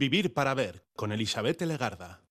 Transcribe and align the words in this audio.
Vivir 0.00 0.32
para 0.32 0.54
ver 0.54 0.82
con 0.96 1.12
Elizabeth 1.12 1.60
Legarda. 1.60 2.22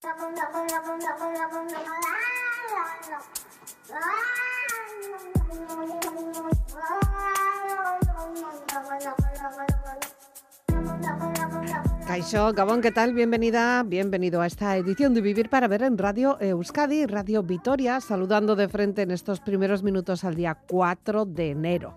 Caixo, 12.08 12.54
Gabón, 12.54 12.82
¿qué 12.82 12.92
tal? 12.92 13.14
Bienvenida, 13.14 13.84
bienvenido 13.84 14.42
a 14.42 14.48
esta 14.48 14.76
edición 14.76 15.14
de 15.14 15.22
Vivir 15.22 15.52
para 15.52 15.68
Ver 15.68 15.84
en 15.84 16.00
Radio 16.00 16.42
Euskadi, 16.42 17.06
Radio 17.06 17.44
Vitoria, 17.44 18.02
saludando 18.02 18.56
de 18.56 18.68
frente 18.68 19.04
en 19.04 19.12
estos 19.12 19.42
primeros 19.42 19.84
minutos 19.84 20.24
al 20.24 20.34
día 20.34 20.56
4 20.56 21.26
de 21.26 21.52
enero. 21.52 21.96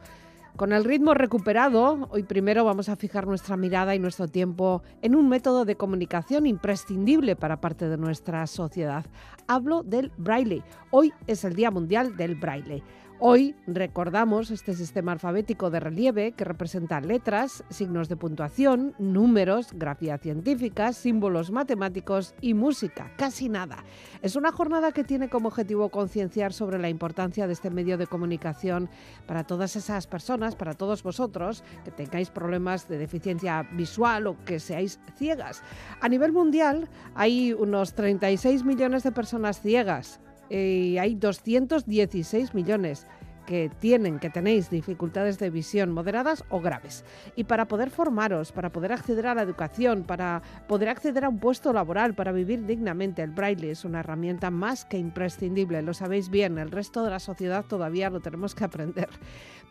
Con 0.56 0.74
el 0.74 0.84
ritmo 0.84 1.14
recuperado, 1.14 2.08
hoy 2.10 2.24
primero 2.24 2.62
vamos 2.62 2.90
a 2.90 2.96
fijar 2.96 3.26
nuestra 3.26 3.56
mirada 3.56 3.94
y 3.94 3.98
nuestro 3.98 4.28
tiempo 4.28 4.82
en 5.00 5.16
un 5.16 5.30
método 5.30 5.64
de 5.64 5.76
comunicación 5.76 6.46
imprescindible 6.46 7.36
para 7.36 7.62
parte 7.62 7.88
de 7.88 7.96
nuestra 7.96 8.46
sociedad. 8.46 9.06
Hablo 9.48 9.82
del 9.82 10.12
braille. 10.18 10.62
Hoy 10.90 11.14
es 11.26 11.44
el 11.44 11.54
Día 11.54 11.70
Mundial 11.70 12.18
del 12.18 12.34
Braille. 12.34 12.82
Hoy 13.24 13.54
recordamos 13.68 14.50
este 14.50 14.74
sistema 14.74 15.12
alfabético 15.12 15.70
de 15.70 15.78
relieve 15.78 16.32
que 16.32 16.42
representa 16.42 17.00
letras, 17.00 17.62
signos 17.70 18.08
de 18.08 18.16
puntuación, 18.16 18.96
números, 18.98 19.68
grafía 19.74 20.18
científica, 20.18 20.92
símbolos 20.92 21.52
matemáticos 21.52 22.34
y 22.40 22.54
música. 22.54 23.12
Casi 23.16 23.48
nada. 23.48 23.84
Es 24.22 24.34
una 24.34 24.50
jornada 24.50 24.90
que 24.90 25.04
tiene 25.04 25.28
como 25.28 25.46
objetivo 25.50 25.88
concienciar 25.90 26.52
sobre 26.52 26.80
la 26.80 26.88
importancia 26.88 27.46
de 27.46 27.52
este 27.52 27.70
medio 27.70 27.96
de 27.96 28.08
comunicación 28.08 28.90
para 29.24 29.44
todas 29.44 29.76
esas 29.76 30.08
personas, 30.08 30.56
para 30.56 30.74
todos 30.74 31.04
vosotros 31.04 31.62
que 31.84 31.92
tengáis 31.92 32.28
problemas 32.28 32.88
de 32.88 32.98
deficiencia 32.98 33.62
visual 33.70 34.26
o 34.26 34.36
que 34.44 34.58
seáis 34.58 34.98
ciegas. 35.16 35.62
A 36.00 36.08
nivel 36.08 36.32
mundial 36.32 36.88
hay 37.14 37.52
unos 37.52 37.94
36 37.94 38.64
millones 38.64 39.04
de 39.04 39.12
personas 39.12 39.60
ciegas 39.60 40.18
y 40.52 40.98
hay 40.98 41.14
216 41.14 42.54
millones 42.54 43.06
que 43.46 43.70
tienen, 43.80 44.18
que 44.18 44.30
tenéis 44.30 44.70
dificultades 44.70 45.38
de 45.38 45.50
visión 45.50 45.90
moderadas 45.90 46.44
o 46.48 46.60
graves. 46.60 47.04
Y 47.36 47.44
para 47.44 47.66
poder 47.66 47.90
formaros, 47.90 48.52
para 48.52 48.70
poder 48.70 48.92
acceder 48.92 49.26
a 49.26 49.34
la 49.34 49.42
educación, 49.42 50.04
para 50.04 50.42
poder 50.68 50.88
acceder 50.88 51.24
a 51.24 51.28
un 51.28 51.38
puesto 51.38 51.72
laboral, 51.72 52.14
para 52.14 52.32
vivir 52.32 52.66
dignamente, 52.66 53.22
el 53.22 53.30
braille 53.30 53.70
es 53.70 53.84
una 53.84 54.00
herramienta 54.00 54.50
más 54.50 54.84
que 54.84 54.98
imprescindible. 54.98 55.82
Lo 55.82 55.94
sabéis 55.94 56.28
bien, 56.28 56.58
el 56.58 56.70
resto 56.70 57.04
de 57.04 57.10
la 57.10 57.20
sociedad 57.20 57.64
todavía 57.64 58.10
lo 58.10 58.20
tenemos 58.20 58.54
que 58.54 58.64
aprender. 58.64 59.08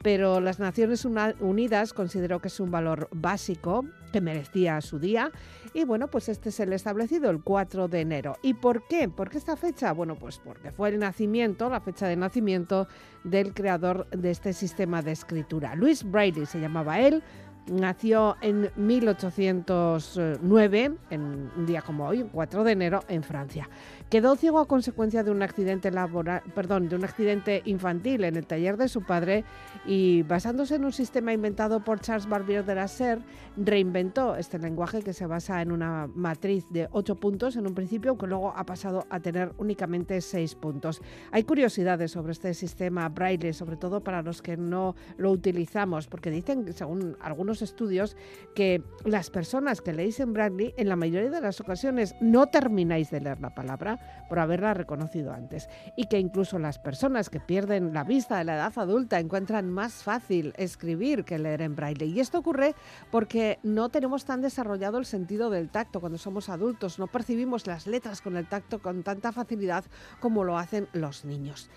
Pero 0.01 0.41
las 0.41 0.59
Naciones 0.59 1.05
Unidas 1.05 1.93
consideró 1.93 2.39
que 2.39 2.47
es 2.47 2.59
un 2.59 2.71
valor 2.71 3.07
básico 3.11 3.85
que 4.11 4.19
merecía 4.19 4.81
su 4.81 4.99
día 4.99 5.31
y 5.73 5.85
bueno, 5.85 6.09
pues 6.09 6.27
este 6.27 6.49
es 6.49 6.59
el 6.59 6.73
establecido 6.73 7.29
el 7.29 7.41
4 7.41 7.87
de 7.87 8.01
enero. 8.01 8.37
¿Y 8.41 8.55
por 8.55 8.87
qué? 8.87 9.07
¿Por 9.07 9.29
qué 9.29 9.37
esta 9.37 9.55
fecha? 9.55 9.93
Bueno, 9.93 10.15
pues 10.15 10.39
porque 10.39 10.71
fue 10.71 10.89
el 10.89 10.99
nacimiento, 10.99 11.69
la 11.69 11.79
fecha 11.79 12.07
de 12.07 12.17
nacimiento 12.17 12.87
del 13.23 13.53
creador 13.61 14.07
de 14.09 14.31
este 14.31 14.53
sistema 14.53 15.03
de 15.03 15.11
escritura. 15.11 15.75
Luis 15.75 16.03
Brady 16.03 16.47
se 16.47 16.59
llamaba 16.59 16.99
él, 16.99 17.21
nació 17.71 18.37
en 18.41 18.69
1809, 18.75 20.91
en 21.09 21.49
un 21.55 21.65
día 21.65 21.81
como 21.81 22.05
hoy, 22.07 22.27
4 22.31 22.63
de 22.63 22.71
enero, 22.71 23.03
en 23.07 23.23
Francia. 23.23 23.67
Quedó 24.09 24.35
ciego 24.35 24.59
a 24.59 24.67
consecuencia 24.67 25.23
de 25.23 25.31
un 25.31 25.41
accidente 25.41 25.89
laboral, 25.89 26.43
perdón, 26.53 26.89
de 26.89 26.97
un 26.97 27.05
accidente 27.05 27.61
infantil 27.65 28.25
en 28.25 28.35
el 28.35 28.45
taller 28.45 28.75
de 28.75 28.89
su 28.89 29.03
padre 29.03 29.45
y 29.85 30.23
basándose 30.23 30.75
en 30.75 30.83
un 30.83 30.91
sistema 30.91 31.31
inventado 31.31 31.81
por 31.83 32.01
Charles 32.01 32.27
Barbier 32.27 32.65
de 32.65 32.75
la 32.75 32.89
Serre, 32.89 33.21
reinventó 33.55 34.35
este 34.35 34.59
lenguaje 34.59 35.01
que 35.01 35.13
se 35.13 35.25
basa 35.25 35.61
en 35.61 35.71
una 35.71 36.09
matriz 36.13 36.65
de 36.71 36.89
ocho 36.91 37.15
puntos 37.15 37.55
en 37.55 37.67
un 37.67 37.73
principio, 37.73 38.17
que 38.17 38.27
luego 38.27 38.53
ha 38.55 38.65
pasado 38.65 39.05
a 39.09 39.21
tener 39.21 39.53
únicamente 39.57 40.19
seis 40.19 40.55
puntos. 40.55 41.01
Hay 41.31 41.43
curiosidades 41.43 42.11
sobre 42.11 42.33
este 42.33 42.53
sistema 42.53 43.07
braille, 43.07 43.53
sobre 43.53 43.77
todo 43.77 44.01
para 44.01 44.21
los 44.21 44.41
que 44.41 44.57
no 44.57 44.93
lo 45.17 45.31
utilizamos, 45.31 46.07
porque 46.07 46.31
dicen, 46.31 46.73
según 46.73 47.15
algunos 47.21 47.60
estudios, 47.61 48.15
que 48.55 48.83
las 49.05 49.29
personas 49.29 49.81
que 49.81 49.93
leéis 49.93 50.19
en 50.19 50.33
braille, 50.33 50.73
en 50.77 50.89
la 50.89 50.95
mayoría 50.95 51.29
de 51.29 51.41
las 51.41 51.59
ocasiones 51.61 52.15
no 52.19 52.47
termináis 52.47 53.09
de 53.11 53.21
leer 53.21 53.39
la 53.39 53.53
palabra 53.55 54.25
por 54.29 54.39
haberla 54.39 54.73
reconocido 54.73 55.33
antes. 55.33 55.69
Y 55.95 56.05
que 56.05 56.19
incluso 56.19 56.59
las 56.59 56.79
personas 56.79 57.29
que 57.29 57.39
pierden 57.39 57.93
la 57.93 58.03
vista 58.03 58.37
de 58.37 58.45
la 58.45 58.55
edad 58.55 58.73
adulta 58.75 59.19
encuentran 59.19 59.69
más 59.69 60.03
fácil 60.03 60.53
escribir 60.57 61.23
que 61.23 61.39
leer 61.39 61.61
en 61.61 61.75
braille. 61.75 62.05
Y 62.05 62.19
esto 62.19 62.39
ocurre 62.39 62.75
porque 63.11 63.59
no 63.63 63.89
tenemos 63.89 64.25
tan 64.25 64.41
desarrollado 64.41 64.97
el 64.97 65.05
sentido 65.05 65.49
del 65.49 65.69
tacto 65.69 65.99
cuando 65.99 66.17
somos 66.17 66.49
adultos. 66.49 66.99
No 66.99 67.07
percibimos 67.07 67.67
las 67.67 67.87
letras 67.87 68.21
con 68.21 68.37
el 68.37 68.47
tacto 68.47 68.79
con 68.81 69.03
tanta 69.03 69.31
facilidad 69.31 69.85
como 70.19 70.43
lo 70.43 70.57
hacen 70.57 70.87
los 70.93 71.25
niños. 71.25 71.69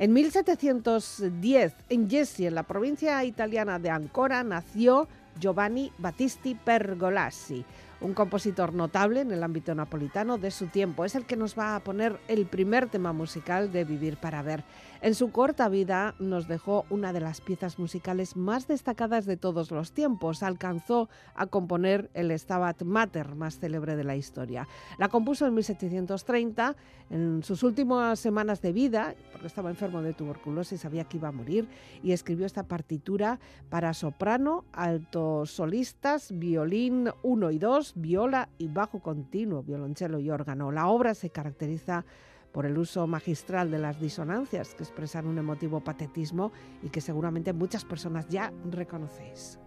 En 0.00 0.12
1710, 0.12 1.74
en 1.88 2.08
Jesi, 2.08 2.46
en 2.46 2.54
la 2.54 2.62
provincia 2.62 3.24
italiana 3.24 3.80
de 3.80 3.90
Ancora, 3.90 4.44
nació 4.44 5.08
Giovanni 5.38 5.92
Battisti 5.98 6.54
Pergolasi 6.54 7.64
un 8.00 8.14
compositor 8.14 8.74
notable 8.74 9.20
en 9.20 9.32
el 9.32 9.42
ámbito 9.42 9.74
napolitano 9.74 10.38
de 10.38 10.50
su 10.50 10.66
tiempo. 10.66 11.04
Es 11.04 11.14
el 11.14 11.24
que 11.24 11.36
nos 11.36 11.58
va 11.58 11.74
a 11.74 11.80
poner 11.80 12.18
el 12.28 12.46
primer 12.46 12.88
tema 12.88 13.12
musical 13.12 13.72
de 13.72 13.84
Vivir 13.84 14.16
para 14.18 14.42
Ver. 14.42 14.64
En 15.00 15.14
su 15.14 15.30
corta 15.30 15.68
vida 15.68 16.16
nos 16.18 16.48
dejó 16.48 16.84
una 16.90 17.12
de 17.12 17.20
las 17.20 17.40
piezas 17.40 17.78
musicales 17.78 18.36
más 18.36 18.66
destacadas 18.66 19.26
de 19.26 19.36
todos 19.36 19.70
los 19.70 19.92
tiempos. 19.92 20.42
Alcanzó 20.42 21.08
a 21.36 21.46
componer 21.46 22.10
el 22.14 22.36
Stabat 22.36 22.82
Mater 22.82 23.36
más 23.36 23.60
célebre 23.60 23.94
de 23.94 24.02
la 24.02 24.16
historia. 24.16 24.66
La 24.98 25.08
compuso 25.08 25.46
en 25.46 25.54
1730, 25.54 26.74
en 27.10 27.44
sus 27.44 27.62
últimas 27.62 28.18
semanas 28.18 28.60
de 28.60 28.72
vida, 28.72 29.14
porque 29.30 29.46
estaba 29.46 29.70
enfermo 29.70 30.02
de 30.02 30.14
tuberculosis, 30.14 30.80
sabía 30.80 31.04
que 31.04 31.18
iba 31.18 31.28
a 31.28 31.32
morir, 31.32 31.68
y 32.02 32.10
escribió 32.10 32.44
esta 32.44 32.64
partitura 32.64 33.38
para 33.70 33.94
soprano, 33.94 34.64
altos 34.72 35.52
solistas, 35.52 36.36
violín 36.36 37.10
1 37.22 37.50
y 37.52 37.58
2, 37.60 37.92
viola 37.96 38.48
y 38.58 38.66
bajo 38.66 38.98
continuo, 38.98 39.62
violonchelo 39.62 40.18
y 40.18 40.28
órgano. 40.28 40.72
La 40.72 40.88
obra 40.88 41.14
se 41.14 41.30
caracteriza 41.30 42.04
el 42.66 42.78
uso 42.78 43.06
magistral 43.06 43.70
de 43.70 43.78
las 43.78 44.00
disonancias 44.00 44.74
que 44.74 44.82
expresan 44.82 45.26
un 45.26 45.38
emotivo 45.38 45.80
patetismo 45.80 46.52
y 46.82 46.90
que 46.90 47.00
seguramente 47.00 47.52
muchas 47.52 47.84
personas 47.84 48.28
ya 48.28 48.52
reconocéis. 48.70 49.58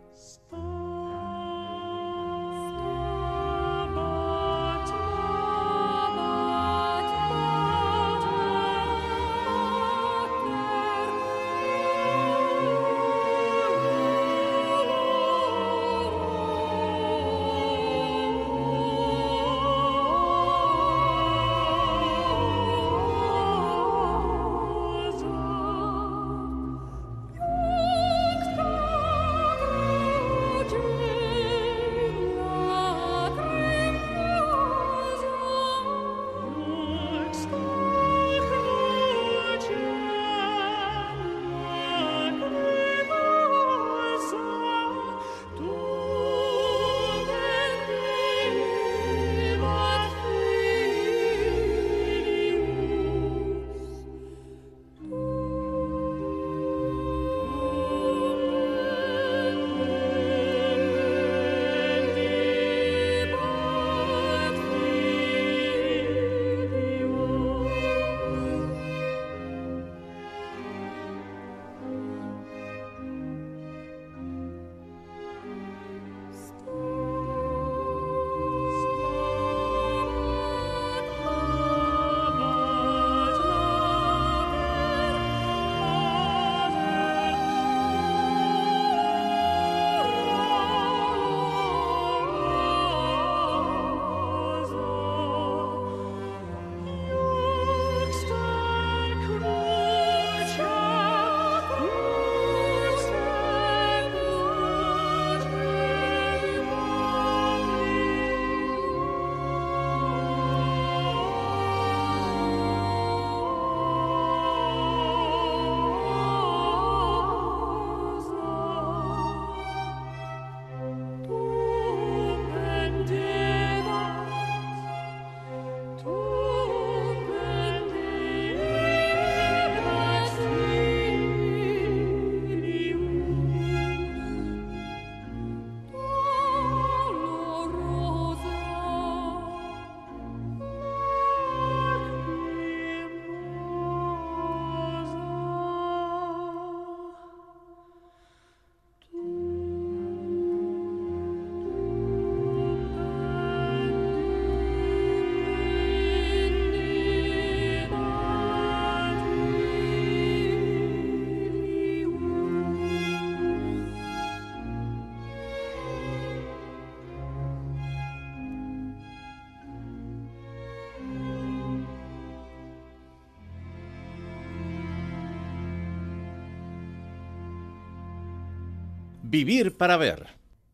Vivir 179.32 179.78
para 179.78 179.96
ver. 179.96 180.28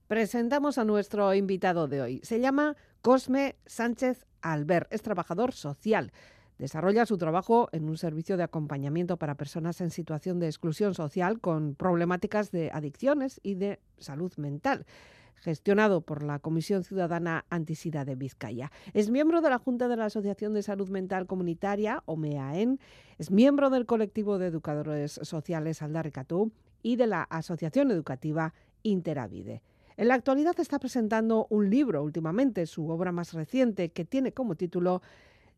Presentamos 0.07 0.79
a 0.79 0.83
nuestro 0.83 1.31
invitado 1.35 1.87
de 1.87 2.01
hoy. 2.01 2.21
Se 2.23 2.39
llama 2.39 2.75
Cosme 3.03 3.55
Sánchez 3.67 4.25
Albert. 4.41 4.91
Es 4.91 5.03
trabajador 5.03 5.53
social. 5.53 6.11
Desarrolla 6.57 7.05
su 7.05 7.19
trabajo 7.19 7.69
en 7.71 7.87
un 7.87 7.99
servicio 7.99 8.35
de 8.35 8.41
acompañamiento 8.41 9.17
para 9.17 9.35
personas 9.35 9.79
en 9.79 9.91
situación 9.91 10.39
de 10.39 10.47
exclusión 10.47 10.95
social 10.95 11.39
con 11.39 11.75
problemáticas 11.75 12.49
de 12.49 12.71
adicciones 12.73 13.39
y 13.43 13.53
de 13.53 13.79
salud 13.99 14.33
mental 14.37 14.87
gestionado 15.35 16.01
por 16.01 16.23
la 16.23 16.39
Comisión 16.39 16.83
Ciudadana 16.83 17.45
Antisida 17.51 18.05
de 18.05 18.15
Vizcaya. 18.15 18.71
Es 18.95 19.11
miembro 19.11 19.41
de 19.41 19.51
la 19.51 19.59
Junta 19.59 19.87
de 19.87 19.95
la 19.95 20.05
Asociación 20.05 20.55
de 20.55 20.63
Salud 20.63 20.89
Mental 20.89 21.27
Comunitaria, 21.27 22.01
OMEAEN, 22.05 22.79
es 23.19 23.29
miembro 23.29 23.69
del 23.69 23.85
colectivo 23.85 24.39
de 24.39 24.47
educadores 24.47 25.19
sociales 25.21 25.83
Aldarricatú 25.83 26.51
y 26.87 26.95
de 26.95 27.05
la 27.05 27.23
Asociación 27.23 27.91
Educativa 27.91 28.53
Interavide. 28.81 29.61
En 29.97 30.07
la 30.07 30.13
actualidad 30.13 30.57
está 30.57 30.79
presentando 30.79 31.45
un 31.49 31.69
libro 31.69 32.01
últimamente, 32.01 32.65
su 32.65 32.87
obra 32.87 33.11
más 33.11 33.33
reciente, 33.33 33.89
que 33.89 34.05
tiene 34.05 34.31
como 34.31 34.55
título 34.55 35.01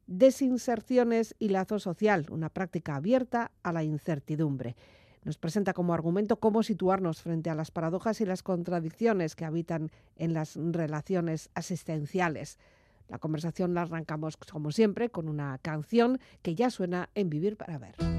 Desinserciones 0.07 1.35
y 1.37 1.49
lazo 1.49 1.77
social, 1.77 2.25
una 2.31 2.49
práctica 2.49 2.95
abierta 2.95 3.51
a 3.61 3.71
la 3.71 3.83
incertidumbre. 3.83 4.75
Nos 5.23 5.37
presenta 5.37 5.73
como 5.73 5.93
argumento 5.93 6.39
cómo 6.39 6.63
situarnos 6.63 7.21
frente 7.21 7.51
a 7.51 7.55
las 7.55 7.69
paradojas 7.69 8.21
y 8.21 8.25
las 8.25 8.41
contradicciones 8.41 9.35
que 9.35 9.45
habitan 9.45 9.91
en 10.15 10.33
las 10.33 10.55
relaciones 10.55 11.51
asistenciales. 11.53 12.57
La 13.07 13.19
conversación 13.19 13.75
la 13.75 13.83
arrancamos, 13.83 14.35
como 14.35 14.71
siempre, 14.71 15.09
con 15.09 15.29
una 15.29 15.59
canción 15.59 16.19
que 16.41 16.55
ya 16.55 16.71
suena 16.71 17.11
en 17.13 17.29
Vivir 17.29 17.55
para 17.55 17.77
Ver. 17.77 18.18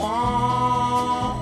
Wah, 0.00 1.36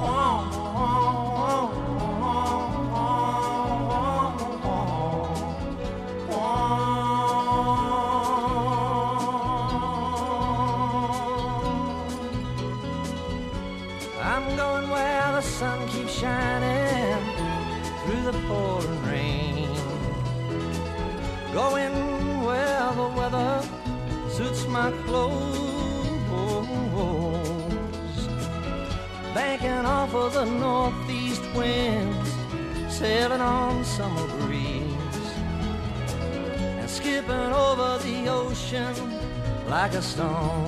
like 39.88 39.96
a 39.96 40.02
stone. 40.02 40.67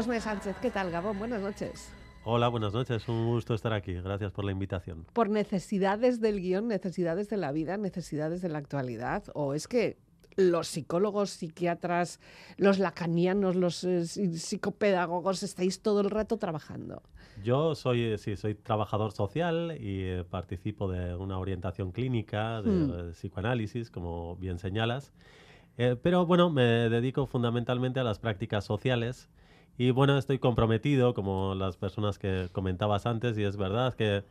Cosme 0.00 0.18
Sánchez, 0.18 0.56
¿qué 0.62 0.70
tal, 0.70 0.90
Gabón? 0.90 1.18
Buenas 1.18 1.42
noches. 1.42 1.92
Hola, 2.24 2.48
buenas 2.48 2.72
noches. 2.72 3.06
Un 3.06 3.26
gusto 3.26 3.52
estar 3.52 3.74
aquí. 3.74 3.92
Gracias 3.92 4.32
por 4.32 4.46
la 4.46 4.50
invitación. 4.50 5.04
¿Por 5.12 5.28
necesidades 5.28 6.22
del 6.22 6.40
guion, 6.40 6.68
necesidades 6.68 7.28
de 7.28 7.36
la 7.36 7.52
vida, 7.52 7.76
necesidades 7.76 8.40
de 8.40 8.48
la 8.48 8.56
actualidad? 8.56 9.24
¿O 9.34 9.52
es 9.52 9.68
que 9.68 9.98
los 10.36 10.68
psicólogos, 10.68 11.28
psiquiatras, 11.28 12.18
los 12.56 12.78
lacanianos, 12.78 13.56
los 13.56 13.84
eh, 13.84 14.06
psicopedagogos 14.06 15.42
estáis 15.42 15.82
todo 15.82 16.00
el 16.00 16.08
rato 16.08 16.38
trabajando? 16.38 17.02
Yo 17.44 17.74
soy, 17.74 18.16
sí, 18.16 18.38
soy 18.38 18.54
trabajador 18.54 19.12
social 19.12 19.76
y 19.78 20.00
eh, 20.04 20.24
participo 20.24 20.90
de 20.90 21.14
una 21.14 21.38
orientación 21.38 21.92
clínica 21.92 22.62
de 22.62 22.70
Hmm. 22.70 23.12
psicoanálisis, 23.12 23.90
como 23.90 24.36
bien 24.36 24.58
señalas. 24.58 25.12
Eh, 25.76 25.94
pero 26.02 26.24
bueno, 26.24 26.48
me 26.48 26.88
dedico 26.88 27.26
fundamentalmente 27.26 28.00
a 28.00 28.04
las 28.04 28.18
prácticas 28.18 28.64
sociales 28.64 29.28
y 29.78 29.90
bueno, 29.90 30.18
estoy 30.18 30.38
comprometido, 30.38 31.14
como 31.14 31.54
las 31.54 31.76
personas 31.76 32.18
que 32.18 32.48
comentabas 32.52 33.06
antes, 33.06 33.38
y 33.38 33.44
es 33.44 33.56
verdad 33.56 33.94
que 33.94 34.24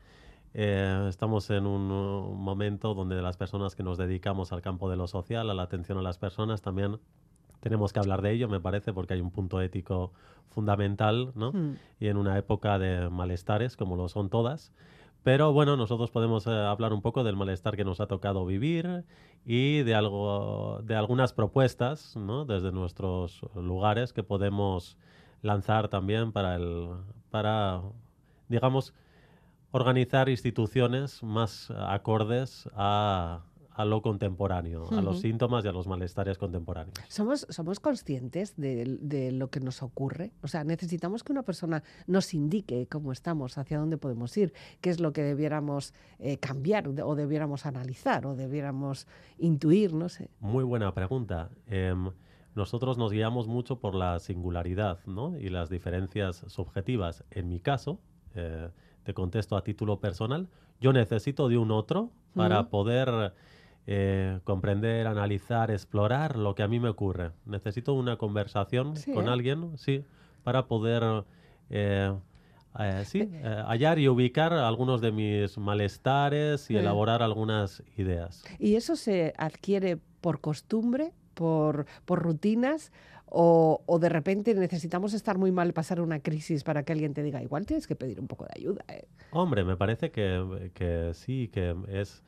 eh, 0.53 1.05
estamos 1.09 1.49
en 1.49 1.67
un, 1.67 1.91
uh, 1.91 2.33
momento 2.33 2.93
donde 2.93 3.21
las 3.21 3.37
personas 3.37 3.75
que 3.75 3.83
nos 3.83 3.97
dedicamos 3.97 4.51
al 4.51 4.61
campo 4.61 4.89
de 4.89 4.97
lo 4.97 5.07
social, 5.07 5.49
a 5.49 5.53
la 5.53 5.63
atención 5.63 5.97
a 5.97 6.01
las 6.01 6.17
personas, 6.17 6.61
también 6.61 6.99
tenemos 7.59 7.93
que 7.93 7.99
hablar 7.99 8.21
de 8.21 8.31
ello, 8.31 8.47
me 8.47 8.59
parece, 8.59 8.93
porque 8.93 9.13
hay 9.13 9.21
un 9.21 9.31
punto 9.31 9.61
ético 9.61 10.11
fundamental, 10.49 11.31
¿no? 11.35 11.51
Hmm. 11.51 11.75
Y 11.99 12.07
en 12.07 12.17
una 12.17 12.37
época 12.37 12.79
de 12.79 13.09
malestares, 13.09 13.75
como 13.75 13.95
lo 13.95 14.07
son 14.07 14.29
todas. 14.29 14.71
Pero 15.23 15.51
bueno, 15.51 15.75
nosotros 15.75 16.11
podemos 16.11 16.47
eh, 16.47 16.51
hablar 16.51 16.93
un 16.93 17.01
poco 17.01 17.23
del 17.23 17.35
malestar 17.35 17.75
que 17.75 17.83
nos 17.83 17.99
ha 17.99 18.07
tocado 18.07 18.45
vivir 18.45 19.03
y 19.45 19.83
de 19.83 19.93
algo, 19.93 20.79
de 20.83 20.95
algunas 20.95 21.33
propuestas, 21.33 22.15
¿no? 22.15 22.45
Desde 22.45 22.71
nuestros 22.71 23.41
lugares 23.55 24.13
que 24.13 24.23
podemos 24.23 24.97
lanzar 25.41 25.89
también 25.89 26.31
para 26.31 26.55
el, 26.55 26.89
para, 27.29 27.81
digamos, 28.47 28.93
organizar 29.71 30.29
instituciones 30.29 31.21
más 31.23 31.71
acordes 31.71 32.69
a, 32.73 33.43
a 33.79 33.85
lo 33.85 34.01
contemporáneo, 34.01 34.89
a 34.91 35.01
los 35.01 35.21
síntomas 35.21 35.63
y 35.63 35.69
a 35.69 35.71
los 35.71 35.87
malestares 35.87 36.37
contemporáneos. 36.37 36.97
¿Somos, 37.07 37.47
¿Somos 37.49 37.79
conscientes 37.79 38.55
de, 38.57 38.97
de 38.99 39.31
lo 39.31 39.49
que 39.49 39.61
nos 39.61 39.83
ocurre? 39.83 40.33
O 40.41 40.49
sea, 40.49 40.65
necesitamos 40.65 41.23
que 41.23 41.31
una 41.31 41.43
persona 41.43 41.81
nos 42.05 42.33
indique 42.33 42.87
cómo 42.87 43.13
estamos, 43.13 43.57
hacia 43.57 43.77
dónde 43.77 43.97
podemos 43.97 44.35
ir, 44.35 44.53
qué 44.81 44.89
es 44.89 44.99
lo 44.99 45.13
que 45.13 45.23
debiéramos 45.23 45.93
eh, 46.17 46.37
cambiar 46.39 46.89
o 46.89 47.15
debiéramos 47.15 47.65
analizar 47.65 48.25
o 48.25 48.35
debiéramos 48.35 49.07
intuir, 49.37 49.93
no 49.93 50.09
sé. 50.09 50.29
Muy 50.41 50.65
buena 50.65 50.93
pregunta. 50.93 51.49
Em, 51.67 52.09
nosotros 52.55 52.97
nos 52.97 53.11
guiamos 53.11 53.47
mucho 53.47 53.79
por 53.79 53.95
la 53.95 54.19
singularidad 54.19 54.99
¿no? 55.05 55.37
y 55.37 55.49
las 55.49 55.69
diferencias 55.69 56.43
subjetivas. 56.47 57.23
En 57.31 57.47
mi 57.49 57.59
caso, 57.59 57.99
eh, 58.35 58.69
te 59.03 59.13
contesto 59.13 59.55
a 59.55 59.63
título 59.63 59.99
personal, 59.99 60.49
yo 60.81 60.93
necesito 60.93 61.47
de 61.49 61.57
un 61.57 61.71
otro 61.71 62.11
para 62.35 62.69
poder 62.69 63.33
eh, 63.87 64.39
comprender, 64.43 65.07
analizar, 65.07 65.71
explorar 65.71 66.37
lo 66.37 66.53
que 66.55 66.63
a 66.63 66.67
mí 66.67 66.79
me 66.79 66.89
ocurre. 66.89 67.31
Necesito 67.45 67.93
una 67.93 68.17
conversación 68.17 68.95
Sí, 68.95 69.11
con 69.13 69.27
¿eh? 69.27 69.31
alguien, 69.31 69.77
sí, 69.77 70.03
para 70.43 70.67
poder 70.67 71.25
eh, 71.69 72.13
sí, 73.05 73.29
eh, 73.31 73.63
hallar 73.67 73.99
y 73.99 74.07
ubicar 74.07 74.53
algunos 74.53 75.01
de 75.01 75.11
mis 75.11 75.57
malestares 75.57 76.61
y 76.69 76.73
Sí. 76.73 76.77
elaborar 76.77 77.21
algunas 77.23 77.83
ideas. 77.97 78.43
¿Y 78.59 78.75
eso 78.75 78.95
se 78.95 79.33
adquiere 79.37 79.97
por 80.21 80.39
costumbre, 80.39 81.13
por, 81.43 81.85
por 82.05 82.17
rutinas? 82.21 82.91
O, 83.31 83.81
o 83.85 83.99
de 83.99 84.09
repente 84.09 84.53
necesitamos 84.55 85.13
estar 85.13 85.37
muy 85.37 85.51
mal, 85.51 85.71
pasar 85.73 86.01
una 86.01 86.19
crisis 86.19 86.63
para 86.63 86.83
que 86.83 86.91
alguien 86.93 87.13
te 87.13 87.21
diga, 87.23 87.41
igual 87.43 87.65
tienes 87.65 87.85
que 87.87 87.95
pedir 87.95 88.19
un 88.19 88.27
poco 88.27 88.43
de 88.45 88.51
ayuda. 88.59 88.83
¿eh?". 88.89 89.05
Hombre, 89.31 89.63
me 89.63 89.77
parece 89.77 90.09
que, 90.11 90.71
que 90.73 91.11
sí, 91.13 91.47
que 91.53 91.75
es, 91.87 92.23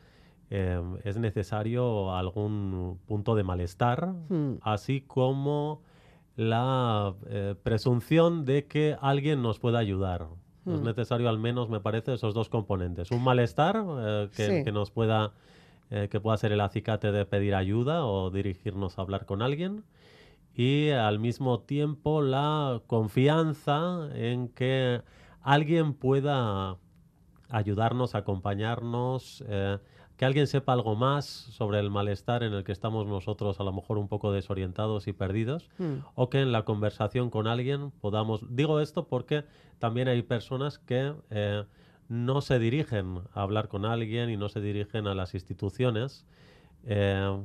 eh, 0.52 0.80
es 1.04 1.18
necesario 1.18 2.14
algún 2.16 3.00
punto 3.08 3.36
de 3.36 3.44
malestar, 3.44 4.14
Hmm. 4.30 4.54
así 4.62 5.02
como 5.02 5.82
la 6.36 7.16
eh, 7.28 7.56
presunción 7.62 8.46
de 8.46 8.66
que 8.68 8.96
alguien 9.02 9.42
nos 9.42 9.58
pueda 9.60 9.80
ayudar. 9.80 10.28
Es 10.68 10.80
Hmm. 10.82 10.86
necesario 10.86 11.28
al 11.30 11.40
menos, 11.40 11.68
me 11.70 11.80
parece, 11.80 12.14
esos 12.14 12.34
dos 12.36 12.48
componentes. 12.48 13.10
Un 13.12 13.24
malestar 13.24 13.76
eh, 14.00 14.30
que, 14.36 14.46
Sí. 14.46 14.64
que 14.64 14.72
nos 14.72 14.92
pueda, 14.92 15.34
eh, 15.92 16.08
que 16.10 16.20
pueda 16.20 16.38
ser 16.38 16.52
el 16.54 16.62
acicate 16.62 17.12
de 17.12 17.26
pedir 17.26 17.54
ayuda 17.54 18.06
o 18.06 18.32
dirigirnos 18.32 18.98
a 18.98 19.02
hablar 19.02 19.26
con 19.26 19.42
alguien. 19.42 19.84
Y 20.54 20.90
al 20.90 21.20
mismo 21.20 21.60
tiempo 21.60 22.22
la 22.22 22.82
confianza 22.88 24.10
en 24.14 24.48
que 24.48 25.02
alguien 25.42 25.94
pueda 25.94 26.78
ayudarnos, 27.50 28.16
acompañarnos, 28.16 29.44
eh, 29.48 29.78
que 30.18 30.26
alguien 30.26 30.48
sepa 30.48 30.74
algo 30.74 30.96
más 30.96 31.26
sobre 31.26 31.80
el 31.80 31.90
malestar 31.90 32.44
en 32.44 32.54
el 32.54 32.64
que 32.64 32.72
estamos 32.72 33.08
nosotros 33.08 33.60
a 33.60 33.64
lo 33.64 33.74
mejor 33.74 33.98
un 33.98 34.08
poco 34.08 34.32
desorientados 34.32 35.08
y 35.08 35.14
perdidos, 35.14 35.70
Hmm. 35.78 36.06
o 36.16 36.30
que 36.30 36.42
en 36.42 36.52
la 36.52 36.64
conversación 36.64 37.30
con 37.30 37.48
alguien 37.48 37.92
podamos... 38.02 38.42
Digo 38.50 38.80
esto 38.80 39.08
porque 39.08 39.46
también 39.80 40.08
hay 40.08 40.22
personas 40.22 40.78
que 40.80 41.14
eh, 41.32 41.66
no 42.12 42.42
se 42.42 42.60
dirigen 42.60 43.22
a 43.34 43.42
hablar 43.42 43.70
con 43.70 43.86
alguien 43.86 44.30
y 44.30 44.36
no 44.36 44.50
se 44.50 44.60
dirigen 44.60 45.08
a 45.08 45.16
las 45.16 45.34
instituciones. 45.34 46.26
eh, 46.84 47.42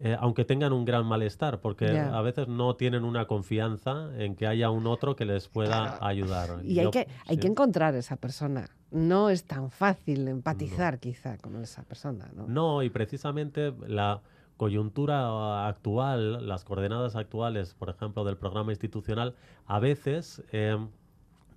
eh, 0.00 0.16
aunque 0.18 0.44
tengan 0.44 0.72
un 0.72 0.84
gran 0.84 1.06
malestar, 1.06 1.60
porque 1.60 1.86
a 1.86 2.20
veces 2.20 2.48
no 2.48 2.74
tienen 2.74 3.04
una 3.04 3.26
confianza 3.26 4.10
en 4.18 4.34
que 4.34 4.46
haya 4.46 4.68
un 4.68 4.88
otro 4.88 5.14
que 5.14 5.24
les 5.24 5.48
pueda 5.48 6.04
ayudar. 6.04 6.60
Y 6.64 6.80
hay 6.80 6.90
que, 6.90 7.06
hay 7.26 7.36
sí. 7.36 7.40
que 7.42 7.46
encontrar 7.46 7.94
esa 7.94 8.16
persona. 8.16 8.68
No 8.90 9.30
es 9.30 9.44
tan 9.44 9.70
fácil 9.70 10.26
empatizar 10.26 10.98
quizá 10.98 11.38
con 11.38 11.56
esa 11.62 11.84
persona. 11.84 12.28
¿no? 12.34 12.46
No, 12.48 12.82
y 12.82 12.90
precisamente 12.90 13.72
la 13.86 14.20
coyuntura 14.56 15.68
actual, 15.68 16.46
las 16.46 16.64
coordenadas 16.64 17.14
actuales, 17.14 17.74
por 17.74 17.88
ejemplo, 17.88 18.24
del 18.24 18.36
programa 18.36 18.72
institucional, 18.72 19.36
a 19.66 19.78
veces 19.78 20.42
eh, 20.52 20.76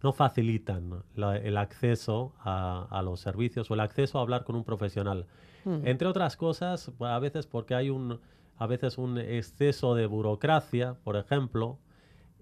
no 0.04 0.14
facilitan 0.14 1.04
la- 1.16 1.38
el 1.38 1.58
acceso 1.58 2.34
a, 2.40 2.88
a 2.90 3.02
los 3.02 3.20
servicios 3.20 3.70
o 3.72 3.74
el 3.74 3.80
acceso 3.80 4.20
a 4.20 4.22
hablar 4.22 4.44
con 4.44 4.56
un 4.56 4.64
profesional. 4.64 5.26
Hmm. 5.66 5.86
Entre 5.86 6.08
otras 6.08 6.38
cosas, 6.38 6.92
a 7.00 7.20
veces 7.20 7.48
porque 7.48 7.76
hay 7.76 7.90
un, 7.90 8.20
a 8.58 8.68
veces 8.68 8.98
un 8.98 9.18
exceso 9.18 9.96
de 9.96 10.06
burocracia, 10.06 10.96
por 11.04 11.16
ejemplo, 11.18 11.78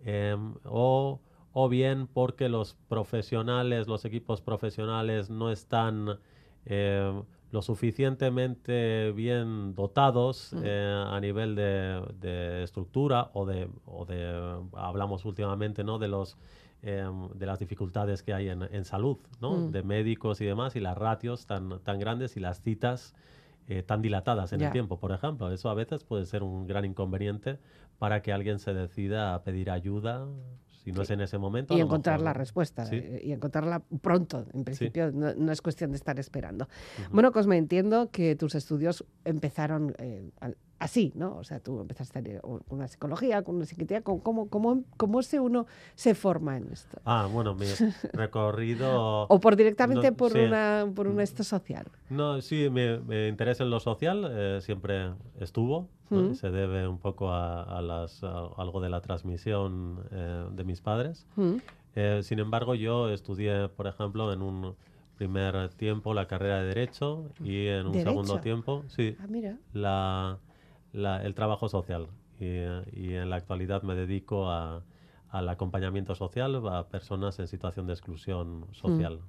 em, 0.03 0.55
o, 0.65 1.19
o 1.53 1.69
bien 1.69 2.07
porque 2.07 2.49
los 2.49 2.75
profesionales, 2.89 3.87
los 3.87 4.05
equipos 4.05 4.41
profesionales 4.41 5.29
no 5.29 5.49
están 5.51 6.19
em, 6.65 7.23
lo 7.51 7.61
suficientemente 7.61 9.11
bien 9.13 9.75
dotados 9.75 10.51
Mm. 10.53 10.61
eh, 10.63 11.03
a 11.07 11.19
nivel 11.21 11.55
de, 11.55 12.01
de 12.19 12.63
estructura 12.63 13.29
o 13.33 13.45
de, 13.45 13.69
o 13.85 14.05
de, 14.05 14.59
hablamos 14.73 15.25
últimamente, 15.25 15.83
¿no? 15.83 15.97
De 15.97 16.07
los 16.07 16.37
em, 16.81 17.29
de 17.33 17.45
las 17.45 17.59
dificultades 17.59 18.21
que 18.23 18.33
hay 18.33 18.49
en, 18.49 18.63
en 18.63 18.85
salud, 18.85 19.17
¿no? 19.41 19.57
Mm. 19.57 19.71
De 19.71 19.83
médicos 19.83 20.41
y 20.41 20.45
demás, 20.45 20.75
y 20.75 20.79
las 20.79 20.97
ratios 20.97 21.45
tan, 21.45 21.79
tan 21.81 21.99
grandes 21.99 22.37
y 22.37 22.39
las 22.39 22.61
citas 22.61 23.13
eh, 23.67 23.81
tan 23.81 24.01
dilatadas 24.01 24.53
en 24.53 24.61
el 24.61 24.71
tiempo, 24.71 24.99
por 24.99 25.11
ejemplo. 25.11 25.51
Eso 25.51 25.69
a 25.69 25.73
veces 25.73 26.03
puede 26.03 26.25
ser 26.25 26.43
un 26.43 26.67
gran 26.67 26.85
inconveniente 26.85 27.57
para 27.97 28.21
que 28.21 28.31
alguien 28.31 28.59
se 28.59 28.73
decida 28.73 29.33
a 29.33 29.43
pedir 29.43 29.71
ayuda, 29.71 30.27
si 30.83 30.91
no 30.91 31.01
es 31.01 31.09
en 31.09 31.21
ese 31.21 31.39
momento. 31.39 31.75
Y 31.75 31.81
encontrar 31.81 32.17
mejor, 32.19 32.25
la 32.25 32.33
respuesta 32.33 32.85
Sí. 32.85 32.97
eh, 32.97 33.21
y 33.23 33.31
encontrarla 33.31 33.81
pronto. 34.03 34.45
En 34.53 34.63
principio 34.65 35.11
no, 35.11 35.33
no 35.33 35.51
es 35.51 35.63
cuestión 35.63 35.89
de 35.89 35.97
estar 35.97 36.19
esperando. 36.19 36.67
Ujú. 36.99 37.13
Bueno, 37.13 37.31
Cosme, 37.31 37.57
entiendo 37.57 38.11
que 38.11 38.35
tus 38.35 38.53
estudios 38.53 39.03
empezaron 39.23 39.95
eh, 39.97 40.29
al- 40.39 40.57
así, 40.79 41.11
¿no? 41.15 41.37
O 41.37 41.43
sea, 41.43 41.59
tú 41.59 41.79
empezaste 41.81 42.39
con 42.41 42.61
una 42.69 42.87
psicología, 42.87 43.43
con 43.43 43.55
una 43.55 43.65
psiquiatría. 43.65 44.01
¿Cómo, 44.01 44.21
cómo, 44.23 44.49
cómo, 44.49 44.83
cómo 44.97 45.21
se 45.23 45.39
uno 45.39 45.65
se 45.95 46.15
forma 46.15 46.57
en 46.57 46.67
esto? 46.71 46.99
Ah, 47.05 47.27
bueno, 47.31 47.55
mi 47.55 47.65
recorrido... 48.13 49.23
O 49.29 49.39
por 49.39 49.55
directamente 49.55 50.11
No, 50.11 50.17
por, 50.17 50.31
sí. 50.33 50.39
una, 50.39 50.85
por 50.93 51.07
un 51.07 51.21
esto 51.21 51.43
social. 51.43 51.85
No, 52.09 52.41
sí, 52.41 52.69
mi 52.69 52.83
interés 53.27 53.59
en 53.61 53.69
lo 53.69 53.79
social 53.79 54.27
eh, 54.29 54.59
siempre 54.61 55.11
estuvo. 55.39 55.87
¿no? 56.09 56.21
Mm. 56.29 56.35
Se 56.35 56.51
debe 56.51 56.87
un 56.87 56.99
poco 56.99 57.31
a, 57.31 57.63
a 57.63 57.81
las, 57.81 58.23
a 58.23 58.47
algo 58.57 58.79
de 58.81 58.89
la 58.89 59.01
transmisión 59.01 60.03
eh, 60.11 60.45
de 60.51 60.63
mis 60.63 60.81
padres. 60.81 61.25
Mm. 61.35 61.55
Eh, 61.95 62.19
sin 62.23 62.39
embargo, 62.39 62.75
yo 62.75 63.09
estudié, 63.09 63.69
por 63.69 63.87
ejemplo, 63.87 64.31
en 64.33 64.41
un 64.41 64.75
primer 65.17 65.69
tiempo 65.69 66.13
la 66.13 66.27
carrera 66.27 66.59
de 66.61 66.67
Derecho 66.67 67.29
y 67.41 67.67
en 67.67 67.85
un 67.87 67.91
¿Derecho? 67.93 68.09
segundo 68.09 68.39
tiempo, 68.41 68.83
sí, 68.87 69.15
Ah, 69.19 69.25
mira. 69.29 69.57
la, 69.71 70.37
la- 70.95 71.23
el 71.23 71.33
trabajo 71.35 71.67
social. 71.69 72.07
Y, 72.39 72.45
eh, 72.47 72.81
y 72.93 73.13
en 73.13 73.29
la 73.29 73.35
actualidad 73.37 73.83
me 73.83 73.95
dedico 73.95 74.49
a- 74.49 74.81
al 75.29 75.49
acompañamiento 75.49 76.15
social 76.15 76.65
a 76.69 76.87
personas 76.87 77.37
en 77.39 77.47
situación 77.47 77.87
de 77.87 77.93
exclusión 77.93 78.65
social. 78.71 79.19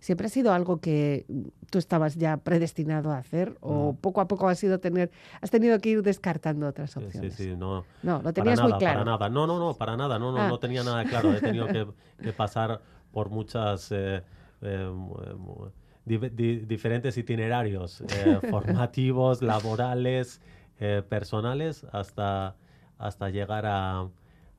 ¿Siempre 0.00 0.26
ha 0.26 0.30
sido 0.30 0.52
algo 0.52 0.78
que 0.80 1.24
mm, 1.28 1.42
tú 1.70 1.78
estabas 1.78 2.16
ya 2.16 2.36
predestinado 2.36 3.10
a 3.12 3.18
hacer 3.18 3.56
o 3.60 3.96
poco 3.98 4.20
a 4.20 4.28
poco 4.28 4.46
has 4.48 4.62
ido 4.62 4.78
tener, 4.78 5.10
has 5.40 5.50
tenido 5.50 5.78
que 5.78 5.88
ir 5.90 6.02
descartando 6.02 6.68
otras 6.68 6.90
Sí, 6.92 7.00
sí, 7.00 7.06
opciones? 7.06 7.34
sí, 7.34 7.54
no, 7.56 7.84
No, 8.02 8.18
lo 8.18 8.22
Para 8.22 8.32
tenías 8.34 8.58
nada, 8.58 8.68
muy 8.68 8.78
claro. 8.78 8.98
para 9.00 9.10
nada. 9.10 9.28
No, 9.30 9.46
no, 9.46 9.58
no, 9.58 9.74
para 9.74 9.96
nada. 9.96 10.18
No, 10.18 10.32
no, 10.32 10.38
Ah. 10.42 10.48
no 10.48 10.58
tenía 10.58 10.84
nada 10.84 11.04
claro. 11.04 11.32
He 11.34 11.40
tenido 11.40 11.66
que, 11.68 11.86
que 12.22 12.32
pasar 12.32 12.80
por 13.12 13.30
muchas 13.30 13.90
eh, 13.90 14.22
eh, 14.60 14.90
mu- 14.94 15.70
di- 16.04 16.18
di- 16.30 16.58
diferentes 16.66 17.16
itinerarios 17.16 18.02
eh, 18.02 18.38
formativos, 18.50 19.40
laborales, 19.42 20.40
eh, 20.80 21.02
personales, 21.08 21.84
hasta, 21.92 22.56
hasta 22.98 23.30
llegar 23.30 23.64
a, 23.66 24.08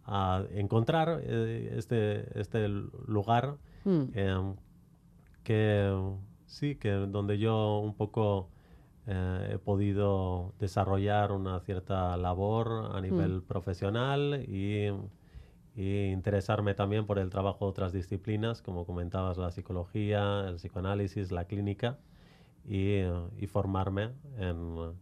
a 0.05 0.43
encontrar 0.51 1.19
eh, 1.23 1.73
este, 1.77 2.39
este 2.39 2.67
lugar 2.69 3.57
Mm. 3.85 4.03
eh, 4.15 4.53
que 5.43 5.95
sí, 6.47 6.75
que 6.75 6.89
donde 6.91 7.37
yo 7.37 7.77
un 7.79 7.93
poco 7.95 8.49
he 9.07 9.59
podido 9.59 10.53
desarrollar 10.59 11.31
una 11.31 11.59
cierta 11.59 12.17
labor 12.17 12.89
a 12.95 13.01
nivel 13.01 13.43
profesional 13.43 14.43
y, 14.47 14.87
y 15.75 16.05
interesarme 16.11 16.73
también 16.73 17.05
por 17.05 17.19
el 17.19 17.29
trabajo 17.29 17.65
de 17.65 17.69
otras 17.69 17.93
disciplinas, 17.93 18.63
como 18.63 18.83
comentabas, 18.87 19.37
la 19.37 19.51
psicología, 19.51 20.45
el 20.47 20.55
psicoanálisis, 20.55 21.31
la 21.31 21.45
clínica, 21.45 21.99
y, 22.67 23.01
y 23.37 23.45
formarme 23.47 24.09
en, 24.39 24.93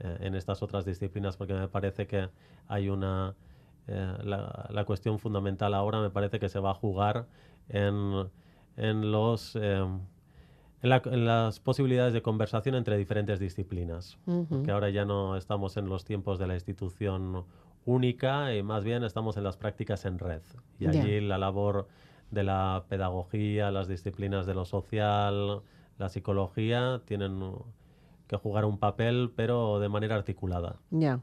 eh, 0.00 0.16
en 0.20 0.34
estas 0.34 0.62
otras 0.62 0.84
disciplinas, 0.84 1.36
porque 1.36 1.54
me 1.54 1.68
parece 1.68 2.06
que 2.06 2.28
hay 2.68 2.88
una... 2.88 3.34
eh, 3.86 4.14
la, 4.22 4.66
la 4.70 4.84
cuestión 4.84 5.18
fundamental 5.18 5.74
ahora 5.74 6.00
me 6.00 6.10
parece 6.10 6.38
que 6.38 6.48
se 6.48 6.58
va 6.60 6.70
a 6.70 6.74
jugar 6.74 7.26
en, 7.68 8.28
en 8.76 9.10
los... 9.12 9.56
eh, 9.56 9.84
en, 10.82 10.90
la- 10.90 11.02
en 11.04 11.24
las 11.24 11.58
posibilidades 11.58 12.12
de 12.12 12.22
conversación 12.22 12.74
entre 12.76 12.96
diferentes 12.96 13.40
disciplinas, 13.40 14.16
Ujú. 14.26 14.46
porque 14.48 14.70
ahora 14.70 14.90
ya 14.90 15.04
no 15.04 15.36
estamos 15.36 15.76
en 15.76 15.88
los 15.88 16.04
tiempos 16.04 16.38
de 16.38 16.46
la 16.46 16.54
institución 16.54 17.44
única 17.84 18.54
y 18.54 18.62
más 18.62 18.84
bien 18.84 19.02
estamos 19.02 19.36
en 19.36 19.44
las 19.44 19.56
prácticas 19.56 20.04
en 20.04 20.18
red. 20.18 20.42
Y 20.78 20.86
allí 21.00 21.20
la 21.20 21.38
labor 21.38 21.88
de 22.30 22.44
la 22.44 22.84
pedagogía, 22.88 23.70
las 23.72 23.88
disciplinas 23.88 24.44
de 24.46 24.54
lo 24.54 24.64
social, 24.66 25.62
la 25.98 26.08
psicología 26.10 27.00
tienen 27.06 27.54
que 28.28 28.36
jugar 28.36 28.64
un 28.64 28.78
papel, 28.78 29.32
pero 29.34 29.80
de 29.80 29.88
manera 29.88 30.14
articulada. 30.14 30.76
Ya. 30.90 31.20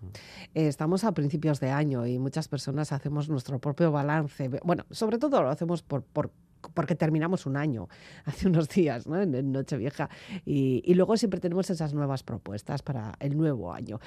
Eh, 0.54 0.68
estamos 0.68 1.04
a 1.04 1.14
principios 1.14 1.60
de 1.60 1.70
año 1.70 2.06
y 2.06 2.20
muchas 2.20 2.48
personas 2.48 2.92
hacemos 2.92 3.30
nuestro 3.30 3.60
propio 3.60 3.92
balance. 3.92 4.50
Bueno, 4.64 4.86
sobre 4.92 5.18
todo 5.18 5.42
lo 5.42 5.50
hacemos 5.50 5.84
por, 5.84 6.04
por 6.04 6.32
porque 6.74 6.96
terminamos 6.96 7.46
un 7.46 7.58
año 7.58 7.88
hace 8.26 8.48
unos 8.48 8.68
días, 8.70 9.08
¿no? 9.08 9.22
En, 9.22 9.52
Nochevieja. 9.52 10.10
Y, 10.46 10.82
y 10.84 10.96
luego 10.96 11.16
siempre 11.16 11.40
tenemos 11.40 11.70
esas 11.70 11.94
nuevas 11.94 12.24
propuestas 12.24 12.82
para 12.82 13.14
el 13.20 13.38
nuevo 13.38 13.72
año. 13.72 14.00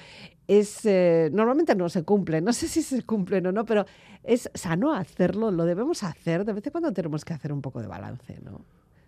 Es, 0.47 0.85
eh, 0.85 1.31
normalmente 1.33 1.75
no 1.75 1.89
se 1.89 2.03
cumplen, 2.03 2.45
no 2.45 2.53
sé 2.53 2.69
si 2.69 2.83
se 2.83 3.03
cumplen 3.05 3.47
o 3.47 3.53
no, 3.53 3.65
pero 3.65 3.87
es 4.25 4.51
sano 4.55 4.93
hacerlo, 4.93 5.51
lo 5.51 5.65
debemos 5.65 6.03
hacer. 6.03 6.45
De 6.45 6.53
vez 6.53 6.67
en 6.67 6.73
cuando 6.73 6.93
tenemos 6.93 7.25
que 7.25 7.33
hacer 7.33 7.53
un 7.53 7.63
poco 7.63 7.81
de 7.81 7.87
balance, 7.87 8.41
¿no? 8.43 8.61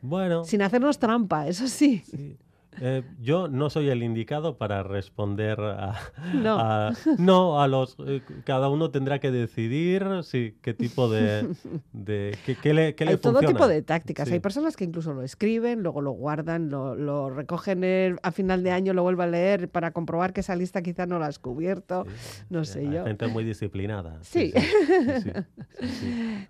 Bueno, 0.03 0.45
Sin 0.45 0.63
hacernos 0.63 0.99
trampa, 0.99 1.47
eso 1.47 1.67
sí. 1.67 2.03
sí. 2.07 2.39
Eh, 2.81 3.03
yo 3.21 3.49
no 3.49 3.69
soy 3.69 3.89
el 3.89 4.03
indicado 4.05 4.57
para 4.57 4.85
responder 4.85 5.59
a 5.61 5.99
No. 6.35 6.57
a- 6.61 6.93
no, 7.19 7.61
a 7.61 7.67
los 7.67 7.97
eh, 8.07 8.23
cada 8.45 8.69
uno 8.69 8.91
tendrá 8.93 9.19
que 9.19 9.33
decidir 9.33 10.07
si 10.23 10.55
qué 10.63 10.73
tipo 10.73 11.11
de, 11.11 11.49
de 11.93 12.39
qué, 12.47 12.55
qué 12.55 12.73
le, 12.73 12.95
qué 12.95 13.05
le 13.05 13.11
Hay 13.13 13.17
todo 13.17 13.41
tipo 13.41 13.67
de 13.67 13.83
tácticas. 13.83 14.29
Sí. 14.29 14.35
Hay 14.35 14.41
personas 14.41 14.77
que 14.77 14.85
incluso 14.85 15.13
lo 15.13 15.23
escriben, 15.23 15.83
luego 15.83 16.01
lo 16.01 16.13
guardan, 16.13 16.71
lo, 16.71 16.95
lo 16.95 17.29
recogen 17.31 17.83
el- 17.83 18.19
a 18.23 18.31
final 18.31 18.63
de 18.63 18.71
año, 18.71 18.95
lo 18.95 19.03
vuelven 19.03 19.29
a 19.29 19.31
leer 19.33 19.69
para 19.69 19.91
comprobar 19.91 20.33
que 20.33 20.41
esa 20.41 20.55
lista 20.55 20.81
quizá 20.81 21.07
no 21.07 21.19
la 21.19 21.27
has 21.27 21.41
cubierto. 21.41 22.05
Sí, 22.07 22.45
No 22.51 22.65
sé 22.65 22.81
hay 22.81 22.91
yo. 22.93 23.05
gente 23.05 23.27
muy 23.27 23.43
disciplinada. 23.45 24.19
Sí. 24.23 24.53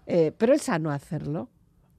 Eh, 0.07 0.33
pero 0.37 0.53
es 0.55 0.63
sano 0.63 0.91
hacerlo. 0.91 1.49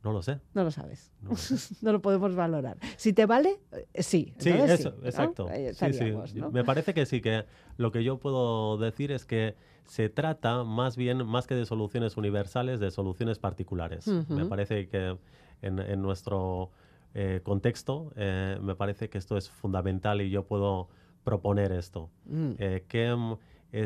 No 0.03 0.11
lo 0.11 0.21
sé. 0.21 0.39
No 0.53 0.63
lo 0.63 0.71
sabes. 0.71 1.11
no 1.21 1.31
lo 1.31 1.35
sé. 1.35 1.75
No 1.81 1.91
lo 1.91 2.01
podemos 2.01 2.35
valorar. 2.35 2.77
Si 2.97 3.13
te 3.13 3.25
vale, 3.25 3.59
eh, 3.93 4.03
sí. 4.03 4.33
Sí, 4.37 4.49
entonces 4.49 4.79
eso, 4.79 4.95
¿no? 4.99 5.05
exacto. 5.05 5.47
Sí, 5.73 5.93
sí. 5.93 6.41
Me 6.51 6.63
parece 6.63 6.93
que 6.93 7.05
sí, 7.05 7.21
que 7.21 7.45
lo 7.77 7.91
que 7.91 8.03
yo 8.03 8.17
puedo 8.17 8.77
decir 8.77 9.11
es 9.11 9.25
que 9.25 9.55
se 9.85 10.09
trata 10.09 10.63
más 10.63 10.97
bien, 10.97 11.25
más 11.25 11.47
que 11.47 11.55
de 11.55 11.65
soluciones 11.65 12.17
universales, 12.17 12.79
de 12.79 12.91
soluciones 12.91 13.39
particulares. 13.39 14.07
Me 14.07 14.45
parece 14.45 14.87
que 14.87 15.17
en, 15.61 15.79
en 15.79 16.01
nuestro 16.01 16.71
eh, 17.13 17.41
contexto, 17.43 18.13
eh, 18.15 18.57
me 18.61 18.73
parece 18.75 19.09
que 19.09 19.17
esto 19.17 19.35
es 19.35 19.49
fundamental 19.49 20.21
y 20.21 20.29
yo 20.29 20.45
puedo 20.45 20.87
proponer 21.25 21.73
esto. 21.73 22.09
Mm, 22.25 22.51
eh, 22.57 22.85
que 22.87 23.13
mm, 23.13 23.37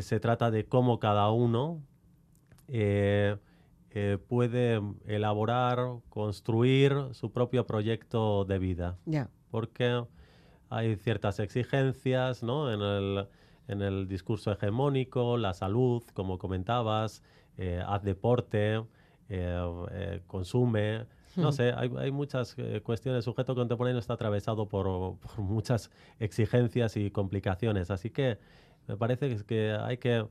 se 0.01 0.19
trata 0.19 0.51
de 0.51 0.65
cómo 0.65 0.99
cada 0.99 1.31
uno 1.31 1.81
eh, 3.95 4.13
eh, 4.13 4.17
puede 4.17 4.81
elaborar, 5.05 5.79
construir 6.09 6.93
su 7.13 7.31
propio 7.31 7.65
proyecto 7.65 8.43
de 8.45 8.59
vida 8.59 8.97
ya. 9.05 9.29
porque 9.51 10.03
hay 10.69 10.95
ciertas 10.97 11.39
exigencias 11.39 12.43
¿no? 12.43 12.71
en, 12.71 12.81
el, 12.81 13.27
en 13.67 13.81
el 13.81 14.07
discurso 14.07 14.51
hegemónico, 14.51 15.37
la 15.37 15.53
salud, 15.53 16.03
como 16.13 16.37
comentabas, 16.37 17.23
eh, 17.57 17.81
haz 17.87 18.03
deporte, 18.03 18.83
eh, 19.29 19.85
eh, 19.91 20.21
consume. 20.27 21.05
No 21.37 21.51
sé, 21.51 21.73
hay, 21.75 21.91
hay 21.97 22.11
muchas 22.11 22.55
eh, 22.57 22.81
cuestiones. 22.81 23.17
El 23.19 23.23
sujeto 23.23 23.55
contemporáneo 23.55 23.99
está 23.99 24.13
atravesado 24.13 24.67
por, 24.69 24.85
por 25.19 25.39
muchas 25.39 25.91
exigencias 26.19 26.95
y 26.95 27.11
complicaciones. 27.11 27.91
Así 27.91 28.09
que 28.09 28.37
me 28.87 28.95
parece 28.97 29.29
que- 29.35 29.43
que 29.45 29.71
hay 29.73 29.97
que 29.97 30.25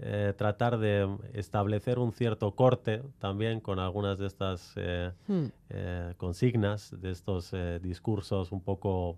eh, 0.00 0.34
tratar 0.36 0.78
de 0.78 1.08
establecer 1.34 1.98
un 1.98 2.12
cierto 2.12 2.50
corte 2.54 3.02
también 3.18 3.60
con 3.60 3.78
algunas 3.78 4.18
de 4.18 4.26
estas 4.26 4.72
eh, 4.76 5.12
Mm, 5.28 5.44
eh, 5.70 6.14
consignas, 6.16 6.94
de 7.00 7.10
estos 7.10 7.52
eh, 7.52 7.78
discursos 7.82 8.52
un 8.52 8.60
poco 8.60 9.16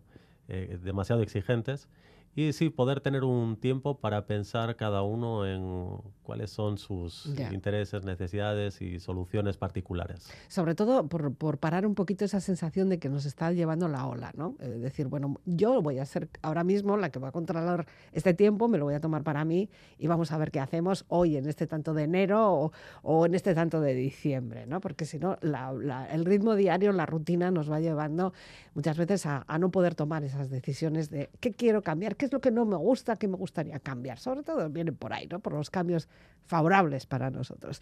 demasiado 0.85 1.23
exigentes. 1.23 1.89
Y 2.37 2.53
sí, 2.53 2.69
poder 2.69 3.01
tener 3.01 3.25
un 3.25 3.57
tiempo 3.57 3.99
para 3.99 4.27
pensar 4.27 4.77
cada 4.77 5.01
uno 5.01 5.47
en 5.47 5.97
cuáles 6.23 6.51
son 6.51 6.77
sus 6.77 7.35
Ya. 7.35 7.51
intereses, 7.53 8.05
necesidades 8.05 8.83
y 8.83 9.01
soluciones 9.01 9.57
particulares. 9.57 10.29
Sobre 10.49 10.75
todo 10.75 11.09
por, 11.09 11.35
por 11.35 11.57
parar 11.57 11.87
un 11.87 11.95
poquito 11.95 12.27
esa 12.27 12.41
sensación 12.41 12.91
de 12.91 12.99
que 12.99 13.09
nos 13.09 13.25
está 13.25 13.53
llevando 13.53 13.89
la 13.89 14.07
ola, 14.07 14.33
¿no? 14.37 14.55
Es 14.61 14.83
decir, 14.83 15.07
bueno, 15.07 15.41
yo 15.47 15.81
voy 15.81 15.99
a 15.99 16.05
ser 16.05 16.29
ahora 16.43 16.63
mismo 16.63 16.99
la 16.99 17.09
que 17.09 17.19
va 17.19 17.29
a 17.29 17.33
controlar 17.33 17.87
este 18.13 18.35
tiempo, 18.35 18.69
me 18.69 18.77
lo 18.77 18.85
voy 18.85 18.95
a 18.95 19.01
tomar 19.01 19.23
para 19.23 19.43
mí 19.47 19.71
y 19.99 20.07
vamos 20.07 20.31
a 20.31 20.37
ver 20.37 20.51
qué 20.51 20.61
hacemos 20.61 21.07
hoy 21.09 21.39
en 21.39 21.49
este 21.49 21.67
tanto 21.67 21.95
de 21.95 22.03
enero 22.03 22.53
o, 22.53 22.73
o 23.03 23.25
en 23.25 23.35
este 23.35 23.55
tanto 23.55 23.81
de 23.81 23.95
diciembre, 23.95 24.67
¿no? 24.67 24.81
Porque 24.83 25.07
si 25.07 25.19
no, 25.19 25.39
la- 25.41 25.73
la- 25.73 26.07
el 26.13 26.27
ritmo 26.27 26.55
diario, 26.55 26.93
la 26.93 27.07
rutina 27.07 27.51
nos 27.51 27.71
va 27.71 27.81
llevando 27.81 28.35
muchas 28.75 28.99
veces 28.99 29.25
a, 29.25 29.45
a 29.49 29.59
no 29.59 29.71
poder 29.71 29.95
tomar 29.95 30.23
esas 30.23 30.51
decisiones 30.51 31.09
de 31.09 31.31
qué 31.41 31.53
quiero 31.53 31.81
cambiar, 31.81 32.15
qué 32.17 32.26
es 32.27 32.33
lo 32.33 32.41
que 32.41 32.51
no 32.51 32.65
me 32.65 32.77
gusta, 32.77 33.17
qué 33.17 33.29
me 33.29 33.37
gustaría 33.37 33.79
cambiar. 33.81 34.19
Sobre 34.19 34.43
todo 34.43 34.69
vienen 34.69 34.97
por 34.97 35.13
ahí, 35.13 35.27
¿no? 35.29 35.41
Por 35.41 35.55
los 35.55 35.71
cambios 35.71 36.09
favorables 36.45 37.07
para 37.07 37.31
nosotros. 37.31 37.81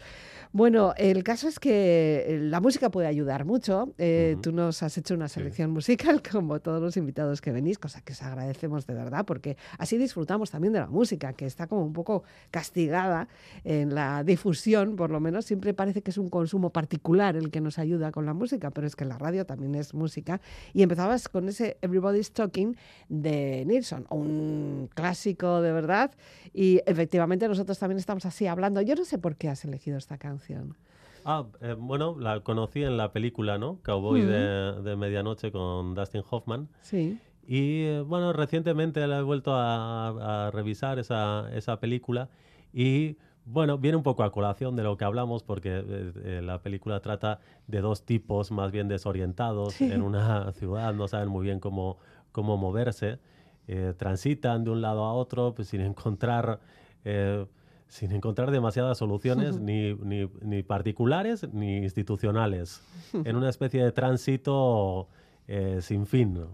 Bueno, 0.51 0.93
el 0.97 1.23
caso 1.23 1.47
es 1.47 1.59
que 1.59 2.25
eh, 2.27 2.39
la 2.39 2.59
música 2.61 2.89
puede 2.89 3.07
ayudar 3.07 3.45
mucho. 3.45 3.93
Eh. 3.99 4.37
Tú 4.41 4.51
nos 4.51 4.81
has 4.81 4.97
hecho 4.97 5.13
una 5.13 5.27
Sí. 5.27 5.35
selección 5.35 5.69
musical, 5.71 6.21
como 6.31 6.59
todos 6.59 6.81
los 6.81 6.97
invitados 6.97 7.41
que 7.41 7.51
venís, 7.51 7.77
cosa 7.77 8.01
que 8.01 8.13
os 8.13 8.21
agradecemos 8.23 8.87
de 8.87 8.93
verdad, 8.95 9.25
porque 9.25 9.57
así 9.77 9.97
disfrutamos 9.97 10.49
también 10.49 10.73
de 10.73 10.79
la 10.79 10.87
música, 10.87 11.33
que 11.33 11.45
está 11.45 11.67
como 11.67 11.83
un 11.83 11.93
poco 11.93 12.23
castigada 12.51 13.27
en 13.63 13.93
la 13.93 14.23
difusión, 14.23 14.95
por 14.95 15.11
lo 15.11 15.19
menos. 15.19 15.45
Siempre 15.45 15.73
parece 15.73 16.01
que 16.01 16.11
es 16.11 16.17
un 16.17 16.29
consumo 16.29 16.71
particular 16.71 17.35
el 17.35 17.51
que 17.51 17.61
nos 17.61 17.77
ayuda 17.77 18.11
con 18.11 18.25
la 18.25 18.33
música, 18.33 18.71
pero 18.71 18.87
es 18.87 18.95
que 18.95 19.05
la 19.05 19.17
radio 19.17 19.45
también 19.45 19.75
es 19.75 19.93
música. 19.93 20.41
Y 20.73 20.81
empezabas 20.81 21.29
con 21.29 21.47
ese 21.49 21.77
Everybody's 21.81 22.31
Talking 22.31 22.75
de 23.09 23.63
Nilsson, 23.67 24.05
un 24.09 24.34
clásico 24.93 25.61
de 25.61 25.71
verdad. 25.71 26.11
Y 26.53 26.81
efectivamente 26.85 27.47
nosotros 27.47 27.77
también 27.79 27.97
estamos 27.99 28.25
así 28.25 28.47
hablando. 28.47 28.81
Yo 28.81 28.95
no 28.95 29.05
sé 29.05 29.17
por 29.17 29.35
qué 29.35 29.49
has 29.49 29.63
elegido 29.65 29.97
esta 29.97 30.17
canción. 30.17 30.75
Ah, 31.25 31.45
eh, 31.61 31.75
bueno, 31.77 32.15
la 32.19 32.41
conocí 32.41 32.83
en 32.83 32.97
la 32.97 33.11
película, 33.11 33.57
¿no? 33.57 33.79
Cowboy 33.83 34.21
Ujú. 34.21 34.29
de, 34.29 34.81
de 34.83 34.95
Medianoche 34.95 35.51
con 35.51 35.95
Dustin 35.95 36.21
Hoffman. 36.29 36.67
Sí. 36.81 37.19
Y 37.47 37.83
eh, 37.83 38.01
bueno, 38.01 38.31
recientemente 38.33 39.05
la 39.07 39.19
he 39.19 39.21
vuelto 39.23 39.53
a, 39.55 40.47
a 40.47 40.51
revisar 40.51 40.99
esa, 40.99 41.47
esa 41.53 41.79
película 41.79 42.29
y 42.73 43.17
bueno, 43.47 43.77
viene 43.77 43.95
un 43.97 44.01
poco 44.01 44.23
a 44.23 44.31
colación 44.31 44.75
de 44.75 44.81
lo 44.81 44.97
que 44.97 45.05
hablamos 45.05 45.43
porque 45.43 45.77
eh, 45.77 46.11
eh, 46.23 46.41
la 46.43 46.63
película 46.63 46.99
trata 47.01 47.39
de 47.67 47.81
dos 47.81 48.03
tipos 48.03 48.49
más 48.51 48.71
bien 48.71 48.87
desorientados 48.87 49.75
Sí. 49.75 49.91
en 49.91 50.01
una 50.01 50.51
ciudad, 50.53 50.91
no 50.95 51.07
saben 51.07 51.29
muy 51.29 51.43
bien 51.45 51.59
cómo, 51.59 51.97
cómo 52.31 52.57
moverse, 52.57 53.19
eh, 53.67 53.93
transitan 53.97 54.63
de 54.63 54.69
un 54.71 54.81
lado 54.81 55.03
a 55.05 55.13
otro 55.13 55.53
pues, 55.55 55.67
sin 55.69 55.81
encontrar... 55.81 56.59
eh, 57.03 57.45
sin 57.87 58.11
encontrar 58.13 58.49
demasiadas 58.49 58.97
soluciones, 58.97 59.59
ni, 59.59 59.93
ni- 59.93 60.29
ni 60.41 60.63
particulares 60.63 61.47
ni 61.53 61.77
institucionales, 61.77 62.81
en 63.13 63.35
una 63.35 63.47
especie 63.47 63.83
de 63.83 63.91
tránsito 63.91 65.07
eh, 65.47 65.77
sin 65.81 66.07
fin. 66.07 66.45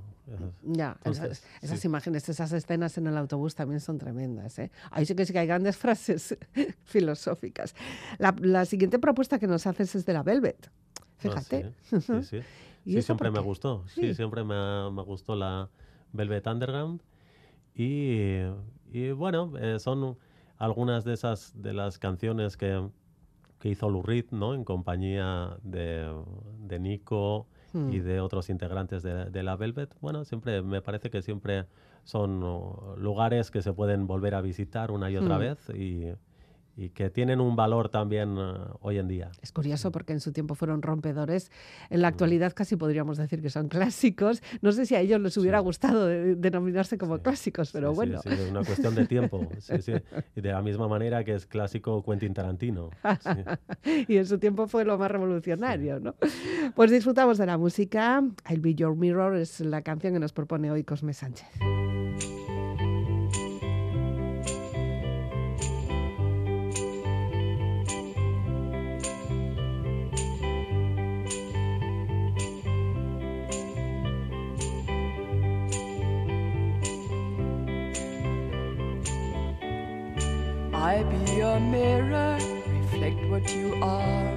Ya, 0.61 0.93
Entonces, 0.97 1.23
esas, 1.39 1.63
esas 1.63 1.79
sí. 1.79 1.87
imágenes, 1.87 2.27
esas 2.29 2.51
escenas 2.51 2.97
en 2.97 3.07
el 3.07 3.17
autobús 3.17 3.55
también 3.55 3.79
son 3.79 3.97
tremendas. 3.97 4.59
¿eh? 4.59 4.71
Ahí 4.91 5.05
sí 5.05 5.15
que 5.15 5.25
sí 5.25 5.31
que 5.33 5.39
hay 5.39 5.47
grandes 5.47 5.77
frases 5.83 6.37
filosóficas. 6.85 7.75
La, 8.17 8.35
la 8.39 8.65
siguiente 8.65 8.99
propuesta 8.99 9.39
que 9.39 9.47
nos 9.47 9.65
haces 9.67 9.95
es 9.95 10.05
de 10.05 10.13
la 10.13 10.23
Velvet. 10.23 10.69
Ah, 10.69 11.01
Fíjate. 11.17 11.71
sí, 11.83 12.01
sí, 12.01 12.23
sí. 12.23 12.37
¿Y 12.85 12.93
Sí, 12.95 13.01
siempre 13.03 13.31
me 13.31 13.39
gustó. 13.39 13.83
Sí, 13.87 14.01
Sí. 14.09 14.15
siempre 14.15 14.43
me, 14.43 14.91
me 14.91 15.01
gustó 15.03 15.35
la 15.35 15.69
Velvet 16.13 16.45
Underground. 16.47 17.01
Y, 17.75 18.41
y 18.91 19.11
bueno, 19.11 19.53
eh, 19.59 19.79
son 19.79 20.17
algunas 20.57 21.03
de 21.05 21.13
esas 21.13 21.53
de 21.61 21.73
las 21.73 21.97
canciones 21.99 22.57
que, 22.57 22.89
que 23.59 23.69
hizo 23.69 23.89
Lou 23.89 24.01
Reed, 24.03 24.25
¿no? 24.31 24.53
En 24.53 24.63
compañía 24.63 25.57
de, 25.63 26.11
de 26.59 26.79
Nico 26.79 27.47
y 27.73 27.77
Mm. 27.99 28.03
de 28.03 28.19
otros 28.19 28.49
integrantes 28.49 29.01
de, 29.01 29.29
de 29.29 29.43
la 29.43 29.55
Velvet. 29.55 29.95
Bueno, 30.01 30.25
siempre 30.25 30.61
me 30.61 30.81
parece 30.81 31.09
que 31.09 31.21
siempre 31.21 31.67
son 32.03 32.41
lugares 32.97 33.49
que 33.49 33.61
se 33.61 33.71
pueden 33.71 34.07
volver 34.07 34.35
a 34.35 34.41
visitar 34.41 34.91
una 34.91 35.09
y 35.09 35.15
otra 35.15 35.37
Mm. 35.37 35.39
vez 35.39 35.69
y, 35.69 36.07
y 36.77 36.89
que 36.89 37.09
tienen 37.09 37.41
un 37.41 37.55
valor 37.55 37.89
también 37.89 38.35
eh, 38.39 38.53
hoy 38.81 38.97
en 38.97 39.07
día. 39.07 39.31
Es 39.41 39.51
curioso 39.51 39.91
porque 39.91 40.13
en 40.13 40.19
su 40.19 40.31
tiempo 40.31 40.55
fueron 40.55 40.81
rompedores. 40.81 41.51
En 41.89 42.01
la 42.01 42.07
actualidad 42.07 42.53
casi 42.53 42.75
podríamos 42.77 43.17
decir 43.17 43.41
que 43.41 43.49
son 43.49 43.67
clásicos. 43.67 44.41
No 44.61 44.71
sé 44.71 44.85
si 44.85 44.95
a 44.95 44.99
ellos 45.01 45.19
les 45.21 45.35
hubiera 45.37 45.59
Sí. 45.59 45.63
gustado 45.65 46.05
de- 46.07 46.35
denominarse 46.35 46.97
como 46.97 47.17
Sí, 47.17 47.21
clásicos, 47.23 47.71
pero 47.71 47.89
Sí, 47.91 47.95
bueno. 47.95 48.19
sí, 48.21 48.29
es 48.29 48.49
una 48.49 48.63
cuestión 48.63 48.95
de 48.95 49.05
tiempo. 49.05 49.47
Sí, 49.59 49.81
sí. 49.81 49.93
Y 50.35 50.41
de 50.41 50.51
la 50.51 50.61
misma 50.61 50.87
manera 50.87 51.23
que 51.23 51.35
es 51.35 51.45
clásico 51.45 52.03
Quentin 52.03 52.33
Tarantino. 52.33 52.89
Sí. 53.21 53.29
y 54.07 54.17
en 54.17 54.25
su 54.25 54.39
tiempo 54.39 54.67
fue 54.67 54.85
lo 54.85 54.97
más 54.97 55.11
revolucionario, 55.11 55.99
¿no? 55.99 56.15
Pues 56.75 56.89
disfrutamos 56.91 57.37
de 57.37 57.45
la 57.45 57.57
música. 57.57 58.23
I'll 58.49 58.59
Be 58.61 58.75
Your 58.75 58.95
Mirror 58.95 59.35
es 59.35 59.59
la 59.59 59.81
canción 59.81 60.13
que 60.13 60.19
nos 60.19 60.33
propone 60.33 60.71
hoy 60.71 60.83
Cosme 60.83 61.13
Sánchez. 61.13 61.47
mirror, 81.59 82.37
reflect 82.67 83.29
what 83.29 83.55
you 83.55 83.75
are. 83.81 84.27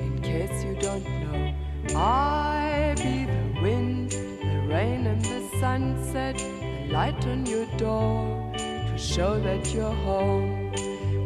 In 0.00 0.20
case 0.22 0.64
you 0.64 0.74
don't 0.80 1.04
know, 1.22 1.54
I 1.96 2.94
be 2.96 3.24
the 3.24 3.60
wind, 3.62 4.10
the 4.10 4.66
rain, 4.68 5.06
and 5.06 5.24
the 5.24 5.48
sunset, 5.60 6.36
the 6.38 6.92
light 6.92 7.26
on 7.26 7.46
your 7.46 7.66
door 7.76 8.52
to 8.56 8.98
show 8.98 9.38
that 9.40 9.72
you're 9.74 9.98
home. 10.08 10.72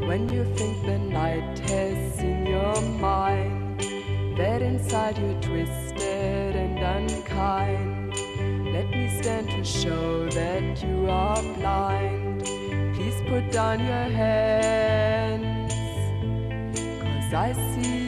When 0.07 0.29
you 0.31 0.44
think 0.57 0.85
the 0.87 0.98
night 0.98 1.59
has 1.70 2.20
in 2.20 2.46
your 2.46 2.81
mind, 2.98 3.81
that 4.38 4.62
inside 4.62 5.18
you're 5.18 5.40
twisted 5.42 6.57
and 6.57 6.79
unkind. 6.79 8.14
Let 8.72 8.88
me 8.90 9.20
stand 9.20 9.51
to 9.51 9.64
show 9.64 10.29
that 10.31 10.83
you 10.83 11.11
are 11.11 11.42
blind. 11.59 12.42
Please 12.94 13.20
put 13.29 13.51
down 13.51 13.81
your 13.81 14.09
head. 14.20 15.28
I 17.35 17.53
see 17.53 18.08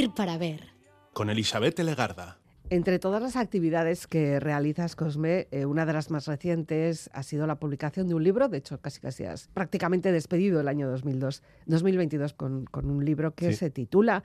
Vivir 0.00 0.14
para 0.14 0.38
ver. 0.38 0.68
Con 1.12 1.28
Elizabeth 1.28 1.78
Legarda. 1.80 2.38
Entre 2.70 2.98
todas 2.98 3.20
las 3.20 3.36
actividades 3.36 4.06
que 4.06 4.40
realizas, 4.40 4.96
Cosme, 4.96 5.46
eh, 5.50 5.66
una 5.66 5.84
de 5.84 5.92
las 5.92 6.10
más 6.10 6.26
recientes 6.26 7.10
ha 7.12 7.22
sido 7.22 7.46
la 7.46 7.56
publicación 7.56 8.06
de 8.08 8.14
un 8.14 8.22
libro, 8.24 8.48
de 8.48 8.58
hecho 8.58 8.80
casi 8.80 9.00
casi 9.00 9.24
has 9.24 9.48
prácticamente 9.48 10.10
despedido 10.12 10.60
el 10.60 10.68
año 10.68 10.88
2002, 10.88 11.42
2022 11.66 12.32
con, 12.32 12.64
con 12.66 12.88
un 12.90 13.04
libro 13.04 13.34
que 13.34 13.50
Sí. 13.50 13.58
se 13.58 13.70
titula 13.70 14.22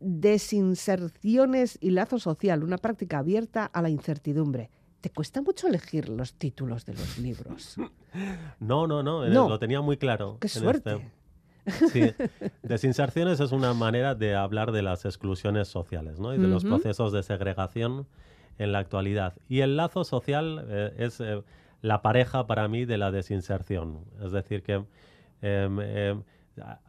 Desinserciones 0.00 1.78
y 1.80 1.90
lazo 1.90 2.18
social, 2.18 2.62
una 2.64 2.78
práctica 2.78 3.18
abierta 3.18 3.64
a 3.64 3.80
la 3.80 3.88
incertidumbre. 3.90 4.70
¿Te 5.00 5.10
cuesta 5.10 5.40
mucho 5.40 5.68
elegir 5.68 6.08
los 6.08 6.34
títulos 6.34 6.84
de 6.84 6.92
los 6.94 7.18
libros? 7.18 7.76
No, 8.58 8.86
no, 8.86 9.02
no, 9.02 9.24
eh, 9.26 9.30
No. 9.30 9.48
lo 9.50 9.58
tenía 9.58 9.80
muy 9.82 9.98
claro. 9.98 10.38
¡Qué 10.40 10.46
en 10.48 10.50
suerte! 10.50 10.90
este- 10.94 11.10
Sí, 11.92 12.12
desinserciones 12.62 13.40
es 13.40 13.52
una 13.52 13.74
manera 13.74 14.14
de 14.14 14.34
hablar 14.34 14.72
de 14.72 14.82
las 14.82 15.04
exclusiones 15.04 15.68
sociales 15.68 16.18
¿no? 16.18 16.34
y 16.34 16.38
de 16.38 16.48
los 16.48 16.64
procesos 16.64 17.12
de 17.12 17.22
segregación 17.22 18.06
en 18.58 18.72
la 18.72 18.78
actualidad. 18.78 19.34
Y 19.48 19.60
el 19.60 19.76
lazo 19.76 20.04
social 20.04 20.64
eh, 20.68 20.94
es 20.98 21.20
eh, 21.20 21.42
la 21.80 22.02
pareja 22.02 22.46
para 22.46 22.68
mí 22.68 22.84
de 22.84 22.98
la 22.98 23.10
desinserción. 23.10 24.00
Es 24.24 24.32
decir, 24.32 24.62
que 24.62 24.84
em, 25.42 25.80
em, 25.80 26.22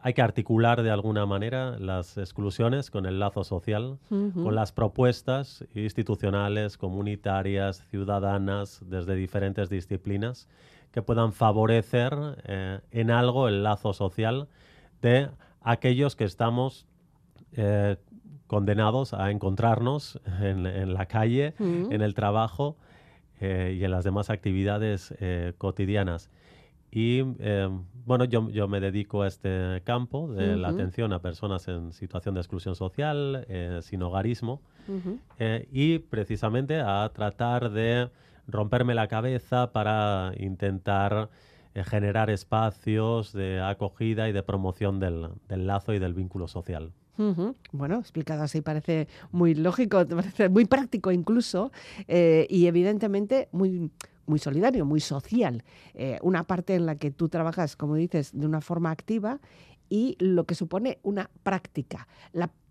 hay 0.02 0.14
que 0.14 0.22
articular 0.22 0.82
de 0.82 0.92
alguna 0.92 1.26
manera 1.26 1.78
las 1.80 2.18
exclusiones 2.18 2.90
con 2.90 3.06
el 3.06 3.20
lazo 3.20 3.44
social, 3.44 4.00
con 4.10 4.56
las 4.56 4.72
propuestas 4.72 5.66
institucionales, 5.76 6.78
comunitarias, 6.78 7.86
ciudadanas, 7.90 8.82
desde 8.86 9.16
diferentes 9.16 9.70
disciplinas, 9.70 10.48
que 10.92 11.02
puedan 11.02 11.34
favorecer 11.34 12.14
eh, 12.46 12.80
en 12.92 13.12
algo 13.12 13.48
el 13.48 13.64
lazo 13.64 13.94
social 13.94 14.48
de 15.02 15.30
aquellos 15.62 16.16
que 16.16 16.24
estamos 16.24 16.86
eh, 17.54 17.98
condenados 18.48 19.14
a 19.14 19.30
encontrarnos 19.32 20.20
en, 20.42 20.66
en 20.66 20.94
la 20.94 21.06
calle, 21.06 21.54
Mm. 21.60 21.92
en 21.92 22.02
el 22.02 22.14
trabajo 22.14 22.78
eh, 23.40 23.78
y 23.80 23.84
en 23.84 23.92
las 23.92 24.04
demás 24.04 24.30
actividades 24.30 25.14
cotidianas. 25.58 26.30
Y 26.92 27.22
bueno, 27.22 28.26
yo, 28.26 28.50
yo 28.50 28.68
me 28.68 28.80
dedico 28.80 29.22
a 29.22 29.28
este 29.28 29.82
campo 29.84 30.28
de 30.34 30.58
la 30.58 30.70
atención 30.70 31.14
a 31.14 31.22
personas 31.22 31.68
en 31.68 31.94
situación 31.94 32.34
de 32.34 32.42
exclusión 32.42 32.74
social, 32.76 33.46
sin 33.82 34.02
hogarismo, 34.02 34.62
y 35.72 36.00
precisamente 36.00 36.80
a 36.80 37.08
tratar 37.14 37.70
de 37.70 38.10
romperme 38.52 38.96
la 38.96 39.08
cabeza 39.08 39.72
para 39.72 40.32
intentar 40.38 41.30
eh, 41.76 41.84
generar 41.84 42.30
espacios 42.30 43.32
de 43.34 43.62
acogida 43.62 44.28
y 44.28 44.32
de 44.32 44.44
promoción 44.44 45.00
del, 45.00 45.32
lazo 45.50 45.94
y 45.94 46.00
del 46.00 46.14
vínculo 46.14 46.48
social. 46.48 46.94
Bueno, 47.74 48.00
explicado 48.00 48.44
así 48.44 48.62
parece 48.62 49.10
muy 49.32 49.54
lógico, 49.54 50.08
parece 50.08 50.48
muy 50.48 50.64
práctico 50.66 51.12
incluso 51.12 51.72
eh, 52.08 52.48
y 52.50 52.68
evidentemente 52.68 53.50
muy, 53.52 53.92
muy 54.26 54.40
solidario, 54.40 54.86
muy 54.86 55.02
social. 55.02 55.64
Eh, 55.94 56.18
una 56.22 56.46
parte 56.46 56.76
en 56.76 56.86
la 56.86 56.96
que 56.96 57.12
tú 57.12 57.28
trabajas, 57.28 57.76
como 57.76 57.96
dices, 57.96 58.32
de 58.34 58.46
una 58.46 58.62
forma 58.62 58.90
activa 58.90 59.40
y 59.90 60.16
lo 60.20 60.46
que 60.46 60.56
supone 60.56 61.00
una 61.04 61.30
práctica. 61.44 62.08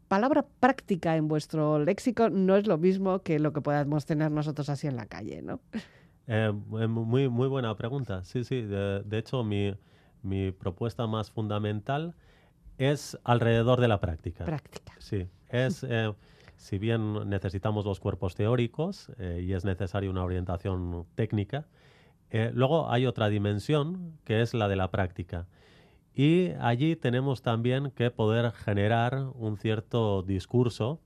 Palabra 0.09 0.47
práctica 0.61 1.17
en 1.17 1.29
vuestro 1.29 1.79
léxico 1.79 2.31
no 2.31 2.57
es 2.57 2.67
lo 2.67 2.79
mismo 2.79 3.21
que 3.21 3.39
lo 3.39 3.53
que 3.53 3.61
podamos 3.61 4.07
tener 4.07 4.31
nosotros 4.31 4.69
así 4.69 4.87
en 4.87 4.97
la 4.97 5.07
calle, 5.07 5.43
¿no? 5.43 5.61
Eh, 6.27 6.53
eh, 6.81 6.87
muy, 6.87 7.29
muy 7.29 7.49
buena 7.49 7.75
pregunta. 7.77 8.25
Sí, 8.25 8.45
sí. 8.45 8.63
De, 8.63 9.03
de 9.05 9.19
hecho, 9.19 9.45
mi, 9.45 9.75
mi 10.23 10.53
propuesta 10.53 11.07
más 11.07 11.31
fundamental 11.31 12.15
es 12.79 13.19
alrededor 13.25 13.81
de 13.81 13.89
la 13.89 14.01
práctica. 14.01 14.45
Práctica. 14.45 14.93
Sí, 14.99 15.29
es, 15.49 15.85
eh, 15.89 16.13
si 16.57 16.79
bien 16.79 17.29
necesitamos 17.29 17.85
los 17.85 18.01
cuerpos 18.01 18.35
teóricos 18.35 19.11
eh, 19.19 19.43
y 19.45 19.53
es 19.53 19.65
necesaria 19.65 20.11
una 20.11 20.25
orientación 20.25 21.07
técnica, 21.15 21.67
luego 22.53 22.91
hay 22.91 23.07
otra 23.07 23.31
dimensión 23.31 24.19
que 24.25 24.43
es 24.43 24.53
la 24.53 24.69
de 24.69 24.77
la 24.77 24.91
práctica. 24.91 25.47
Y 26.21 26.51
allí 26.59 26.97
tenemos 26.97 27.43
también 27.43 27.93
que 27.93 28.11
poder 28.11 28.51
generar 28.51 29.29
un 29.37 29.57
cierto 29.57 30.25
discurso 30.25 30.99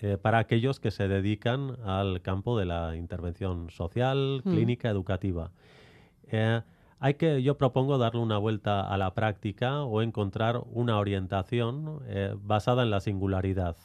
eh, 0.00 0.18
para 0.20 0.38
aquellos 0.38 0.80
que 0.80 0.90
se 0.90 1.06
dedican 1.06 1.76
al 1.84 2.20
campo 2.20 2.58
de 2.58 2.64
la 2.66 2.96
intervención 2.96 3.70
social, 3.70 4.42
Mm. 4.44 4.50
clínica, 4.50 4.90
educativa. 4.90 5.52
Eh, 6.32 6.62
hay 6.98 7.14
que, 7.14 7.44
yo 7.44 7.56
propongo 7.58 7.96
darle 7.96 8.20
una 8.20 8.38
vuelta 8.38 8.80
a 8.92 8.96
la 8.98 9.14
práctica 9.14 9.84
o 9.84 10.02
encontrar 10.02 10.62
una 10.72 10.98
orientación 10.98 12.00
eh, 12.08 12.34
basada 12.42 12.82
en 12.82 12.90
la 12.90 12.98
singularidad. 12.98 13.76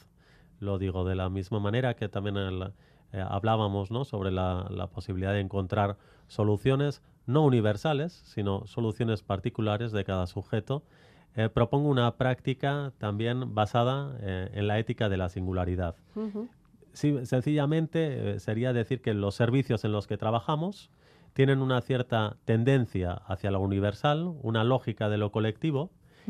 Lo 0.60 0.80
digo 0.80 1.06
de 1.06 1.13
la 1.13 1.30
misma 1.30 1.60
manera 1.60 1.93
que 1.96 2.10
también 2.10 2.38
el- 2.38 2.74
hablábamos 3.12 3.91
¿no? 3.91 4.04
sobre 4.04 4.32
la, 4.32 4.65
la 4.72 4.88
posibilidad 4.88 5.34
de 5.34 5.41
encontrar 5.41 5.98
soluciones 6.28 7.04
no 7.25 7.43
universales, 7.43 8.21
sino 8.25 8.65
soluciones 8.65 9.23
particulares 9.23 9.91
de 9.91 10.03
cada 10.03 10.27
sujeto. 10.27 10.83
Eh, 11.36 11.49
propongo 11.49 11.89
una 11.89 12.15
práctica 12.15 12.93
también 12.99 13.55
basada 13.55 14.15
eh, 14.21 14.49
en 14.53 14.67
la 14.67 14.77
ética 14.79 15.09
de 15.09 15.17
la 15.17 15.29
singularidad. 15.29 15.95
Sí, 16.93 17.25
sencillamente 17.25 18.36
eh, 18.36 18.39
sería 18.39 18.71
decir 18.71 19.01
que 19.01 19.13
los 19.15 19.33
servicios 19.33 19.83
en 19.83 19.91
los 19.91 20.05
que 20.05 20.17
trabajamos 20.17 20.91
tienen 21.33 21.59
una 21.59 21.81
cierta 21.81 22.38
tendencia 22.45 23.13
hacia 23.13 23.49
lo 23.49 23.59
universal, 23.62 24.36
una 24.43 24.63
lógica 24.63 25.09
de 25.09 25.17
lo 25.17 25.31
colectivo, 25.31 25.89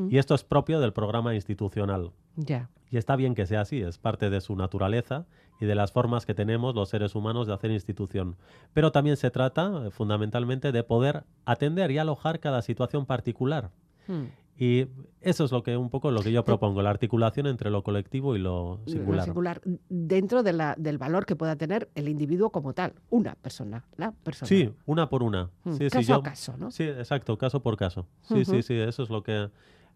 y 0.09 0.17
esto 0.17 0.33
es 0.33 0.43
propio 0.43 0.79
del 0.79 0.91
programa 0.91 1.35
institucional. 1.35 2.13
Ya. 2.35 2.69
Y 2.89 2.97
está 2.97 3.15
bien 3.15 3.33
que 3.35 3.45
sea 3.45 3.61
así, 3.61 3.81
es 3.81 3.97
parte 3.97 4.29
de 4.29 4.39
su 4.41 4.55
naturaleza 4.55 5.25
y 5.59 5.65
de 5.65 5.75
las 5.75 5.91
formas 5.91 6.25
que 6.25 6.33
tenemos 6.33 6.75
los 6.75 6.89
seres 6.89 7.15
humanos 7.15 7.47
de 7.47 7.53
hacer 7.53 7.71
institución. 7.71 8.35
Pero 8.73 8.91
también 8.91 9.17
se 9.17 9.31
trata, 9.31 9.87
eh, 9.87 9.91
fundamentalmente, 9.91 10.71
de 10.71 10.83
poder 10.83 11.23
atender 11.45 11.89
y 11.91 11.97
alojar 11.97 12.39
cada 12.39 12.61
situación 12.61 13.05
particular. 13.05 13.71
Mm. 14.07 14.23
Y 14.55 14.85
eso 15.21 15.45
es 15.45 15.51
lo 15.51 15.63
que 15.63 15.75
un 15.77 15.89
poco 15.89 16.11
lo 16.11 16.21
que 16.21 16.31
yo 16.31 16.43
propongo, 16.43 16.83
la 16.83 16.91
articulación 16.91 17.47
entre 17.47 17.71
lo 17.71 17.81
colectivo 17.81 18.35
y 18.35 18.39
lo 18.39 18.79
Lo 18.85 18.91
singular. 18.91 19.25
singular, 19.25 19.61
dentro 19.89 20.43
de 20.43 20.53
la- 20.53 20.75
del 20.77 20.99
valor 20.99 21.25
que 21.25 21.35
pueda 21.35 21.55
tener 21.55 21.89
el 21.95 22.07
individuo 22.07 22.51
como 22.51 22.73
tal, 22.73 22.93
una 23.09 23.33
persona, 23.33 23.83
la 23.97 24.11
persona. 24.11 24.47
Sí, 24.47 24.71
una 24.85 25.09
por 25.09 25.23
una. 25.23 25.49
Mm, 25.63 25.71
Sí, 25.71 25.77
sí, 25.85 25.89
caso 25.89 26.01
yo- 26.01 26.15
a 26.17 26.23
caso, 26.23 26.55
¿no? 26.57 26.69
Sí, 26.69 26.83
exacto, 26.83 27.35
caso 27.39 27.63
por 27.63 27.77
caso. 27.77 28.05
Sí, 28.21 28.45
sí, 28.45 28.51
Ujú. 28.51 28.61
sí, 28.61 28.73
eso 28.75 29.01
es 29.01 29.09
lo 29.09 29.23
que, 29.23 29.49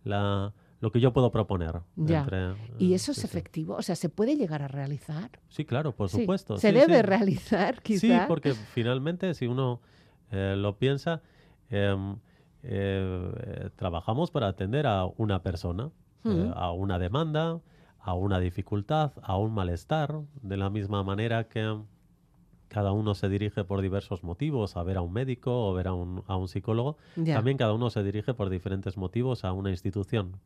la, 0.04 0.54
lo 0.80 0.92
que 0.92 1.00
yo 1.00 1.12
puedo 1.14 1.32
proponer. 1.32 1.82
Ya. 1.96 2.22
entre, 2.22 2.54
¿Y 2.80 2.92
eh, 2.94 2.96
eso 2.96 3.12
es 3.12 3.18
sí. 3.20 3.26
efectivo? 3.26 3.76
O 3.76 3.82
sea, 3.82 3.96
¿se 3.96 4.10
puede 4.10 4.36
llegar 4.36 4.62
a 4.62 4.68
realizar? 4.68 5.32
Sí, 5.50 5.66
claro, 5.66 5.96
por 5.96 6.10
Sí. 6.10 6.20
supuesto. 6.22 6.58
¿Se 6.58 6.72
debe 6.72 7.02
realizar, 7.02 7.82
quizá? 7.82 8.00
Sí, 8.00 8.14
porque 8.28 8.54
finalmente, 8.54 9.34
si 9.34 9.48
uno 9.48 9.82
eh, 10.32 10.56
lo 10.58 10.78
piensa, 10.78 11.22
em, 11.70 12.18
eh, 12.64 13.32
eh, 13.38 13.70
trabajamos 13.76 14.30
para 14.32 14.48
atender 14.48 14.86
a 14.88 15.06
una 15.06 15.42
persona, 15.42 15.90
eh, 16.26 16.52
a 16.56 16.72
una 16.74 17.00
demanda, 17.00 17.62
a 18.00 18.14
una 18.14 18.40
dificultad, 18.40 19.14
a 19.22 19.38
un 19.38 19.54
malestar, 19.54 20.22
de 20.42 20.58
la 20.58 20.70
misma 20.70 21.04
manera 21.04 21.46
que 21.48 21.78
cada 22.68 22.92
uno 22.92 23.16
se 23.16 23.30
dirige 23.30 23.64
por 23.64 23.82
diversos 23.82 24.24
motivos 24.24 24.76
a 24.76 24.84
ver 24.84 24.98
a 24.98 25.02
un 25.02 25.14
médico 25.14 25.70
o 25.70 25.74
ver 25.74 25.88
a 25.88 25.94
un, 25.94 26.24
a 26.28 26.36
un 26.36 26.50
psicólogo, 26.50 26.98
también 27.26 27.58
cada 27.58 27.74
uno 27.74 27.90
se 27.90 28.04
dirige 28.04 28.34
por 28.34 28.50
diferentes 28.50 28.98
motivos 28.98 29.46
a 29.46 29.54
una 29.54 29.70
institución 29.70 30.38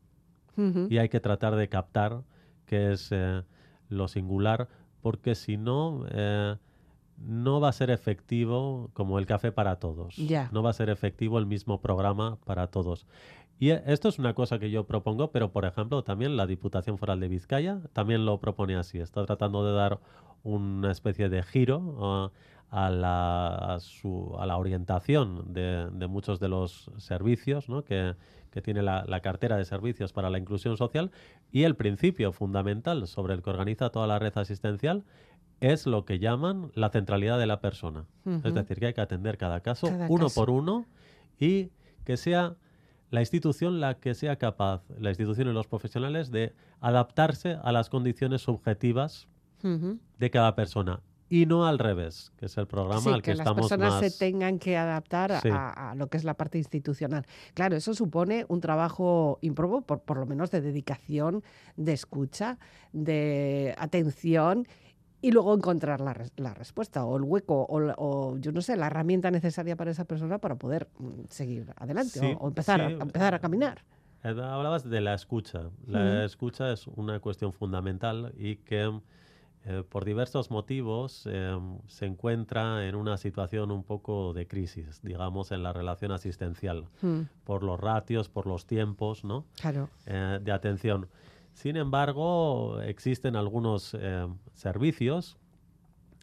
Y 0.56 0.98
hay 0.98 1.08
que 1.08 1.20
tratar 1.20 1.56
de 1.56 1.68
captar 1.68 2.22
qué 2.66 2.92
es 2.92 3.08
eh, 3.10 3.42
lo 3.88 4.08
singular, 4.08 4.68
porque 5.00 5.34
si 5.34 5.56
no, 5.56 6.04
eh, 6.10 6.56
no 7.18 7.60
va 7.60 7.68
a 7.68 7.72
ser 7.72 7.90
efectivo 7.90 8.90
como 8.92 9.18
el 9.18 9.26
café 9.26 9.52
para 9.52 9.76
todos. 9.76 10.16
No 10.52 10.62
va 10.62 10.70
a 10.70 10.74
ser 10.74 10.90
efectivo 10.90 11.38
el 11.38 11.46
mismo 11.46 11.80
programa 11.80 12.38
para 12.44 12.66
todos. 12.68 13.06
Y 13.58 13.70
eh, 13.70 13.82
esto 13.86 14.08
es 14.08 14.18
una 14.18 14.34
cosa 14.34 14.58
que 14.58 14.70
yo 14.70 14.84
propongo, 14.86 15.30
pero 15.30 15.52
por 15.52 15.64
ejemplo 15.64 16.02
también 16.02 16.36
la 16.36 16.46
Diputación 16.46 16.98
Foral 16.98 17.20
de 17.20 17.28
Vizcaya 17.28 17.80
también 17.92 18.26
lo 18.26 18.40
propone 18.40 18.76
así. 18.76 18.98
Está 18.98 19.24
tratando 19.24 19.64
de 19.64 19.72
dar 19.72 20.00
una 20.42 20.90
especie 20.90 21.28
de 21.28 21.42
giro 21.42 21.96
ah, 22.00 22.30
a, 22.74 22.88
la, 22.90 23.48
a, 23.74 23.80
su- 23.80 24.34
a 24.38 24.46
la 24.46 24.56
orientación 24.56 25.52
de, 25.52 25.88
de 25.92 26.06
muchos 26.06 26.40
de 26.40 26.48
los 26.48 26.90
servicios 26.96 27.68
¿no? 27.68 27.84
que, 27.84 28.14
que 28.50 28.62
tiene 28.62 28.80
la, 28.82 29.04
la 29.06 29.20
cartera 29.20 29.58
de 29.58 29.66
servicios 29.66 30.12
para 30.14 30.30
la 30.30 30.38
inclusión 30.38 30.78
social 30.78 31.10
y 31.52 31.64
el 31.64 31.76
principio 31.76 32.32
fundamental 32.32 33.06
sobre 33.06 33.34
el 33.34 33.42
que 33.42 33.50
organiza 33.50 33.90
toda 33.90 34.06
la 34.06 34.18
red 34.18 34.32
asistencial 34.38 35.04
es 35.60 35.86
lo 35.86 36.06
que 36.06 36.18
llaman 36.18 36.72
la 36.74 36.88
centralidad 36.88 37.38
de 37.38 37.46
la 37.46 37.60
persona. 37.60 38.06
Es 38.42 38.54
decir, 38.54 38.78
que 38.80 38.86
hay 38.86 38.94
que 38.94 39.00
atender 39.02 39.36
cada 39.36 39.60
caso 39.60 39.88
Cada 39.88 40.08
uno 40.08 40.24
caso. 40.24 40.40
por 40.40 40.48
uno 40.50 40.86
y 41.38 41.68
que 42.04 42.16
sea 42.16 42.56
la 43.10 43.20
institución 43.20 43.80
la 43.80 43.94
que 44.00 44.14
sea 44.14 44.36
capaz, 44.36 44.82
la 44.98 45.10
institución 45.10 45.46
y 45.48 45.52
los 45.52 45.66
profesionales, 45.66 46.30
de 46.30 46.54
adaptarse 46.80 47.58
a 47.62 47.70
las 47.70 47.90
condiciones 47.90 48.40
subjetivas 48.40 49.28
de 50.18 50.30
cada 50.30 50.54
persona 50.56 51.00
y 51.34 51.46
no 51.46 51.66
al 51.66 51.78
revés, 51.78 52.30
que 52.36 52.44
es 52.44 52.58
el 52.58 52.66
programa 52.66 53.00
Sí, 53.00 53.08
al 53.08 53.22
que, 53.22 53.30
que 53.30 53.36
las 53.36 53.46
estamos 53.46 53.62
personas 53.70 53.94
más... 53.94 54.00
se 54.12 54.18
tengan 54.18 54.58
que 54.58 54.76
adaptar 54.76 55.32
a- 55.32 55.40
Sí. 55.40 55.48
a, 55.50 55.90
a 55.92 55.94
lo 55.94 56.08
que 56.08 56.18
es 56.18 56.24
la 56.24 56.34
parte 56.34 56.58
institucional. 56.58 57.24
Claro, 57.54 57.74
eso 57.74 57.94
supone 57.94 58.44
un 58.48 58.60
trabajo 58.60 59.38
improbo, 59.40 59.80
por, 59.80 60.00
por 60.02 60.18
lo 60.18 60.26
menos 60.26 60.50
de 60.50 60.60
dedicación, 60.60 61.42
de 61.76 61.94
escucha, 61.94 62.58
de 62.92 63.74
atención 63.78 64.66
y 65.22 65.30
luego 65.30 65.54
encontrar 65.54 66.00
la, 66.02 66.14
la 66.36 66.52
respuesta 66.52 67.04
o 67.06 67.16
el 67.16 67.22
hueco 67.22 67.62
o, 67.62 67.80
o, 67.96 68.36
yo 68.38 68.52
no 68.52 68.60
sé, 68.60 68.76
la 68.76 68.88
herramienta 68.88 69.30
necesaria 69.30 69.74
para 69.76 69.90
esa 69.90 70.04
persona 70.04 70.38
para 70.38 70.56
poder 70.56 70.88
mm, 70.98 71.22
seguir 71.30 71.72
adelante 71.76 72.18
Sí, 72.18 72.26
o, 72.26 72.44
o 72.44 72.48
empezar, 72.48 72.80
a- 72.82 72.88
sí, 72.88 72.96
a, 72.98 73.02
empezar 73.02 73.34
a 73.34 73.38
caminar. 73.38 73.84
Eh, 74.24 74.28
Hablabas 74.28 74.88
de 74.88 75.00
la 75.00 75.14
escucha. 75.14 75.70
La 75.86 76.00
Ujú. 76.00 76.24
escucha 76.26 76.72
es 76.72 76.86
una 76.88 77.20
cuestión 77.20 77.52
fundamental 77.52 78.34
y 78.36 78.56
que 78.56 79.00
eh, 79.64 79.84
por 79.88 80.04
diversos 80.04 80.50
motivos 80.50 81.22
eh, 81.30 81.56
se 81.86 82.06
encuentra 82.06 82.86
en 82.88 82.96
una 82.96 83.16
situación 83.16 83.70
un 83.70 83.84
poco 83.84 84.32
de 84.32 84.46
crisis, 84.48 85.00
digamos, 85.02 85.52
en 85.52 85.62
la 85.62 85.72
relación 85.72 86.10
asistencial, 86.10 86.86
Mm, 87.00 87.20
por 87.44 87.62
los 87.62 87.78
ratios, 87.78 88.28
por 88.28 88.46
los 88.46 88.66
tiempos, 88.66 89.24
¿no? 89.24 89.44
claro. 89.60 89.88
eh, 90.06 90.40
de 90.42 90.50
atención. 90.52 91.08
Sin 91.52 91.76
embargo, 91.76 92.80
existen 92.80 93.36
algunos 93.36 93.94
eh, 93.98 94.26
servicios 94.54 95.36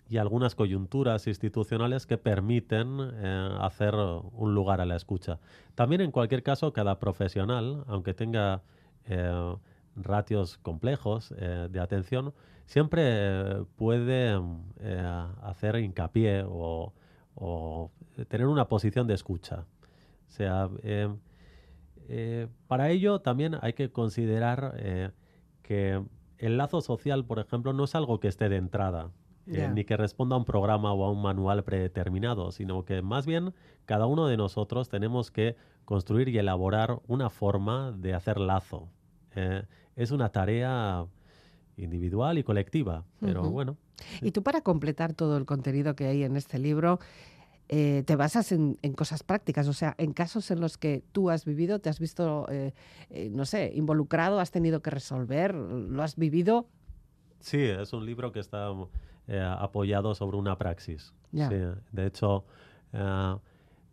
y 0.10 0.18
algunas 0.18 0.56
coyunturas 0.56 1.28
institucionales 1.28 2.06
que 2.08 2.18
permiten 2.18 2.98
eh, 3.00 3.58
hacer 3.62 3.94
un 3.96 4.54
lugar 4.56 4.82
a 4.82 4.86
la 4.86 4.96
escucha. 4.96 5.40
También, 5.76 6.02
en 6.02 6.12
cualquier 6.12 6.42
caso, 6.44 6.74
cada 6.74 7.00
profesional, 7.00 7.84
aunque 7.88 8.14
tenga 8.14 8.64
ratios 9.96 10.58
complejos 10.60 11.34
de 11.36 11.80
atención, 11.80 12.34
siempre 12.70 13.66
puede 13.78 14.40
eh, 14.80 15.24
hacer 15.42 15.78
hincapié 15.78 16.44
o, 16.48 16.94
o 17.34 17.90
tener 18.28 18.46
una 18.46 18.68
posición 18.68 19.08
de 19.08 19.16
escucha. 19.16 19.66
O 20.28 20.32
sea, 20.32 20.70
eh, 20.84 21.12
eh, 22.10 22.48
para 22.68 22.92
ello 22.92 23.22
también 23.22 23.58
hay 23.62 23.74
que 23.74 23.90
considerar 23.92 24.76
que 25.64 26.04
el 26.38 26.58
lazo 26.58 26.82
social, 26.82 27.26
por 27.26 27.40
ejemplo, 27.40 27.74
no 27.74 27.86
es 27.86 27.96
algo 27.96 28.20
que 28.20 28.28
esté 28.28 28.50
de 28.50 28.58
entrada, 28.58 29.10
ni 29.48 29.84
que 29.84 29.98
responda 29.98 30.36
a 30.36 30.38
un 30.38 30.46
programa 30.46 30.94
o 30.94 31.06
a 31.06 31.12
un 31.12 31.24
manual 31.24 31.64
predeterminado, 31.64 32.52
sino 32.52 32.86
que 32.86 33.02
más 33.02 33.26
bien 33.26 33.56
cada 33.86 34.06
uno 34.06 34.28
de 34.28 34.38
nosotros 34.38 34.90
tenemos 34.90 35.32
que 35.32 35.56
construir 35.86 36.30
y 36.30 36.38
elaborar 36.38 37.00
una 37.08 37.32
forma 37.32 37.92
de 37.94 38.14
hacer 38.14 38.40
lazo. 38.40 38.90
Es 39.96 40.12
una 40.12 40.30
tarea 40.30 41.08
individual 41.80 42.38
y 42.38 42.44
colectiva, 42.44 43.06
pero 43.20 43.50
bueno, 43.50 43.78
Y 44.22 44.32
tú 44.32 44.44
para 44.44 44.62
completar 44.62 45.14
todo 45.14 45.38
el 45.38 45.46
contenido 45.46 45.96
que 45.96 46.06
hay 46.08 46.24
en 46.24 46.36
este 46.36 46.60
libro, 46.60 47.00
eh, 47.72 48.04
te 48.06 48.16
basas 48.16 48.52
en, 48.52 48.80
en 48.82 48.94
cosas 48.94 49.22
prácticas, 49.24 49.68
o 49.68 49.74
sea, 49.74 49.94
en 50.00 50.14
casos 50.14 50.50
en 50.50 50.60
los 50.60 50.78
que 50.78 51.04
tú 51.12 51.30
has 51.30 51.46
vivido, 51.46 51.80
te 51.80 51.90
has 51.90 52.00
visto, 52.00 52.48
eh, 52.50 52.74
eh, 53.12 53.30
no 53.32 53.46
sé, 53.46 53.72
involucrado, 53.76 54.40
has 54.40 54.52
tenido 54.52 54.82
que 54.82 54.90
resolver, 54.90 55.54
lo 55.54 56.02
has 56.02 56.16
vivido. 56.16 56.68
Sí, 57.40 57.62
es 57.62 57.94
un 57.94 58.06
libro 58.06 58.32
que 58.32 58.40
está 58.40 58.70
apoyado 59.60 60.16
sobre 60.16 60.38
una 60.38 60.58
praxis. 60.58 61.14
Sí, 61.32 61.40
de 61.92 62.06
hecho, 62.08 62.44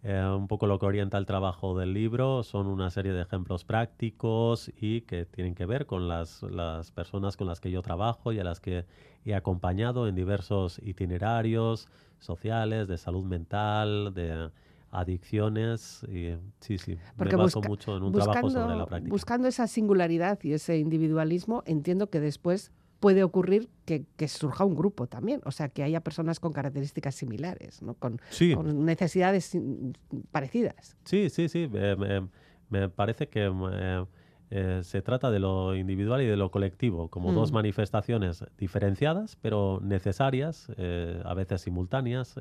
eh, 0.08 0.24
un 0.24 0.46
poco 0.46 0.68
lo 0.68 0.78
que 0.78 0.86
orienta 0.86 1.18
el 1.18 1.26
trabajo 1.26 1.76
del 1.76 1.92
libro 1.92 2.44
son 2.44 2.68
una 2.68 2.90
serie 2.90 3.12
de 3.12 3.22
ejemplos 3.22 3.64
prácticos 3.64 4.70
y 4.80 5.00
que 5.00 5.24
tienen 5.24 5.56
que 5.56 5.66
ver 5.66 5.84
con 5.86 6.06
las, 6.06 6.42
las 6.44 6.92
personas 6.92 7.36
con 7.36 7.48
las 7.48 7.60
que 7.60 7.72
yo 7.72 7.82
trabajo 7.82 8.32
y 8.32 8.38
a 8.38 8.44
las 8.44 8.60
que 8.60 8.84
he 9.24 9.34
acompañado 9.34 10.06
en 10.06 10.14
diversos 10.14 10.80
itinerarios 10.84 11.88
sociales, 12.20 12.86
de 12.86 12.98
salud 12.98 13.24
mental, 13.24 14.14
de 14.14 14.50
adicciones. 14.92 16.02
Y, 16.04 16.36
sí, 16.60 16.78
sí, 16.78 16.96
Porque 17.16 17.36
me 17.36 17.42
baso 17.42 17.58
busca- 17.58 17.68
mucho 17.68 17.96
en 17.96 18.02
un 18.04 18.12
trabajo 18.12 18.48
sobre 18.50 18.76
la 18.76 18.86
práctica. 18.86 19.10
buscando 19.10 19.48
esa 19.48 19.66
singularidad 19.66 20.38
y 20.42 20.52
ese 20.52 20.78
individualismo, 20.78 21.62
entiendo 21.66 22.08
que 22.10 22.20
después 22.20 22.70
puede 23.00 23.22
ocurrir 23.24 23.68
que, 23.84 24.04
que 24.16 24.26
surja 24.28 24.64
un 24.64 24.74
grupo 24.74 25.06
también, 25.06 25.40
o 25.44 25.50
sea, 25.52 25.68
que 25.68 25.82
haya 25.82 26.00
personas 26.00 26.40
con 26.40 26.52
características 26.52 27.14
similares, 27.14 27.82
¿no? 27.82 27.94
con, 27.94 28.20
Sí, 28.30 28.54
con 28.54 28.84
necesidades 28.84 29.56
parecidas. 30.30 30.96
Sí, 31.04 31.28
sí, 31.30 31.48
sí. 31.48 31.68
eh, 31.72 31.96
me, 31.98 32.28
me 32.68 32.88
parece 32.88 33.28
que 33.28 33.44
eh, 33.72 34.04
eh, 34.50 34.80
se 34.82 35.02
trata 35.02 35.30
de 35.30 35.38
lo 35.40 35.74
individual 35.76 36.22
y 36.22 36.26
de 36.26 36.36
lo 36.36 36.50
colectivo, 36.50 37.08
como 37.08 37.32
dos 37.32 37.50
Mm. 37.52 37.54
manifestaciones 37.54 38.44
diferenciadas, 38.58 39.36
pero 39.42 39.80
necesarias, 39.82 40.70
eh, 40.76 41.20
a 41.24 41.34
veces 41.34 41.60
simultáneas, 41.62 42.34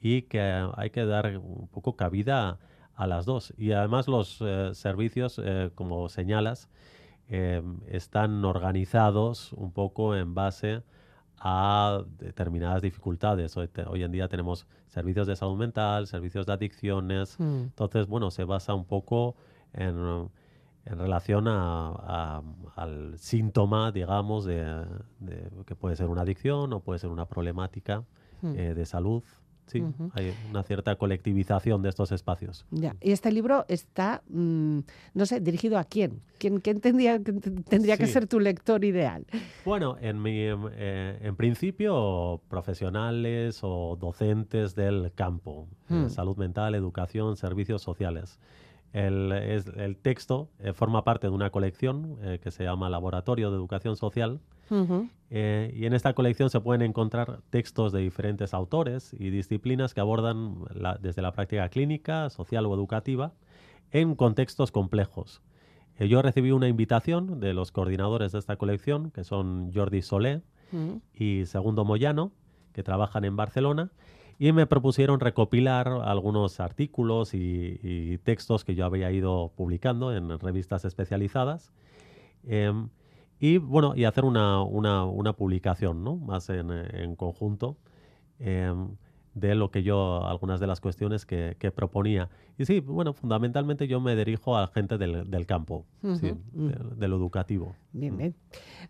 y 0.00 0.22
que 0.22 0.40
hay 0.76 0.90
que 0.90 1.04
dar 1.06 1.38
un 1.38 1.68
poco 1.68 1.96
cabida 1.96 2.58
a 2.94 3.06
las 3.06 3.24
dos. 3.24 3.54
Y 3.56 3.70
además 3.72 4.08
los 4.08 4.42
servicios, 4.72 5.40
como 5.76 6.08
señalas, 6.08 6.68
eh, 7.28 7.62
están 7.88 8.44
organizados 8.44 9.52
un 9.54 9.72
poco 9.72 10.14
en 10.16 10.34
base 10.34 10.82
a 11.38 12.02
determinadas 12.18 12.82
dificultades. 12.82 13.56
Hoy, 13.56 13.68
te- 13.68 13.84
hoy 13.84 14.02
en 14.04 14.12
día 14.12 14.28
tenemos 14.28 14.66
servicios 14.88 15.26
de 15.26 15.34
salud 15.36 15.56
mental, 15.56 16.06
servicios 16.06 16.46
de 16.46 16.52
adicciones. 16.52 17.36
Mm. 17.40 17.62
Entonces, 17.64 18.06
bueno, 18.06 18.30
se 18.30 18.44
basa 18.44 18.74
un 18.74 18.84
poco 18.84 19.34
en, 19.72 20.28
en 20.84 20.98
relación 20.98 21.48
a- 21.48 21.88
a- 21.90 22.42
al 22.76 23.18
síntoma, 23.18 23.90
digamos, 23.92 24.44
de, 24.44 24.84
de- 25.20 25.50
que 25.66 25.74
puede 25.74 25.96
ser 25.96 26.08
una 26.08 26.22
adicción 26.22 26.72
o 26.72 26.80
puede 26.80 26.98
ser 27.00 27.10
una 27.10 27.26
problemática 27.26 28.04
Mm. 28.42 28.54
eh, 28.58 28.74
de 28.74 28.86
salud. 28.86 29.22
Sí, 29.66 29.82
hay 30.12 30.32
una 30.50 30.62
cierta 30.64 30.96
colectivización 30.96 31.82
de 31.82 31.88
estos 31.88 32.12
espacios. 32.12 32.66
Ya. 32.70 32.94
Y 33.00 33.12
este 33.12 33.30
libro 33.32 33.64
está, 33.68 34.22
mm, 34.28 34.80
no 35.14 35.24
sé, 35.26 35.40
dirigido 35.40 35.78
a 35.78 35.84
quién. 35.84 36.20
¿Quién, 36.38 36.58
quién 36.60 36.80
tendría, 36.80 37.18
que- 37.22 37.32
tendría 37.32 37.96
que 37.96 38.06
ser 38.06 38.26
tu 38.26 38.40
lector 38.40 38.84
ideal? 38.84 39.24
Bueno, 39.64 39.96
en, 40.00 40.20
mi, 40.20 40.40
em, 40.42 40.68
eh, 40.72 41.18
en 41.22 41.36
principio, 41.36 42.40
profesionales 42.48 43.60
o 43.62 43.96
docentes 43.98 44.74
del 44.74 45.12
campo, 45.14 45.68
eh, 45.88 45.94
Hmm. 45.94 46.08
salud 46.10 46.36
mental, 46.36 46.74
educación, 46.74 47.36
servicios 47.36 47.82
sociales. 47.82 48.38
el, 48.94 49.32
es- 49.32 49.68
el 49.68 49.96
texto 49.96 50.50
eh, 50.58 50.74
forma 50.74 51.02
parte 51.02 51.26
de 51.26 51.32
una 51.32 51.48
colección 51.48 52.18
que 52.42 52.50
se 52.50 52.64
llama 52.64 52.90
Laboratorio 52.90 53.50
de 53.50 53.56
Educación 53.56 53.96
Social. 53.96 54.38
Eh, 55.30 55.72
y 55.74 55.86
en 55.86 55.94
esta 55.94 56.12
colección 56.12 56.50
se 56.50 56.60
pueden 56.60 56.82
encontrar 56.82 57.40
textos 57.50 57.92
de 57.92 58.00
diferentes 58.00 58.52
autores 58.52 59.14
y 59.18 59.30
disciplinas 59.30 59.94
que 59.94 60.00
abordan 60.00 60.56
la- 60.74 60.98
desde 61.00 61.22
la 61.22 61.32
práctica 61.32 61.68
clínica, 61.70 62.28
social 62.30 62.66
o 62.66 62.74
educativa 62.74 63.32
en 63.92 64.14
contextos 64.14 64.70
complejos. 64.72 65.40
Eh, 65.98 66.08
yo 66.08 66.20
recibí 66.22 66.50
una 66.52 66.68
invitación 66.68 67.40
de 67.40 67.54
los 67.54 67.72
coordinadores 67.72 68.32
de 68.32 68.38
esta 68.38 68.56
colección, 68.56 69.10
que 69.10 69.24
son 69.24 69.70
Jordi 69.74 70.02
Solé, 70.02 70.42
y 71.14 71.44
Segundo 71.46 71.84
Moyano, 71.84 72.32
que 72.72 72.82
trabajan 72.82 73.24
en 73.24 73.36
Barcelona, 73.36 73.90
y 74.38 74.52
me 74.52 74.66
propusieron 74.66 75.20
recopilar 75.20 75.88
algunos 75.88 76.60
artículos 76.60 77.34
y, 77.34 77.78
y 77.82 78.16
textos 78.18 78.64
que 78.64 78.74
yo 78.74 78.86
había 78.86 79.10
ido 79.12 79.52
publicando 79.54 80.14
en 80.16 80.38
revistas 80.40 80.84
especializadas. 80.86 81.72
Em, 82.46 82.88
y 83.42 83.58
bueno, 83.58 83.94
y 83.96 84.04
hacer 84.04 84.24
una, 84.24 84.62
una- 84.62 85.04
una 85.04 85.32
publicación, 85.34 86.04
¿no? 86.04 86.16
Más 86.16 86.48
en, 86.50 86.70
en 86.70 87.16
conjunto. 87.16 87.76
em, 88.40 88.96
de 89.34 89.54
lo 89.54 89.70
que 89.70 89.82
yo, 89.82 90.26
algunas 90.26 90.60
de 90.60 90.66
las 90.66 90.80
cuestiones 90.80 91.24
que, 91.24 91.56
que 91.58 91.70
proponía. 91.70 92.28
Y 92.58 92.66
sí, 92.66 92.80
bueno, 92.80 93.14
fundamentalmente 93.14 93.88
yo 93.88 93.98
me 94.00 94.14
dirijo 94.14 94.56
a 94.58 94.66
gente 94.68 94.98
del, 94.98 95.30
del 95.30 95.46
campo, 95.46 95.86
sí, 96.02 96.32
Ujú, 96.32 96.68
de- 96.68 96.96
de 96.96 97.08
lo 97.08 97.16
educativo. 97.16 97.74
Bien, 97.92 98.16
bien. 98.16 98.34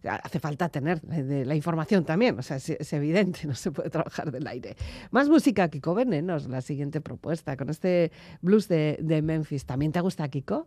Hace 0.05 0.41
falta 0.41 0.69
tener 0.69 1.01
eh, 1.13 1.23
de 1.23 1.45
la 1.45 1.55
información 1.55 2.05
también, 2.05 2.39
o 2.39 2.43
sea, 2.43 2.57
es, 2.57 2.71
es 2.71 2.93
evidente, 2.93 3.41
no 3.47 3.55
se 3.55 3.71
puede 3.71 3.89
trabajar 3.91 4.33
del 4.33 4.47
aire. 4.49 4.77
Más 5.13 5.29
música, 5.29 5.69
Kiko 5.69 5.95
Venenos, 5.95 6.49
la 6.49 6.61
siguiente 6.61 7.01
propuesta, 7.01 7.57
con 7.57 7.71
este 7.71 8.11
blues 8.41 8.67
de, 8.67 8.99
de 9.01 9.23
Memphis. 9.23 9.65
¿También 9.65 9.93
te 9.93 10.01
gusta, 10.01 10.27
Kiko? 10.29 10.67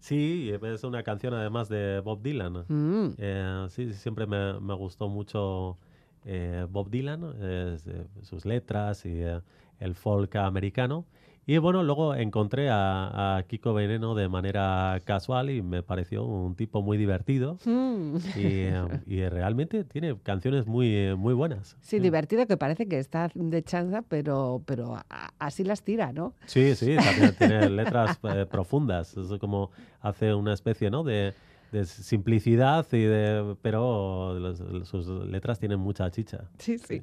Sí, 0.00 0.52
es 0.62 0.84
una 0.84 1.02
canción 1.02 1.32
además 1.32 1.70
de 1.70 2.00
Bob 2.00 2.20
Dylan. 2.22 2.64
Mm, 2.68 3.14
Eh, 3.16 3.66
sí, 3.70 3.90
siempre 3.94 4.26
me, 4.26 4.60
me 4.60 4.74
gustó 4.74 5.08
mucho 5.08 5.78
eh, 6.24 6.66
Bob 6.70 6.90
Dylan, 6.90 7.34
eh, 7.38 7.76
sus 8.22 8.44
letras 8.44 9.04
y 9.04 9.20
eh, 9.20 9.40
el 9.80 9.94
folk 9.94 10.36
americano. 10.36 11.04
Y 11.46 11.58
bueno, 11.58 11.82
luego 11.82 12.14
encontré 12.14 12.70
a, 12.70 13.36
a 13.36 13.42
Kiko 13.42 13.74
Veneno 13.74 14.14
de 14.14 14.28
manera 14.28 14.98
casual 15.04 15.50
y 15.50 15.60
me 15.60 15.82
pareció 15.82 16.24
un 16.24 16.54
tipo 16.54 16.80
muy 16.80 16.96
divertido. 16.96 17.58
mm. 17.66 18.16
Y, 18.36 18.68
y 19.06 19.28
realmente 19.28 19.84
tiene 19.84 20.16
canciones 20.22 20.66
muy, 20.66 21.14
muy 21.16 21.34
buenas. 21.34 21.76
Sí, 21.82 21.98
divertido, 21.98 22.46
que 22.46 22.56
parece 22.56 22.88
que 22.88 22.98
está 22.98 23.30
de 23.34 23.62
chanza, 23.62 24.00
pero, 24.00 24.62
pero 24.64 24.96
así 25.38 25.64
las 25.64 25.82
tira, 25.82 26.12
¿no? 26.12 26.32
Sí, 26.46 26.74
sí, 26.74 26.96
también 26.96 27.34
tiene 27.36 27.68
letras 27.70 28.18
eh, 28.22 28.46
profundas. 28.50 29.14
Es 29.14 29.38
como 29.38 29.70
hace 30.00 30.32
una 30.32 30.54
especie, 30.54 30.90
¿no? 30.90 31.04
De, 31.04 31.34
de 31.74 31.84
simplicidad 31.86 32.86
y 32.92 33.00
de, 33.02 33.56
pero 33.60 34.38
los- 34.38 34.88
sus 34.88 35.06
letras 35.28 35.58
tienen 35.58 35.80
mucha 35.80 36.08
chicha. 36.10 36.44
Sí, 36.58 36.78
sí. 36.78 37.02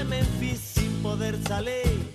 De 0.00 0.04
Memphis 0.04 0.60
sin 0.60 1.02
poder 1.02 1.36
salir. 1.46 2.09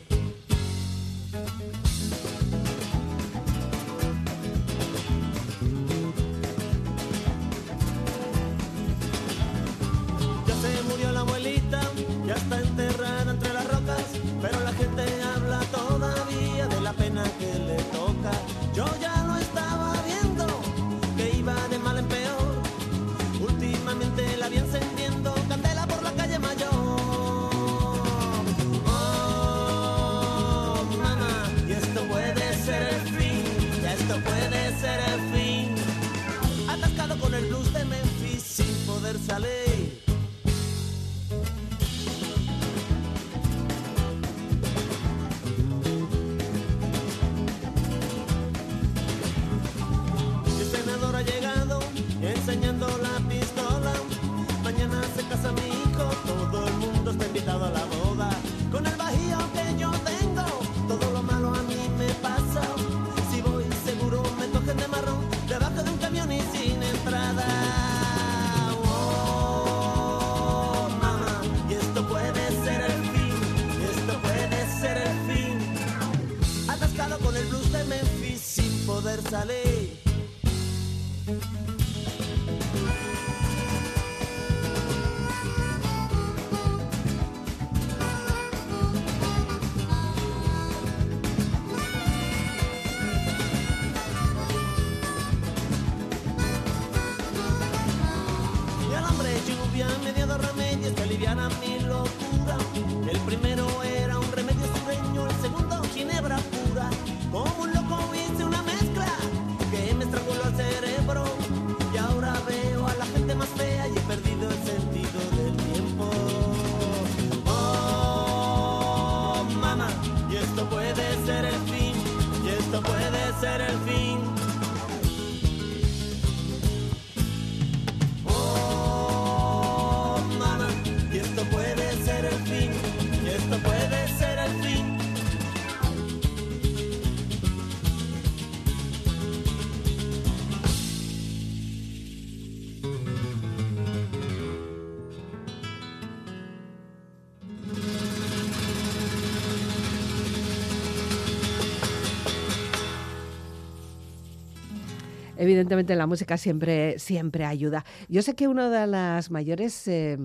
Evidentemente 155.65 155.95
la 155.95 156.05
música 156.05 156.37
siempre, 156.37 156.99
siempre 156.99 157.43
ayuda. 157.43 157.85
Yo 158.07 158.21
sé 158.21 158.35
que 158.35 158.47
una 158.47 158.69
de 158.69 158.85
las 158.85 159.31
mayores 159.31 159.87
eh, 159.87 160.17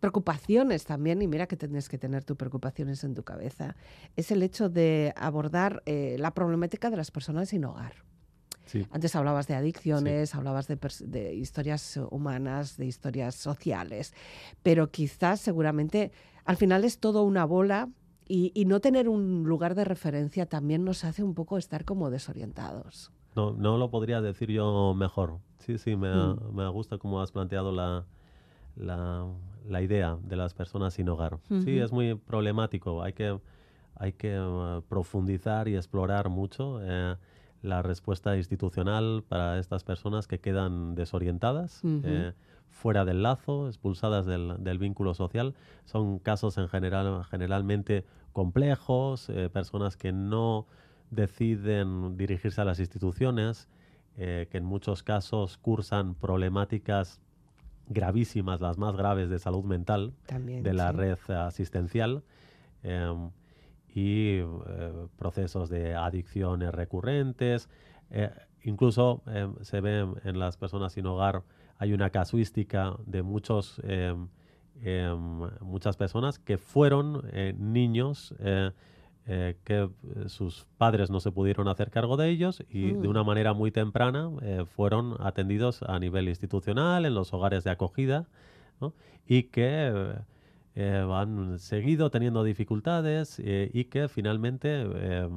preocupaciones 0.00 0.84
también, 0.84 1.22
y 1.22 1.28
mira 1.28 1.46
que 1.46 1.56
tienes 1.56 1.88
que 1.88 1.98
tener 1.98 2.24
tus 2.24 2.36
preocupaciones 2.36 3.04
en 3.04 3.14
tu 3.14 3.22
cabeza, 3.22 3.76
es 4.16 4.32
el 4.32 4.42
hecho 4.42 4.68
de 4.68 5.12
abordar 5.16 5.82
eh, 5.86 6.16
la 6.18 6.34
problemática 6.34 6.90
de 6.90 6.96
las 6.96 7.12
personas 7.12 7.50
sin 7.50 7.64
hogar. 7.64 8.04
Sí. 8.66 8.86
Antes 8.90 9.14
hablabas 9.14 9.46
de 9.46 9.54
adicciones, 9.54 10.34
hablabas 10.34 10.66
de, 10.66 10.78
de, 11.06 11.34
historias 11.34 11.98
humanas, 12.10 12.76
de 12.76 12.86
historias 12.86 13.34
sociales, 13.34 14.12
pero 14.62 14.90
quizás 14.90 15.40
seguramente 15.40 16.12
al 16.44 16.56
final 16.56 16.84
es 16.84 16.98
todo 16.98 17.22
una 17.22 17.46
bola 17.46 17.88
y, 18.26 18.52
y, 18.54 18.66
no 18.66 18.80
tener 18.80 19.08
un 19.08 19.44
lugar 19.44 19.74
de 19.74 19.86
referencia 19.86 20.44
también 20.44 20.84
nos 20.84 21.04
hace 21.04 21.22
un 21.22 21.34
poco 21.34 21.56
estar 21.56 21.86
como 21.86 22.10
desorientados. 22.10 23.10
No, 23.36 23.52
no 23.52 23.78
lo 23.78 23.90
podría 23.90 24.20
decir 24.20 24.50
yo 24.50 24.94
mejor. 24.94 25.38
Sí, 25.58 25.78
sí, 25.78 25.96
me, 25.96 26.12
mm. 26.12 26.54
me 26.54 26.68
gusta 26.68 26.98
cómo 26.98 27.20
has 27.20 27.30
planteado 27.30 27.72
la, 27.72 28.04
la, 28.76 29.26
la, 29.68 29.82
idea 29.82 30.18
de 30.22 30.36
las 30.36 30.54
personas 30.54 30.94
sin 30.94 31.08
hogar. 31.08 31.38
Sí, 31.64 31.78
es 31.78 31.92
muy 31.92 32.14
problemático. 32.14 33.02
Hay 33.02 33.12
que, 33.12 33.38
hay 33.94 34.12
que 34.12 34.40
uh, 34.40 34.82
profundizar 34.88 35.68
y 35.68 35.76
explorar 35.76 36.28
mucho. 36.28 36.80
Eh, 36.82 37.16
la 37.62 37.82
respuesta 37.82 38.36
institucional 38.36 39.24
para 39.28 39.58
estas 39.58 39.84
personas 39.84 40.28
que 40.28 40.38
quedan 40.38 40.94
desorientadas, 40.94 41.80
eh, 41.84 42.32
fuera 42.70 43.04
del 43.04 43.22
lazo, 43.22 43.68
expulsadas 43.68 44.26
del, 44.26 44.62
del, 44.62 44.78
vínculo 44.78 45.14
social. 45.14 45.54
Son 45.84 46.18
casos 46.20 46.58
en 46.58 46.68
general, 46.68 47.24
generalmente 47.24 48.04
complejos, 48.32 49.28
eh, 49.30 49.50
personas 49.52 49.96
que 49.96 50.12
no 50.12 50.66
deciden 51.10 52.16
dirigirse 52.16 52.60
a 52.60 52.64
las 52.64 52.80
instituciones, 52.80 53.68
eh, 54.16 54.48
que 54.50 54.58
en 54.58 54.64
muchos 54.64 55.02
casos 55.02 55.58
cursan 55.58 56.14
problemáticas 56.14 57.20
gravísimas, 57.88 58.60
las 58.60 58.78
más 58.78 58.96
graves 58.96 59.30
de 59.30 59.38
salud 59.38 59.64
mental 59.64 60.12
También, 60.26 60.62
de 60.62 60.74
la 60.74 60.90
sí. 60.90 60.96
red 60.96 61.18
asistencial. 61.30 62.22
Eh, 62.82 63.30
y 63.98 64.38
eh, 64.38 64.44
procesos 65.16 65.68
de 65.68 65.94
adicciones 65.94 66.72
recurrentes. 66.72 67.68
Eh, 68.10 68.30
incluso 68.62 69.22
eh, 69.26 69.48
se 69.62 69.80
ve 69.80 70.06
en 70.24 70.38
las 70.38 70.56
personas 70.56 70.92
sin 70.92 71.06
hogar, 71.06 71.42
hay 71.78 71.92
una 71.92 72.10
casuística 72.10 72.96
de 73.06 73.22
muchos, 73.22 73.80
muchas 75.60 75.96
personas 75.96 76.40
que 76.40 76.58
fueron 76.58 77.22
niños 77.56 78.34
que 79.64 79.90
sus 80.26 80.66
padres 80.78 81.10
no 81.10 81.20
se 81.20 81.30
pudieron 81.30 81.68
hacer 81.68 81.90
cargo 81.90 82.16
de 82.16 82.30
ellos 82.30 82.64
y 82.70 82.92
mm. 82.92 83.02
de 83.02 83.08
una 83.08 83.24
manera 83.24 83.52
muy 83.52 83.70
temprana 83.70 84.30
fueron 84.74 85.16
atendidos 85.20 85.82
a 85.82 85.98
nivel 85.98 86.28
institucional, 86.28 87.04
en 87.04 87.14
los 87.14 87.34
hogares 87.34 87.62
de 87.64 87.70
acogida, 87.70 88.26
¿no? 88.80 88.94
y 89.26 89.44
que 89.44 90.16
eh, 90.80 91.04
han 91.12 91.58
seguido 91.58 92.08
teniendo 92.08 92.44
dificultades 92.44 93.40
eh, 93.40 93.68
y 93.74 93.86
que 93.86 94.08
finalmente 94.08 94.68
eh, 94.86 95.28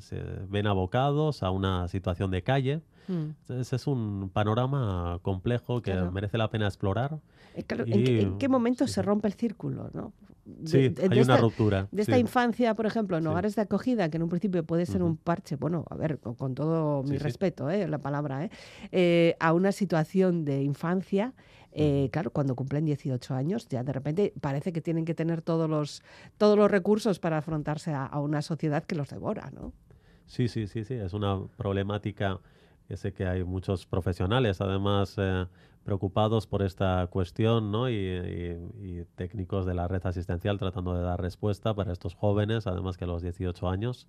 se 0.00 0.20
ven 0.48 0.66
abocados 0.66 1.44
a 1.44 1.52
una 1.52 1.86
situación 1.86 2.32
de 2.32 2.42
calle. 2.42 2.82
Mm. 3.06 3.52
Ese 3.60 3.76
es 3.76 3.86
un 3.86 4.28
panorama 4.28 5.20
complejo 5.22 5.82
que 5.82 5.92
claro. 5.92 6.10
merece 6.10 6.36
la 6.36 6.50
pena 6.50 6.66
explorar. 6.66 7.20
Claro, 7.68 7.84
y, 7.86 7.92
¿en, 7.92 8.04
qué, 8.04 8.20
¿en, 8.22 8.38
qué, 8.38 8.48
momento 8.48 8.88
sí. 8.88 8.94
se 8.94 9.02
rompe 9.02 9.28
el 9.28 9.34
círculo? 9.34 9.88
¿no? 9.94 10.12
De, 10.46 10.68
sí, 10.68 10.88
de, 10.88 11.02
hay 11.02 11.08
de 11.08 11.20
esta, 11.20 11.32
una 11.34 11.42
ruptura. 11.42 11.88
De 11.90 12.02
esta 12.02 12.14
sí. 12.14 12.20
infancia, 12.20 12.74
por 12.74 12.86
ejemplo, 12.86 13.18
en 13.18 13.26
hogares 13.26 13.56
de 13.56 13.62
acogida, 13.62 14.08
que 14.08 14.16
en 14.16 14.22
un 14.22 14.28
principio 14.28 14.64
puede 14.64 14.86
ser 14.86 15.02
uh 15.02 15.06
-huh. 15.06 15.10
un 15.10 15.16
parche, 15.16 15.56
bueno, 15.56 15.84
a 15.90 15.96
ver, 15.96 16.18
con, 16.18 16.34
con 16.34 16.54
todo 16.54 17.02
mi 17.02 17.18
respeto, 17.18 17.68
eh, 17.68 17.86
la 17.88 17.98
palabra, 17.98 18.48
eh, 18.92 19.36
a 19.40 19.52
una 19.52 19.72
situación 19.72 20.44
de 20.44 20.62
infancia 20.62 21.34
eh, 21.78 22.08
claro, 22.10 22.30
cuando 22.30 22.54
cumplen 22.54 22.86
18 22.86 23.34
años, 23.34 23.68
ya 23.68 23.82
de 23.82 23.92
repente 23.92 24.32
parece 24.40 24.72
que 24.72 24.80
tienen 24.80 25.04
que 25.04 25.14
tener 25.14 25.42
todos 25.42 25.68
los, 25.68 26.02
todos 26.38 26.56
los 26.56 26.70
recursos 26.70 27.18
para 27.18 27.36
afrontarse 27.36 27.92
a, 27.92 28.06
a 28.06 28.18
una 28.18 28.40
sociedad 28.40 28.84
que 28.84 28.94
los 28.94 29.10
devora, 29.10 29.50
¿no? 29.52 29.74
Sí, 30.24 30.48
sí, 30.48 30.66
sí, 30.66 30.84
sí, 30.84 30.94
es 30.94 31.12
una 31.12 31.46
problemática 31.58 32.40
que 32.88 32.96
sé 32.96 33.12
que 33.12 33.26
hay 33.26 33.44
muchos 33.44 33.84
profesionales, 33.84 34.60
además, 34.62 35.16
eh, 35.18 35.46
preocupados 35.86 36.48
por 36.48 36.62
esta 36.62 37.06
cuestión, 37.06 37.70
¿no? 37.70 37.88
Y, 37.88 37.94
y, 37.94 38.98
y, 38.98 39.04
técnicos 39.14 39.64
de 39.64 39.72
la 39.72 39.86
red 39.86 40.04
asistencial 40.04 40.58
tratando 40.58 40.94
de 40.94 41.02
dar 41.02 41.22
respuesta 41.22 41.74
para 41.74 41.92
estos 41.92 42.14
jóvenes, 42.14 42.66
además 42.66 42.96
que 42.96 43.04
a 43.04 43.06
los 43.06 43.22
18 43.22 43.68
años 43.68 44.08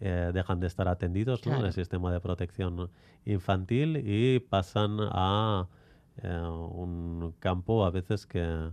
eh, 0.00 0.30
dejan 0.32 0.60
de 0.60 0.68
estar 0.68 0.86
atendidos 0.86 1.44
¿no? 1.44 1.58
en 1.58 1.66
el 1.66 1.72
sistema 1.72 2.12
de 2.12 2.20
protección 2.20 2.88
infantil 3.24 4.00
y 4.06 4.38
pasan 4.38 4.96
a 5.00 5.66
eh, 6.22 6.40
un 6.40 7.34
campo 7.40 7.84
a 7.84 7.90
veces 7.90 8.24
que 8.24 8.70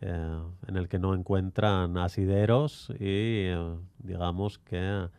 eh, 0.00 0.38
en 0.66 0.76
el 0.76 0.88
que 0.88 0.98
no 0.98 1.12
encuentran 1.12 1.98
asideros 1.98 2.90
y 2.98 3.50
digamos 3.98 4.58
que 4.58 5.10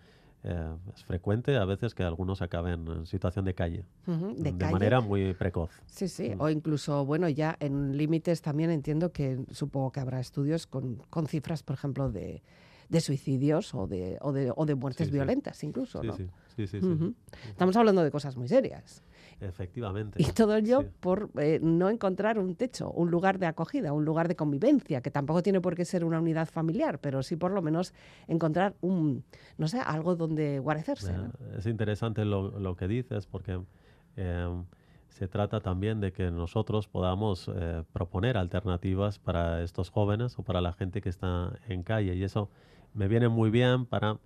es 0.96 1.04
frecuente 1.04 1.56
a 1.58 1.66
veces 1.66 1.94
que 1.96 2.04
algunos 2.04 2.42
acaben 2.42 2.88
en 2.88 3.06
situación 3.06 3.46
de 3.46 3.54
calle, 3.54 3.84
uh 4.08 4.12
-huh, 4.12 4.36
de, 4.36 4.52
de 4.52 4.58
calle. 4.58 4.74
manera 4.74 5.02
muy 5.02 5.34
precoz. 5.34 5.72
Sí, 5.88 6.08
sí, 6.08 6.36
mm. 6.36 6.42
o 6.42 6.50
incluso, 6.50 7.06
bueno, 7.06 7.28
ya 7.30 7.58
en 7.60 7.98
límites 7.98 8.42
también 8.42 8.70
entiendo 8.70 9.12
que 9.12 9.40
supongo 9.52 9.92
que 9.92 10.00
habrá 10.00 10.20
estudios 10.20 10.68
con, 10.68 11.02
con 11.10 11.28
cifras, 11.28 11.64
por 11.64 11.74
ejemplo, 11.76 12.12
de, 12.12 12.44
de 12.90 13.02
suicidios 13.02 13.74
o 13.74 13.88
de, 13.88 14.18
o 14.22 14.32
de, 14.32 14.54
o 14.56 14.66
de 14.66 14.76
muertes 14.76 15.08
sí, 15.08 15.14
violentas 15.14 15.58
sí. 15.58 15.66
incluso, 15.68 16.02
sí, 16.02 16.08
¿no? 16.08 16.16
Sí, 16.16 16.28
sí, 16.56 16.68
sí, 16.68 16.78
uh 16.78 16.96
-huh. 16.96 17.14
Estamos 17.50 17.76
hablando 17.76 18.04
de 18.04 18.12
cosas 18.12 18.38
muy 18.38 18.48
serias. 18.48 19.02
Efectivamente. 19.42 20.22
Y 20.22 20.32
todo 20.32 20.56
ello 20.56 20.82
sí. 20.82 20.88
por 21.00 21.30
eh, 21.38 21.60
no 21.62 21.90
encontrar 21.90 22.40
un 22.40 22.56
techo, 22.56 22.90
un 22.92 23.12
lugar 23.12 23.38
de 23.38 23.46
acogida, 23.46 23.92
un 23.92 24.06
lugar 24.06 24.28
de 24.28 24.36
convivencia, 24.36 25.02
que 25.02 25.12
tampoco 25.12 25.44
tiene 25.44 25.62
por 25.62 25.76
qué 25.76 25.86
ser 25.86 26.06
una 26.06 26.20
unidad 26.20 26.48
familiar, 26.48 27.00
pero 27.00 27.22
sí 27.22 27.36
por 27.36 27.52
lo 27.52 27.62
menos 27.62 27.94
encontrar 28.28 28.76
un, 28.82 29.24
no 29.58 29.68
sé, 29.68 29.80
algo 29.80 30.16
donde 30.16 30.60
guarecerse. 30.60 31.14
¿no? 31.14 31.32
Es 31.58 31.66
interesante 31.66 32.24
lo, 32.24 32.60
lo, 32.60 32.76
que 32.76 32.88
dices 32.88 33.28
porque 33.28 33.60
eh, 34.16 34.64
se 35.10 35.28
trata 35.28 35.62
también 35.62 36.02
de 36.02 36.12
que 36.12 36.30
nosotros 36.32 36.88
podamos 36.88 37.50
eh, 37.54 37.84
proponer 37.94 38.38
alternativas 38.38 39.18
para 39.18 39.64
estos 39.64 39.90
jóvenes 39.90 40.38
o 40.40 40.44
para 40.44 40.60
la 40.60 40.74
gente 40.74 41.02
que 41.02 41.10
está 41.10 41.58
en 41.68 41.84
calle 41.84 42.16
y 42.16 42.24
eso 42.24 42.50
me 42.94 43.08
viene 43.08 43.30
muy 43.30 43.50
bien 43.50 43.86
para 43.86 44.18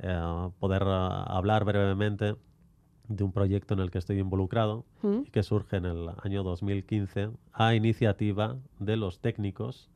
eh, 0.00 0.50
poder 0.58 0.82
uh, 0.82 1.24
hablar 1.26 1.64
brevemente 1.64 2.36
de 3.08 3.24
un 3.24 3.32
proyecto 3.32 3.74
en 3.74 3.80
el 3.80 3.90
que 3.90 3.98
estoy 3.98 4.18
involucrado 4.18 4.84
¿Mm? 5.02 5.20
y 5.26 5.30
que 5.30 5.42
surge 5.42 5.76
en 5.76 5.84
el 5.84 6.08
año 6.22 6.42
2015 6.42 7.30
a 7.52 7.74
iniciativa 7.74 8.56
de 8.78 8.96
los 8.96 9.20
técnicos 9.20 9.90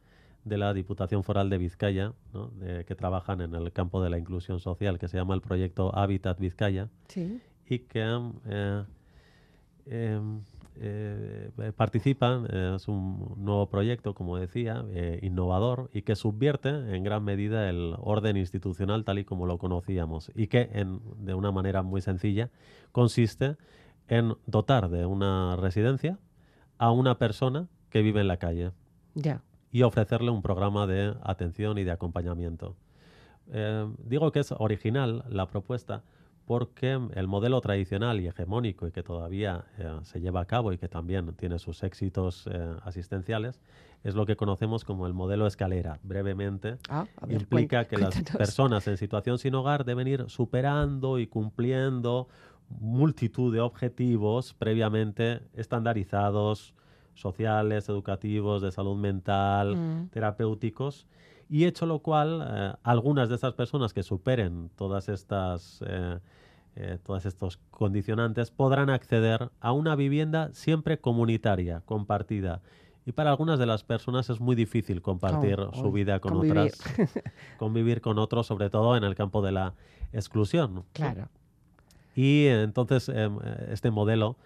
de 0.44 0.58
la 0.58 0.72
Diputación 0.72 1.24
Foral 1.24 1.50
de 1.50 1.58
Vizcaya, 1.58 2.12
¿no? 2.32 2.48
de, 2.48 2.84
que 2.84 2.94
trabajan 2.94 3.40
en 3.40 3.54
el 3.54 3.72
campo 3.72 4.02
de 4.02 4.10
la 4.10 4.18
inclusión 4.18 4.60
social, 4.60 4.98
que 4.98 5.08
se 5.08 5.16
llama 5.16 5.34
el 5.34 5.40
proyecto 5.40 5.94
Hábitat 5.94 6.38
Vizcaya, 6.38 6.88
sí. 7.08 7.40
y 7.68 7.80
que 7.80 8.32
eh, 8.46 8.84
eh, 9.86 10.20
eh, 10.80 11.72
participan, 11.76 12.46
eh, 12.50 12.74
es 12.76 12.88
un 12.88 13.34
nuevo 13.36 13.68
proyecto, 13.68 14.14
como 14.14 14.36
decía, 14.36 14.84
eh, 14.90 15.18
innovador 15.22 15.90
y 15.92 16.02
que 16.02 16.16
subvierte 16.16 16.68
en 16.68 17.02
gran 17.02 17.24
medida 17.24 17.68
el 17.68 17.94
orden 17.98 18.36
institucional 18.36 19.04
tal 19.04 19.18
y 19.18 19.24
como 19.24 19.46
lo 19.46 19.58
conocíamos 19.58 20.30
y 20.34 20.46
que 20.46 20.70
en, 20.72 21.00
de 21.18 21.34
una 21.34 21.52
manera 21.52 21.82
muy 21.82 22.00
sencilla 22.00 22.50
consiste 22.92 23.56
en 24.08 24.36
dotar 24.46 24.88
de 24.88 25.06
una 25.06 25.56
residencia 25.56 26.18
a 26.78 26.90
una 26.90 27.18
persona 27.18 27.68
que 27.90 28.02
vive 28.02 28.20
en 28.20 28.28
la 28.28 28.38
calle 28.38 28.72
yeah. 29.14 29.42
y 29.70 29.82
ofrecerle 29.82 30.30
un 30.30 30.42
programa 30.42 30.86
de 30.86 31.14
atención 31.22 31.78
y 31.78 31.84
de 31.84 31.90
acompañamiento. 31.90 32.76
Eh, 33.50 33.86
digo 34.04 34.30
que 34.32 34.40
es 34.40 34.52
original 34.52 35.24
la 35.28 35.46
propuesta 35.46 36.02
porque 36.48 36.98
el 37.14 37.28
modelo 37.28 37.60
tradicional 37.60 38.20
y 38.20 38.26
hegemónico 38.26 38.86
y 38.86 38.90
que 38.90 39.02
todavía 39.02 39.66
eh, 39.76 39.98
se 40.04 40.18
lleva 40.18 40.40
a 40.40 40.44
cabo 40.46 40.72
y 40.72 40.78
que 40.78 40.88
también 40.88 41.34
tiene 41.34 41.58
sus 41.58 41.82
éxitos 41.82 42.48
eh, 42.50 42.74
asistenciales 42.84 43.60
es 44.02 44.14
lo 44.14 44.24
que 44.24 44.34
conocemos 44.34 44.82
como 44.82 45.06
el 45.06 45.12
modelo 45.12 45.46
escalera. 45.46 45.98
Brevemente, 46.02 46.78
ah, 46.88 47.04
ver, 47.26 47.42
implica 47.42 47.84
que 47.84 47.98
las 47.98 48.22
personas 48.22 48.88
en 48.88 48.96
situación 48.96 49.38
sin 49.38 49.54
hogar 49.56 49.84
deben 49.84 50.08
ir 50.08 50.24
superando 50.28 51.18
y 51.18 51.26
cumpliendo 51.26 52.28
multitud 52.70 53.52
de 53.52 53.60
objetivos 53.60 54.54
previamente 54.54 55.42
estandarizados, 55.52 56.72
sociales, 57.12 57.90
educativos, 57.90 58.62
de 58.62 58.72
salud 58.72 58.96
mental, 58.96 59.76
mm. 59.76 60.08
terapéuticos, 60.12 61.06
y 61.48 61.64
hecho 61.64 61.86
lo 61.86 62.00
cual, 62.00 62.46
eh, 62.46 62.72
algunas 62.82 63.28
de 63.28 63.36
esas 63.36 63.54
personas 63.54 63.92
que 63.92 64.02
superen 64.02 64.70
todas 64.76 65.08
estas, 65.08 65.82
eh, 65.86 66.18
eh, 66.76 66.98
todos 67.02 67.24
estos 67.24 67.58
condicionantes 67.70 68.50
podrán 68.50 68.90
acceder 68.90 69.50
a 69.60 69.72
una 69.72 69.96
vivienda 69.96 70.50
siempre 70.52 70.98
comunitaria, 70.98 71.80
compartida. 71.86 72.60
Y 73.06 73.12
para 73.12 73.30
algunas 73.30 73.58
de 73.58 73.64
las 73.64 73.82
personas 73.82 74.28
es 74.28 74.40
muy 74.40 74.54
difícil 74.54 75.00
compartir 75.00 75.58
oh, 75.60 75.72
su 75.72 75.90
vida 75.90 76.20
con 76.20 76.34
convivir. 76.34 76.58
otras, 76.58 76.78
convivir 77.58 78.02
con 78.02 78.18
otros, 78.18 78.46
sobre 78.46 78.68
todo 78.68 78.96
en 78.96 79.04
el 79.04 79.14
campo 79.14 79.40
de 79.40 79.52
la 79.52 79.74
exclusión. 80.12 80.84
Claro. 80.92 81.28
Y 82.14 82.46
entonces 82.46 83.08
este 83.70 83.90
modelo 83.90 84.36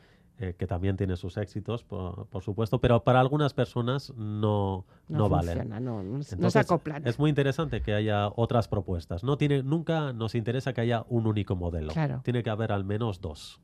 eh, 0.43 0.55
que 0.59 0.67
también 0.67 0.97
tiene 0.97 1.17
sus 1.17 1.37
éxitos, 1.37 1.85
por, 1.85 2.27
por 2.27 2.43
supuesto, 2.43 2.81
pero 2.81 3.05
para 3.05 3.21
algunas 3.21 3.55
personas 3.55 4.13
no, 4.17 4.85
no, 5.09 5.29
valen. 5.29 5.51
funciona, 5.59 5.79
no, 5.81 6.03
no, 6.03 6.23
se- 6.23 6.37
no 6.37 6.49
acoplan. 6.53 7.07
Es 7.07 7.19
muy 7.19 7.31
interesante 7.31 7.81
que 7.81 7.95
haya 7.95 8.29
otras 8.35 8.67
propuestas. 8.67 9.23
No 9.23 9.39
tiene, 9.39 9.63
nunca 9.63 10.13
nos 10.13 10.35
interesa 10.35 10.73
que 10.73 10.81
haya 10.81 11.05
un 11.09 11.27
único 11.29 11.55
modelo. 11.55 11.93
Claro. 11.93 12.21
Tiene 12.25 12.43
que 12.43 12.51
haber 12.51 12.73
al 12.73 12.85
menos 12.85 13.21
dos. 13.21 13.61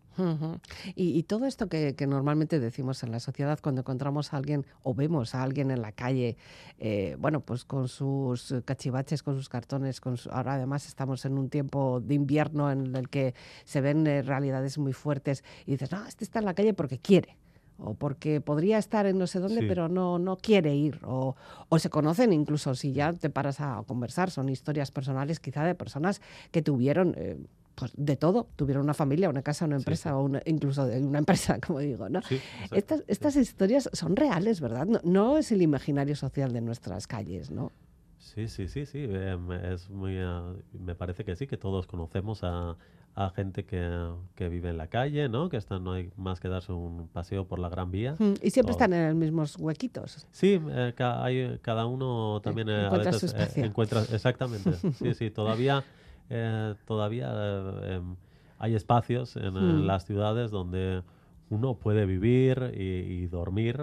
Y, 0.96 1.18
y 1.18 1.22
todo 1.22 1.46
esto 1.46 1.68
que, 1.68 1.94
que 1.94 2.06
normalmente 2.06 2.58
decimos 2.60 3.02
en 3.02 3.12
la 3.12 3.20
sociedad 3.20 3.58
cuando 3.62 3.80
encontramos 3.82 4.32
a 4.32 4.36
alguien 4.36 4.66
o 4.82 4.94
vemos 4.94 5.34
a 5.34 5.42
alguien 5.42 5.70
en 5.70 5.80
la 5.82 5.92
calle, 5.92 6.36
eh, 6.78 7.16
bueno, 7.18 7.40
pues 7.40 7.64
con 7.64 7.88
sus 7.88 8.54
cachivaches, 8.64 9.22
con 9.22 9.36
sus 9.36 9.48
cartones, 9.48 10.00
con 10.00 10.16
su- 10.16 10.30
ahora 10.30 10.54
además 10.54 10.86
estamos 10.86 11.24
en 11.24 11.38
un 11.38 11.48
tiempo 11.50 12.00
de 12.00 12.14
invierno 12.14 12.70
en 12.70 12.94
el 12.96 13.08
que 13.08 13.34
se 13.64 13.80
ven 13.80 14.06
eh, 14.06 14.22
realidades 14.22 14.78
muy 14.78 14.92
fuertes 14.92 15.44
y 15.66 15.72
dices, 15.72 15.92
no, 15.92 16.04
este 16.06 16.24
está 16.24 16.38
en 16.40 16.44
la 16.46 16.54
calle 16.54 16.74
porque 16.74 16.98
quiere. 16.98 17.36
O 17.80 17.94
porque 17.94 18.40
podría 18.40 18.76
estar 18.78 19.06
en 19.06 19.18
no 19.18 19.28
sé 19.28 19.38
dónde, 19.38 19.60
Sí. 19.60 19.66
pero 19.68 19.88
no, 19.88 20.18
no 20.18 20.36
quiere 20.36 20.74
ir. 20.74 20.98
O, 21.04 21.36
o 21.68 21.78
se 21.78 21.90
conocen 21.90 22.32
incluso 22.32 22.74
si 22.74 22.90
ya 22.92 23.12
te 23.12 23.30
paras 23.30 23.60
a 23.60 23.84
conversar. 23.86 24.32
Son 24.32 24.48
historias 24.48 24.90
personales 24.90 25.38
quizá 25.38 25.62
de 25.64 25.76
personas 25.76 26.20
que 26.50 26.60
tuvieron 26.60 27.14
eh, 27.16 27.36
pues 27.78 27.92
de 27.96 28.16
todo. 28.16 28.48
Tuvieron 28.56 28.84
una 28.84 28.94
familia, 28.94 29.28
una 29.28 29.42
casa, 29.42 29.64
una 29.66 29.76
empresa 29.76 30.10
sí. 30.10 30.14
o 30.14 30.20
una- 30.20 30.42
incluso 30.46 30.86
de 30.86 31.00
una 31.00 31.18
empresa, 31.18 31.58
como 31.66 31.78
digo, 31.78 32.08
¿no? 32.08 32.20
Sí. 32.22 32.40
Estas, 32.72 33.04
estas 33.06 33.36
historias 33.36 33.88
son 33.92 34.16
reales, 34.16 34.60
¿verdad? 34.60 34.86
No, 34.86 35.00
no 35.04 35.38
es 35.38 35.52
el 35.52 35.62
imaginario 35.62 36.16
social 36.16 36.52
de 36.52 36.60
nuestras 36.60 37.06
calles, 37.06 37.50
¿no? 37.50 37.70
Sí, 38.18 38.48
sí, 38.48 38.68
sí, 38.68 38.84
sí. 38.86 39.04
em, 39.08 39.52
es 39.52 39.88
muy, 39.90 40.18
ah, 40.18 40.52
me 40.72 40.94
parece 40.94 41.24
que 41.24 41.36
sí, 41.36 41.46
que 41.46 41.56
todos 41.56 41.86
conocemos 41.86 42.40
a, 42.42 42.76
a 43.14 43.30
gente 43.30 43.64
que, 43.64 44.10
que 44.34 44.48
vive 44.48 44.70
en 44.70 44.76
la 44.76 44.88
calle, 44.88 45.28
¿no? 45.28 45.48
Que 45.48 45.56
están, 45.56 45.82
no 45.84 45.92
hay 45.92 46.10
más 46.16 46.38
que 46.40 46.48
darse 46.48 46.72
un 46.72 47.08
paseo 47.08 47.46
por 47.46 47.58
la 47.58 47.68
Gran 47.68 47.90
Vía. 47.90 48.16
Mm, 48.18 48.34
Y 48.42 48.50
siempre 48.50 48.72
O- 48.72 48.76
están 48.76 48.92
en 48.92 49.06
los 49.08 49.14
mismos 49.16 49.56
huequitos. 49.58 50.26
Sí, 50.32 50.60
eh, 50.70 50.92
ca- 50.96 51.24
hay, 51.24 51.58
cada 51.62 51.86
uno 51.86 52.40
también 52.42 52.68
eh, 52.68 52.72
a 52.82 52.86
encuentra 52.86 53.12
su 53.12 53.26
veces 53.26 53.32
eh, 53.34 53.42
espacio. 53.42 53.64
encuentra 53.64 54.02
exactamente. 54.12 54.72
Sí, 54.98 55.14
sí, 55.14 55.30
todavía 55.30 55.82
eh, 56.30 56.74
todavía 56.86 57.30
eh, 57.34 57.96
em, 57.96 58.16
hay 58.58 58.74
espacios 58.74 59.36
en, 59.36 59.54
Hmm. 59.60 59.86
las 59.86 60.04
ciudades 60.06 60.50
donde 60.50 61.02
uno 61.50 61.74
puede 61.76 62.06
vivir 62.06 62.72
y, 62.74 62.82
y 63.22 63.26
dormir 63.28 63.80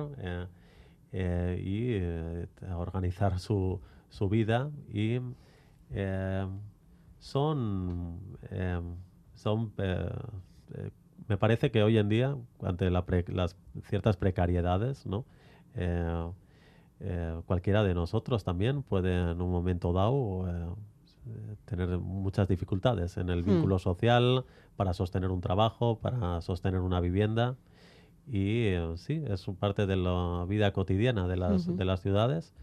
eh, 1.11 1.61
y 2.61 2.73
organizar 2.73 3.39
su, 3.39 3.79
su 4.09 4.29
vida 4.29 4.69
y 4.91 5.19
eh, 5.91 6.47
son 7.19 8.19
eh, 8.51 8.81
son 9.33 9.71
me 11.27 11.37
parece 11.37 11.71
que 11.71 11.83
hoy 11.83 11.97
en 11.97 12.09
día 12.09 12.35
ante 12.61 12.89
la 12.91 13.05
pre- 13.05 13.25
las 13.27 13.55
ciertas 13.83 14.17
precariedades 14.17 15.05
no 15.05 15.25
Eh, 15.77 16.31
eh, 17.01 17.41
cualquiera 17.47 17.83
de 17.83 17.93
nosotros 17.93 18.43
también 18.45 18.81
puede 18.83 19.31
en 19.31 19.41
un 19.41 19.51
momento 19.51 19.91
dado 19.93 20.47
eh, 20.49 20.69
tener 21.65 21.97
muchas 21.97 22.47
dificultades 22.47 23.17
en 23.17 23.29
el 23.29 23.43
Hmm. 23.43 23.47
vínculo 23.51 23.79
social 23.79 24.45
para 24.75 24.93
sostener 24.93 25.31
un 25.31 25.41
trabajo 25.41 25.99
para 25.99 26.41
sostener 26.41 26.81
una 26.81 26.99
vivienda 26.99 27.55
y 28.27 28.65
eh, 28.67 28.93
sí 28.97 29.23
es 29.27 29.45
parte 29.59 29.85
de 29.85 29.95
la 29.95 30.45
vida 30.47 30.71
cotidiana 30.73 31.27
de 31.27 31.37
las, 31.37 31.67
Ujú. 31.67 31.77
de 31.77 31.85
las 31.85 32.01
ciudades 32.01 32.53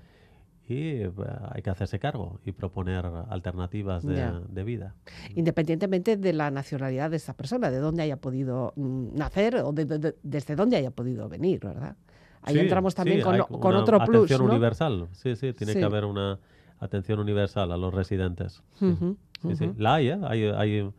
y 0.68 1.02
eh, 1.02 1.12
hay 1.50 1.62
que 1.62 1.70
hacerse 1.70 1.98
cargo 1.98 2.38
y 2.44 2.52
proponer 2.52 3.04
alternativas 3.28 4.04
de, 4.06 4.40
de 4.48 4.64
vida. 4.64 4.94
Independientemente 5.34 6.16
de 6.16 6.32
la 6.32 6.50
nacionalidad 6.50 7.10
de 7.10 7.16
esa 7.16 7.34
persona, 7.34 7.70
de 7.70 7.78
dónde 7.78 8.02
haya 8.02 8.16
podido 8.16 8.72
mm, 8.76 9.16
nacer 9.16 9.56
o 9.56 9.72
de- 9.72 9.84
de- 9.86 9.98
de- 9.98 10.16
desde 10.22 10.54
dónde 10.54 10.76
haya 10.76 10.90
podido 10.90 11.28
venir, 11.28 11.60
¿verdad? 11.60 11.96
Ahí 12.42 12.54
Sí, 12.54 12.60
entramos 12.60 12.94
también 12.94 13.18
sí, 13.18 13.24
con, 13.24 13.38
con 13.60 13.72
una 13.72 13.80
otro 13.80 13.98
plus, 14.04 14.24
Atención 14.24 14.46
¿no? 14.46 14.52
universal, 14.52 15.08
sí, 15.12 15.36
sí, 15.36 15.52
tiene 15.52 15.72
Sí. 15.74 15.78
que 15.78 15.84
haber 15.84 16.04
una 16.04 16.38
atención 16.82 17.18
universal 17.20 17.70
a 17.72 17.76
los 17.76 17.92
residentes. 17.94 18.62
sí. 18.78 18.86
Ujú, 18.86 19.16
Sí, 19.42 19.56
sí. 19.56 19.70
La 19.76 19.94
hay, 19.94 20.08
¿eh? 20.08 20.18
hay, 20.22 20.44
hay, 20.44 20.90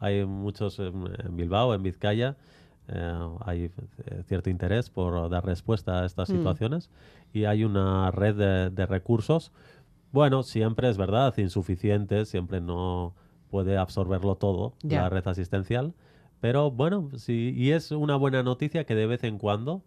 hay 0.00 0.24
muchos 0.24 0.80
en, 0.80 1.04
Bilbao, 1.36 1.72
en 1.72 1.84
Vizcaya, 1.84 2.36
eh, 2.88 3.28
hay 3.44 3.64
eh, 4.06 4.22
cierto 4.26 4.50
interés 4.50 4.90
por 4.90 5.30
dar 5.30 5.44
respuesta 5.46 6.00
a 6.02 6.06
estas 6.06 6.28
Mm. 6.28 6.32
situaciones 6.32 6.90
y 7.32 7.44
hay 7.44 7.62
una 7.62 8.10
red 8.10 8.34
de, 8.34 8.70
de 8.70 8.86
recursos. 8.86 9.52
Bueno, 10.10 10.42
siempre 10.42 10.88
es 10.88 10.96
verdad, 10.98 11.32
insuficiente, 11.38 12.24
siempre 12.24 12.60
no 12.60 13.14
puede 13.50 13.76
absorberlo 13.78 14.34
todo 14.34 14.74
Ya. 14.82 15.02
la 15.02 15.08
red 15.08 15.26
asistencial, 15.28 15.94
pero 16.40 16.72
bueno, 16.72 17.08
sí, 17.16 17.52
y 17.56 17.70
es 17.70 17.92
una 17.92 18.16
buena 18.16 18.42
noticia 18.42 18.82
que 18.84 18.96
de 18.96 19.06
vez 19.06 19.22
en 19.22 19.38
cuando 19.38 19.82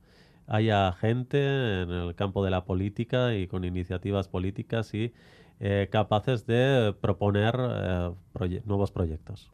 haya 0.47 0.93
gente 0.93 1.81
en 1.81 1.89
el 1.89 2.15
campo 2.15 2.45
de 2.45 2.51
la 2.51 2.63
política 2.63 3.35
y 3.35 3.47
con 3.47 3.65
iniciativas 3.65 4.29
políticas 4.29 4.93
y 4.93 5.11
eh, 5.59 5.87
capaces 5.91 6.45
de 6.45 6.93
proponer 6.99 7.55
eh, 7.57 8.11
proye- 8.33 8.61
nuevos 8.65 8.91
proyectos. 8.91 9.49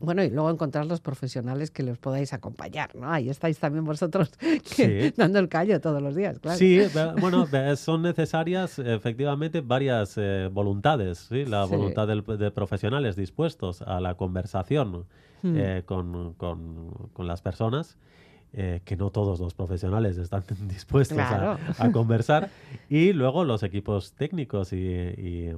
Bueno, 0.00 0.22
y 0.24 0.30
luego 0.30 0.50
encontrar 0.50 0.84
los 0.86 1.00
profesionales 1.00 1.70
que 1.70 1.82
los 1.82 1.96
podáis 1.98 2.32
acompañar, 2.32 2.94
¿no? 2.96 3.10
Ahí 3.10 3.28
estáis 3.30 3.58
también 3.58 3.84
vosotros 3.84 4.30
que- 4.76 5.10
Sí. 5.10 5.14
dando 5.16 5.38
el 5.38 5.48
callo 5.48 5.80
todos 5.80 6.02
los 6.02 6.14
días, 6.16 6.38
claro. 6.40 6.58
Sí, 6.58 6.80
bueno, 7.20 7.46
son 7.76 8.02
necesarias 8.02 8.78
efectivamente 8.80 9.60
varias 9.60 10.14
eh, 10.18 10.48
voluntades, 10.52 11.18
¿sí? 11.28 11.44
la 11.44 11.66
Sí. 11.66 11.74
voluntad 11.76 12.08
de 12.08 12.50
profesionales 12.50 13.14
dispuestos 13.16 13.82
a 13.82 14.00
la 14.00 14.14
conversación 14.14 15.06
Mm. 15.40 15.82
con, 15.84 16.34
con- 16.34 16.90
con 17.12 17.26
las 17.28 17.42
personas. 17.42 17.96
Eh, 18.52 18.80
que 18.84 18.96
no 18.96 19.10
todos 19.10 19.40
los 19.40 19.54
profesionales 19.54 20.16
están 20.18 20.42
dispuestos 20.68 21.18
a- 21.18 21.28
Claro. 21.28 21.58
a, 21.78 21.92
conversar 21.92 22.50
y 22.88 23.12
luego 23.12 23.44
los 23.44 23.62
equipos 23.62 24.12
técnicos 24.12 24.72
y, 24.72 24.76
y 24.76 25.52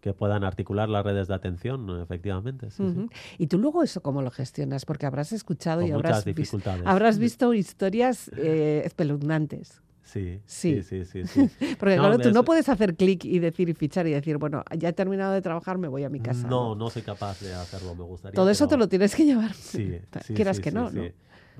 que 0.00 0.14
puedan 0.14 0.44
articular 0.44 0.88
las 0.88 1.04
redes 1.04 1.28
de 1.28 1.34
atención 1.34 2.00
efectivamente 2.00 2.70
sí, 2.70 2.76
sí. 2.78 2.82
Ujú. 2.84 3.08
Y 3.38 3.46
tú 3.48 3.58
luego 3.58 3.82
eso 3.82 4.00
cómo 4.00 4.22
lo 4.22 4.30
gestionas, 4.30 4.86
porque 4.86 5.04
habrás 5.06 5.32
escuchado 5.32 5.80
Con 5.82 5.90
y 5.90 5.92
habrás, 5.92 6.24
vis- 6.24 6.54
habrás 6.86 7.18
visto 7.18 7.52
historias 7.52 8.30
eh, 8.36 8.82
espeluznantes. 8.86 9.82
Sí, 10.02 10.40
Sí. 10.46 10.82
sí, 10.82 11.04
sí, 11.04 11.24
sí, 11.24 11.48
sí. 11.48 11.74
Porque 11.78 11.94
No, 11.96 12.02
claro, 12.02 12.18
tú 12.18 12.28
es- 12.28 12.34
no 12.34 12.44
puedes 12.44 12.68
hacer 12.68 12.96
clic 12.96 13.24
y 13.24 13.38
decir 13.38 13.68
y 13.68 13.74
fichar 13.74 14.06
y 14.08 14.12
decir, 14.12 14.38
bueno, 14.38 14.64
ya 14.76 14.88
he 14.88 14.92
terminado 14.92 15.32
de 15.34 15.40
trabajar, 15.42 15.78
me 15.78 15.86
voy 15.86 16.02
a 16.02 16.08
mi 16.08 16.18
casa. 16.18 16.48
No, 16.48 16.74
no 16.74 16.90
soy 16.90 17.02
capaz 17.02 17.38
de 17.40 17.52
hacerlo, 17.54 17.94
me 17.94 18.02
gustaría. 18.04 18.34
Todo 18.34 18.50
eso 18.50 18.64
te 18.66 18.70
pero- 18.70 18.78
lo 18.80 18.88
tienes 18.88 19.14
que 19.14 19.24
llevar. 19.24 19.52
Sí, 19.54 19.98
sí, 20.24 20.34
Quieras 20.34 20.56
sí, 20.56 20.62
que 20.62 20.70
sí, 20.70 20.74
no, 20.76 20.90
sí. 20.90 20.96
¿no? 20.96 21.02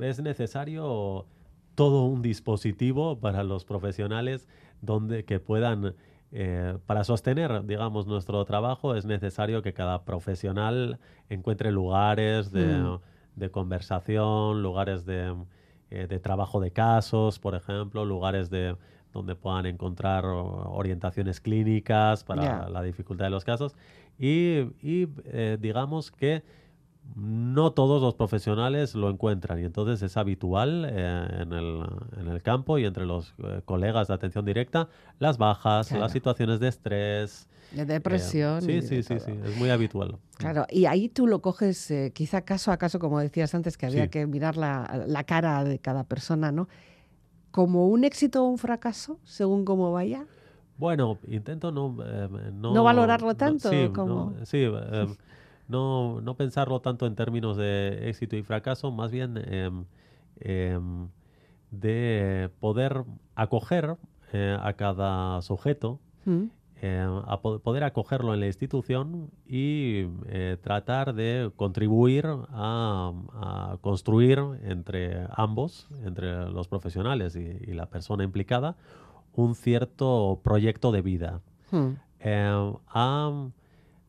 Es 0.02 0.20
necesario 0.22 1.26
todo 1.74 2.04
un 2.04 2.22
dispositivo 2.22 3.18
para 3.20 3.42
los 3.44 3.64
profesionales 3.64 4.48
donde 4.82 5.24
que 5.24 5.40
puedan 5.40 5.94
eh, 6.32 6.78
para 6.86 7.02
sostener, 7.02 7.66
digamos, 7.66 8.06
nuestro 8.06 8.44
trabajo 8.44 8.94
es 8.94 9.04
necesario 9.04 9.62
que 9.62 9.72
cada 9.72 10.04
profesional 10.04 11.00
encuentre 11.28 11.72
lugares 11.72 12.52
de, 12.52 12.66
Mm. 12.66 12.98
de 13.34 13.50
conversación, 13.50 14.62
lugares 14.62 15.04
de, 15.06 15.34
eh, 15.90 16.06
de 16.06 16.18
trabajo 16.20 16.60
de 16.60 16.70
casos, 16.70 17.40
por 17.40 17.54
ejemplo, 17.56 18.04
lugares 18.04 18.48
de 18.48 18.76
donde 19.12 19.34
puedan 19.34 19.66
encontrar 19.66 20.24
orientaciones 20.24 21.40
clínicas 21.40 22.22
para 22.22 22.68
la 22.68 22.80
dificultad 22.82 23.24
de 23.24 23.30
los 23.30 23.44
casos 23.44 23.74
y, 24.16 24.60
y, 24.82 25.08
eh, 25.24 25.58
digamos 25.60 26.12
que 26.12 26.44
no 27.16 27.72
todos 27.72 28.00
los 28.02 28.14
profesionales 28.14 28.94
lo 28.94 29.10
encuentran 29.10 29.58
y 29.58 29.64
entonces 29.64 30.02
es 30.02 30.16
habitual 30.16 30.86
eh, 30.88 31.26
en, 31.40 31.52
el, 31.52 31.82
en 32.18 32.28
el 32.28 32.42
campo 32.42 32.78
y 32.78 32.84
entre 32.84 33.06
los 33.06 33.34
eh, 33.42 33.62
colegas 33.64 34.08
de 34.08 34.14
atención 34.14 34.44
directa 34.44 34.88
las 35.18 35.36
bajas, 35.38 35.88
Claro. 35.88 36.02
las 36.02 36.12
situaciones 36.12 36.60
de 36.60 36.68
estrés. 36.68 37.48
De 37.72 37.82
eh, 37.82 37.84
depresión. 37.84 38.62
sí, 38.62 38.72
y 38.72 38.82
sí, 38.82 38.96
de 38.96 39.02
sí, 39.02 39.14
todo. 39.16 39.20
sí, 39.26 39.32
es 39.44 39.56
muy 39.56 39.70
habitual. 39.70 40.16
Claro, 40.38 40.66
y 40.70 40.86
ahí 40.86 41.08
tú 41.08 41.26
lo 41.26 41.40
coges 41.42 41.90
eh, 41.90 42.12
quizá 42.14 42.42
caso 42.42 42.72
a 42.72 42.76
caso, 42.78 42.98
como 42.98 43.18
decías 43.20 43.54
antes, 43.54 43.76
que 43.76 43.86
había 43.86 44.04
Sí. 44.04 44.10
que 44.10 44.26
mirar 44.26 44.56
la, 44.56 45.04
la 45.06 45.24
cara 45.24 45.62
de 45.64 45.78
cada 45.78 46.04
persona, 46.04 46.50
¿no? 46.52 46.68
Como 47.50 47.88
un 47.88 48.04
éxito 48.04 48.44
o 48.44 48.48
un 48.48 48.58
fracaso, 48.58 49.18
según 49.24 49.64
cómo 49.64 49.92
vaya. 49.92 50.24
Bueno, 50.78 51.18
intento 51.26 51.72
no... 51.72 51.96
eh, 52.04 52.28
no, 52.54 52.72
¿No 52.72 52.84
valorarlo 52.84 53.28
no- 53.28 53.34
tanto, 53.36 53.68
sí, 53.70 53.84
o 53.84 53.92
cómo? 53.92 54.32
no, 54.38 54.46
sí, 54.46 54.58
eh, 54.62 55.06
no, 55.70 56.20
no 56.20 56.34
pensarlo 56.34 56.80
tanto 56.80 57.06
en 57.06 57.14
términos 57.14 57.56
de 57.56 58.08
éxito 58.10 58.36
y 58.36 58.42
fracaso, 58.42 58.90
más 58.90 59.10
bien 59.10 59.36
em, 59.46 59.84
em, 60.40 61.08
de 61.70 62.50
poder 62.60 63.04
acoger 63.34 63.96
eh, 64.32 64.56
a 64.60 64.72
cada 64.74 65.40
sujeto 65.42 65.98
Mm, 66.26 66.50
eh, 66.82 67.06
a 67.26 67.40
po- 67.40 67.60
poder 67.60 67.82
acogerlo 67.84 68.34
en 68.34 68.40
la 68.40 68.46
institución 68.46 69.30
y 69.46 70.06
eh, 70.28 70.58
tratar 70.62 71.14
de 71.14 71.50
contribuir 71.56 72.26
a, 72.50 73.12
a 73.32 73.76
construir 73.80 74.38
entre 74.64 75.26
ambos, 75.34 75.88
entre 76.04 76.50
los 76.50 76.68
profesionales 76.68 77.36
y, 77.36 77.40
y 77.70 77.72
la 77.74 77.86
persona 77.86 78.22
implicada, 78.24 78.76
un 79.34 79.54
cierto 79.54 80.40
proyecto 80.42 80.92
de 80.92 81.00
vida. 81.02 81.40
mm, 81.70 81.88
a, 82.22 83.48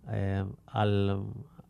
eh, 0.10 0.46
al, 0.68 1.24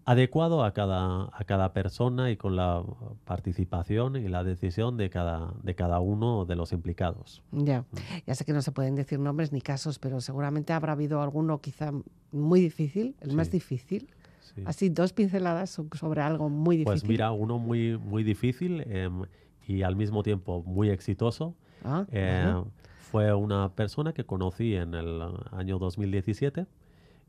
adecuado 0.06 0.64
a 0.64 0.74
cada, 0.74 1.30
a 1.32 1.44
cada 1.46 1.74
persona 1.74 2.32
y 2.32 2.38
con 2.38 2.56
la 2.56 2.84
participación 3.26 4.16
y 4.16 4.28
la 4.28 4.44
decisión 4.44 4.98
de 4.98 5.10
cada, 5.10 5.54
de 5.64 5.76
cada 5.76 6.00
uno 6.00 6.46
de 6.46 6.56
los 6.56 6.72
implicados. 6.74 7.44
Ya, 7.52 7.86
ya 8.26 8.36
sé 8.36 8.44
que 8.46 8.54
no 8.54 8.62
se 8.62 8.72
pueden 8.72 8.96
decir 8.96 9.20
nombres 9.20 9.52
ni 9.52 9.62
casos, 9.62 10.00
pero 10.00 10.20
seguramente 10.22 10.74
habrá 10.74 10.94
habido 10.94 11.22
alguno 11.22 11.60
quizá 11.62 11.92
muy 12.32 12.62
difícil, 12.62 13.16
el 13.22 13.36
más 13.36 13.52
difícil. 13.52 14.10
Sí. 14.56 14.64
Así, 14.66 14.90
dos 14.90 15.14
pinceladas 15.14 15.70
so- 15.70 15.88
sobre 15.98 16.22
algo 16.22 16.50
muy 16.50 16.78
difícil. 16.78 16.86
Pues 16.92 17.04
mira, 17.06 17.32
uno 17.32 17.58
muy, 17.58 17.98
muy 17.98 18.24
difícil 18.24 18.82
em, 18.88 19.22
y 19.68 19.84
al 19.84 19.96
mismo 19.96 20.24
tiempo 20.24 20.64
muy 20.64 20.90
exitoso. 20.90 21.56
Ah, 21.86 22.06
Eh, 22.12 22.62
fue 23.00 23.34
una 23.34 23.70
persona 23.74 24.14
que 24.14 24.26
conocí 24.26 24.76
en 24.76 24.94
el 24.94 25.22
año 25.52 25.78
2017, 25.80 26.66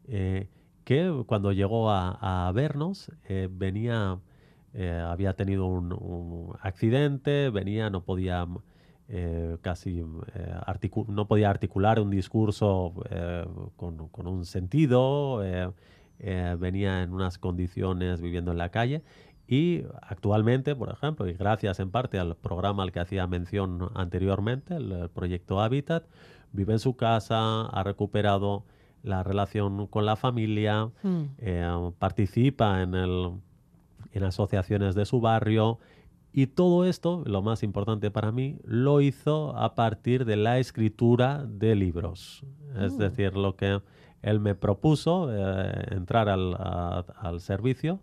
eh, 0.08 0.48
que 0.84 1.24
cuando 1.26 1.52
llegó 1.52 1.90
a, 1.90 2.50
vernos 2.54 3.10
eh, 3.28 3.48
venía, 3.50 4.18
eh, 4.74 4.90
había 4.90 5.34
tenido 5.34 5.66
un, 5.66 6.56
accidente, 6.60 7.50
venía, 7.50 7.90
no 7.90 8.04
podía 8.04 8.46
eh, 9.08 9.58
casi 9.60 10.02
no 11.08 11.28
podía 11.28 11.50
articular 11.50 12.00
un 12.00 12.10
discurso 12.10 12.94
con, 13.76 14.26
un 14.26 14.44
sentido, 14.46 15.42
venía 16.18 17.02
en 17.02 17.12
unas 17.12 17.38
condiciones 17.38 18.20
viviendo 18.20 18.52
en 18.52 18.58
la 18.58 18.70
calle. 18.70 19.02
Y 19.48 19.84
actualmente, 20.00 20.74
por 20.74 20.90
ejemplo, 20.90 21.28
y 21.28 21.34
gracias 21.34 21.78
en 21.80 21.90
parte 21.90 22.18
al 22.18 22.36
programa 22.36 22.84
al 22.84 22.92
que 22.92 23.00
hacía 23.00 23.26
mención 23.26 23.90
anteriormente, 23.94 24.76
el 24.76 25.10
proyecto 25.10 25.60
Habitat, 25.60 26.04
vive 26.52 26.72
en 26.72 26.78
su 26.78 26.96
casa, 26.96 27.66
ha 27.66 27.82
recuperado 27.82 28.64
la 29.02 29.22
relación 29.22 29.86
con 29.88 30.06
la 30.06 30.16
familia, 30.16 30.90
Mm. 31.02 31.22
eh, 31.38 31.90
participa 31.98 32.82
en, 32.82 32.94
el, 32.94 33.30
en 34.12 34.24
asociaciones 34.24 34.94
de 34.94 35.04
su 35.04 35.20
barrio 35.20 35.78
y 36.32 36.46
todo 36.46 36.86
esto, 36.86 37.22
lo 37.26 37.42
más 37.42 37.62
importante 37.62 38.10
para 38.10 38.32
mí, 38.32 38.56
lo 38.64 39.00
hizo 39.00 39.56
a 39.56 39.74
partir 39.74 40.24
de 40.24 40.36
la 40.36 40.58
escritura 40.58 41.44
de 41.46 41.74
libros. 41.74 42.44
Es 42.78 42.94
Mm. 42.94 42.98
decir, 42.98 43.36
lo 43.36 43.54
que 43.56 43.80
él 44.22 44.40
me 44.40 44.54
propuso, 44.54 45.28
eh, 45.30 45.86
entrar 45.90 46.28
al, 46.28 46.54
a- 46.54 47.04
al 47.20 47.40
servicio, 47.40 48.00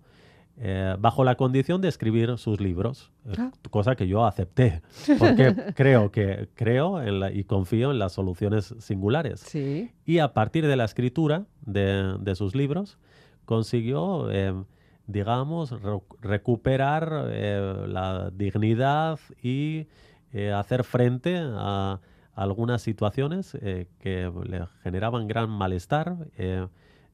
eh, 0.62 0.96
bajo 1.00 1.24
la 1.24 1.36
condición 1.36 1.80
de 1.82 1.88
escribir 1.88 2.38
sus 2.38 2.60
libros, 2.60 3.12
eh, 3.26 3.34
Ah. 3.38 3.52
cosa 3.70 3.96
que 3.96 4.08
yo 4.08 4.26
acepté, 4.26 4.82
porque 5.18 5.56
creo 5.76 6.12
que 6.12 6.50
creo 6.54 7.02
en 7.02 7.20
la- 7.22 7.32
y 7.32 7.46
confío 7.46 7.92
en 7.92 8.00
las 8.00 8.12
soluciones 8.14 8.76
singulares. 8.80 9.40
Sí. 9.40 9.92
Y 10.06 10.20
a 10.20 10.34
partir 10.34 10.68
de 10.68 10.76
la 10.76 10.84
escritura 10.86 11.46
de, 11.66 12.18
de 12.20 12.36
sus 12.36 12.56
libros, 12.56 12.98
consiguió, 13.46 14.30
eh, 14.32 14.54
digamos, 15.08 15.72
re- 15.82 16.02
recuperar 16.22 17.28
eh, 17.30 17.86
la 17.88 18.30
dignidad 18.32 19.20
y 19.42 19.88
hacer 20.56 20.84
frente 20.84 21.40
a 21.42 22.00
algunas 22.36 22.84
situaciones 22.84 23.58
que 24.00 24.32
le 24.48 24.68
generaban 24.84 25.28
gran 25.28 25.50
malestar 25.50 26.18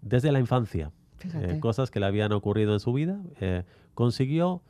desde 0.02 0.32
la 0.34 0.40
infancia. 0.42 0.92
Eh, 1.34 1.60
cosas 1.60 1.92
que 1.92 2.00
le 2.00 2.06
habían 2.06 2.32
ocurrido 2.32 2.74
en 2.74 2.80
su 2.80 2.94
vida. 2.94 3.20
eh, 3.40 3.64
consiguió 3.94 4.62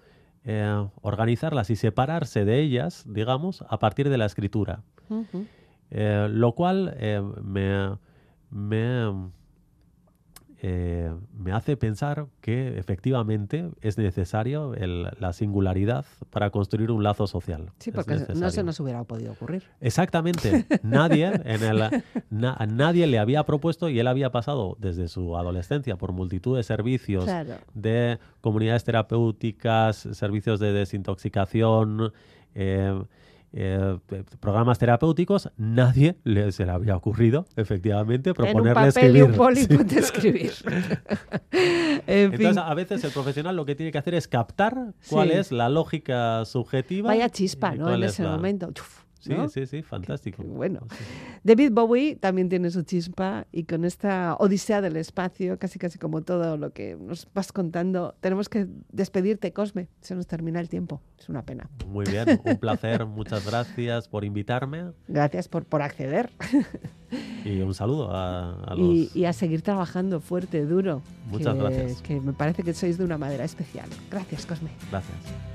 eh, 0.44 0.88
organizarlas 1.02 1.70
y 1.72 1.76
separarse 1.76 2.46
de 2.46 2.60
ellas, 2.60 3.06
digamos, 3.08 3.64
a 3.68 3.80
partir 3.80 4.10
de 4.10 4.18
la 4.18 4.26
escritura. 4.26 4.84
Lo 5.90 6.52
cual 6.54 6.96
me, 7.44 7.98
me, 8.52 9.30
eh, 10.62 11.14
me 11.38 11.52
hace 11.52 11.78
pensar 11.78 12.28
que 12.42 12.78
efectivamente 12.78 13.70
es 13.82 13.98
necesario 13.98 14.74
el- 14.74 15.10
la 15.20 15.34
singularidad 15.34 16.06
para 16.30 16.50
construir 16.50 16.92
un 16.92 17.04
lazo 17.04 17.28
social. 17.28 17.72
Sí, 17.80 17.92
porque 17.92 18.18
no 18.36 18.50
se 18.50 18.64
nos 18.64 18.80
hubiera 18.80 19.04
podido 19.04 19.34
ocurrir. 19.34 19.64
Exactamente. 19.82 20.66
Nadie, 20.84 21.26
en 21.44 21.64
el, 21.64 22.04
na- 22.30 22.58
nadie 22.68 23.06
le 23.08 23.20
había 23.20 23.44
propuesto 23.44 23.90
y 23.90 24.00
él 24.00 24.08
había 24.08 24.32
pasado 24.32 24.76
desde 24.80 25.08
su 25.08 25.38
adolescencia 25.38 25.98
por 25.98 26.12
multitud 26.14 26.56
de 26.58 26.64
servicios 26.64 27.26
Claro. 27.26 27.56
de 27.74 28.20
comunidades 28.42 28.84
terapéuticas, 28.84 29.98
servicios 30.14 30.60
de 30.60 30.72
desintoxicación, 30.74 32.12
eh, 32.54 33.04
eh, 33.58 33.98
programas 34.42 34.78
terapéuticos, 34.80 35.50
nadie 35.56 36.18
le, 36.26 36.52
se 36.52 36.66
le 36.66 36.72
había 36.74 36.96
ocurrido, 36.98 37.46
efectivamente, 37.56 38.32
En 38.32 38.32
un 38.32 38.36
proponerle 38.36 38.74
papel 38.74 38.88
escribir. 38.90 39.18
y 39.18 39.22
un 39.22 39.36
boli 39.38 39.62
Sí. 39.62 39.98
escribir. 39.98 40.52
en 41.52 42.32
fin, 42.32 42.42
Entonces, 42.48 42.58
a 42.58 42.74
veces 42.74 43.04
el 43.04 43.12
profesional 43.12 43.56
lo 43.56 43.66
que 43.66 43.76
tiene 43.76 43.92
que 43.92 43.98
hacer 43.98 44.14
es 44.16 44.28
captar 44.28 44.94
cuál 45.10 45.30
Sí. 45.30 45.36
es 45.36 45.52
la 45.52 45.70
lógica 45.70 46.44
subjetiva. 46.46 47.08
vaya 47.08 47.30
chispa, 47.30 47.76
¿no? 47.76 47.94
En 47.94 48.04
es 48.04 48.12
ese 48.14 48.24
la- 48.24 48.32
momento. 48.32 48.72
Sí, 48.76 48.82
¿no? 49.34 49.50
sí, 49.50 49.66
sí, 49.66 49.82
fantástico. 49.82 50.44
qué 50.44 50.48
bueno. 50.50 50.82
Sí. 50.90 51.04
David 51.44 51.72
Bowie 51.72 52.16
también 52.16 52.50
tiene 52.50 52.70
su 52.72 52.84
chispa 52.84 53.48
y 53.52 53.64
con 53.64 53.86
esta 53.86 54.36
odisea 54.40 54.82
del 54.82 54.96
espacio, 54.98 55.58
casi 55.60 55.80
casi 55.80 55.98
como 55.98 56.22
todo 56.22 56.58
lo 56.58 56.72
que 56.74 56.96
nos 57.00 57.28
vas 57.34 57.52
contando, 57.52 58.16
tenemos 58.22 58.50
que 58.50 58.68
despedirte, 58.92 59.54
Cosme. 59.54 59.88
Se 60.02 60.16
nos 60.16 60.28
termina 60.28 60.60
el 60.60 60.70
tiempo. 60.70 61.02
Es 61.20 61.30
una 61.30 61.44
pena. 61.44 61.70
Muy 61.88 62.06
bien, 62.06 62.40
un 62.44 62.58
placer, 62.58 63.06
muchas 63.06 63.46
gracias 63.46 64.08
por 64.08 64.24
invitarme 64.26 64.92
Gracias 65.08 65.48
por, 65.48 65.66
por 65.66 65.82
acceder 65.82 66.30
y 67.46 67.62
un 67.62 67.74
saludo 67.74 68.12
a, 68.12 68.64
a 68.64 68.76
los... 68.76 68.88
y, 68.88 69.12
y 69.14 69.26
a 69.26 69.34
seguir 69.34 69.62
trabajando 69.62 70.20
fuerte, 70.20 70.66
duro. 70.66 71.02
Muchas 71.30 71.54
que- 71.56 71.60
gracias. 71.62 72.02
Que 72.02 72.20
me 72.20 72.34
parece 72.34 72.64
que 72.64 72.74
sois 72.74 72.98
de 72.98 73.04
una 73.06 73.18
madera 73.18 73.44
especial. 73.44 73.88
Gracias, 74.12 74.46
Cosme. 74.46 74.70
Gracias. 74.92 75.55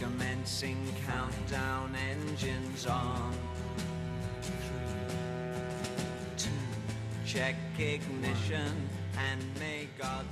Commencing 0.00 0.78
countdown 1.06 1.94
engines 1.94 2.86
on. 2.86 3.34
Three, 4.40 4.56
two, 6.38 6.48
check 7.26 7.54
ignition. 7.78 8.88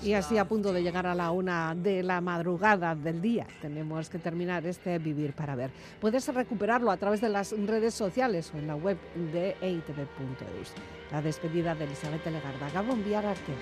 Y 0.03 0.15
así 0.15 0.39
a 0.39 0.47
punto 0.47 0.73
de 0.73 0.83
llegar 0.83 1.07
a 1.07 1.15
la 1.15 1.31
una 1.33 1.75
de 1.75 2.03
la 2.03 2.21
madrugada 2.21 2.95
del 2.95 3.21
día, 3.21 3.47
tenemos 3.61 4.09
que 4.09 4.19
terminar 4.19 4.65
este 4.65 4.99
Vivir 4.99 5.33
para 5.33 5.57
Ver. 5.57 5.71
Puedes 6.01 6.27
recuperarlo 6.33 6.91
a 6.91 6.97
través 6.97 7.21
de 7.21 7.29
las 7.29 7.53
redes 7.53 7.95
sociales 7.95 8.51
o 8.55 8.59
en 8.59 8.69
la 8.69 8.77
web 8.77 8.97
de 9.33 9.57
eitv.eus. 9.61 10.73
La 11.11 11.21
despedida 11.21 11.75
de 11.75 11.85
Elizabeth 11.85 12.25
Legarda. 12.27 12.71
Gabón 12.71 13.03
Arte. 13.15 13.53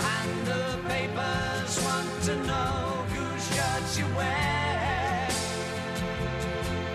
And 0.00 0.46
the 0.46 0.78
papers 0.88 1.84
want 1.84 2.22
to 2.24 2.34
know 2.46 3.04
whose 3.14 3.48
shirts 3.54 3.98
you 3.98 4.06
wear. 4.16 4.63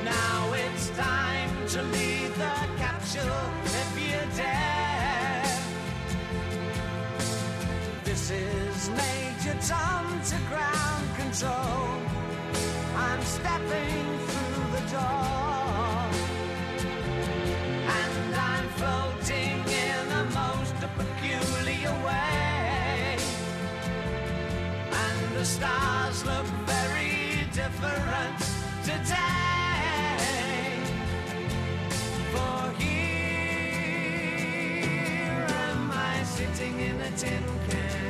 Now 0.10 0.54
it's 0.54 0.90
time 0.92 1.52
to 1.74 1.82
leave 1.84 2.34
the 2.38 2.56
capsule 2.78 3.44
if 3.82 3.90
you 4.04 4.20
dare. 4.38 5.44
This 8.04 8.32
is 8.32 8.90
Major 8.90 9.58
Tom 9.68 10.22
to 10.30 10.38
ground 10.50 11.06
control. 11.16 11.88
I'm 12.96 13.22
stepping 13.22 14.06
through 14.30 14.66
the 14.78 14.84
door. 14.98 16.00
And 18.00 18.36
I'm 18.50 18.68
floating 18.80 19.58
in 19.86 20.02
the 20.16 20.26
most 20.42 20.76
peculiar 20.98 21.94
way. 22.08 23.18
And 25.04 25.36
the 25.38 25.46
stars 25.46 26.26
look 26.26 26.48
very 26.66 27.46
different 27.54 28.49
sitting 36.40 36.80
in 36.80 37.02
a 37.02 37.12
tin 37.18 37.44
can. 37.68 38.09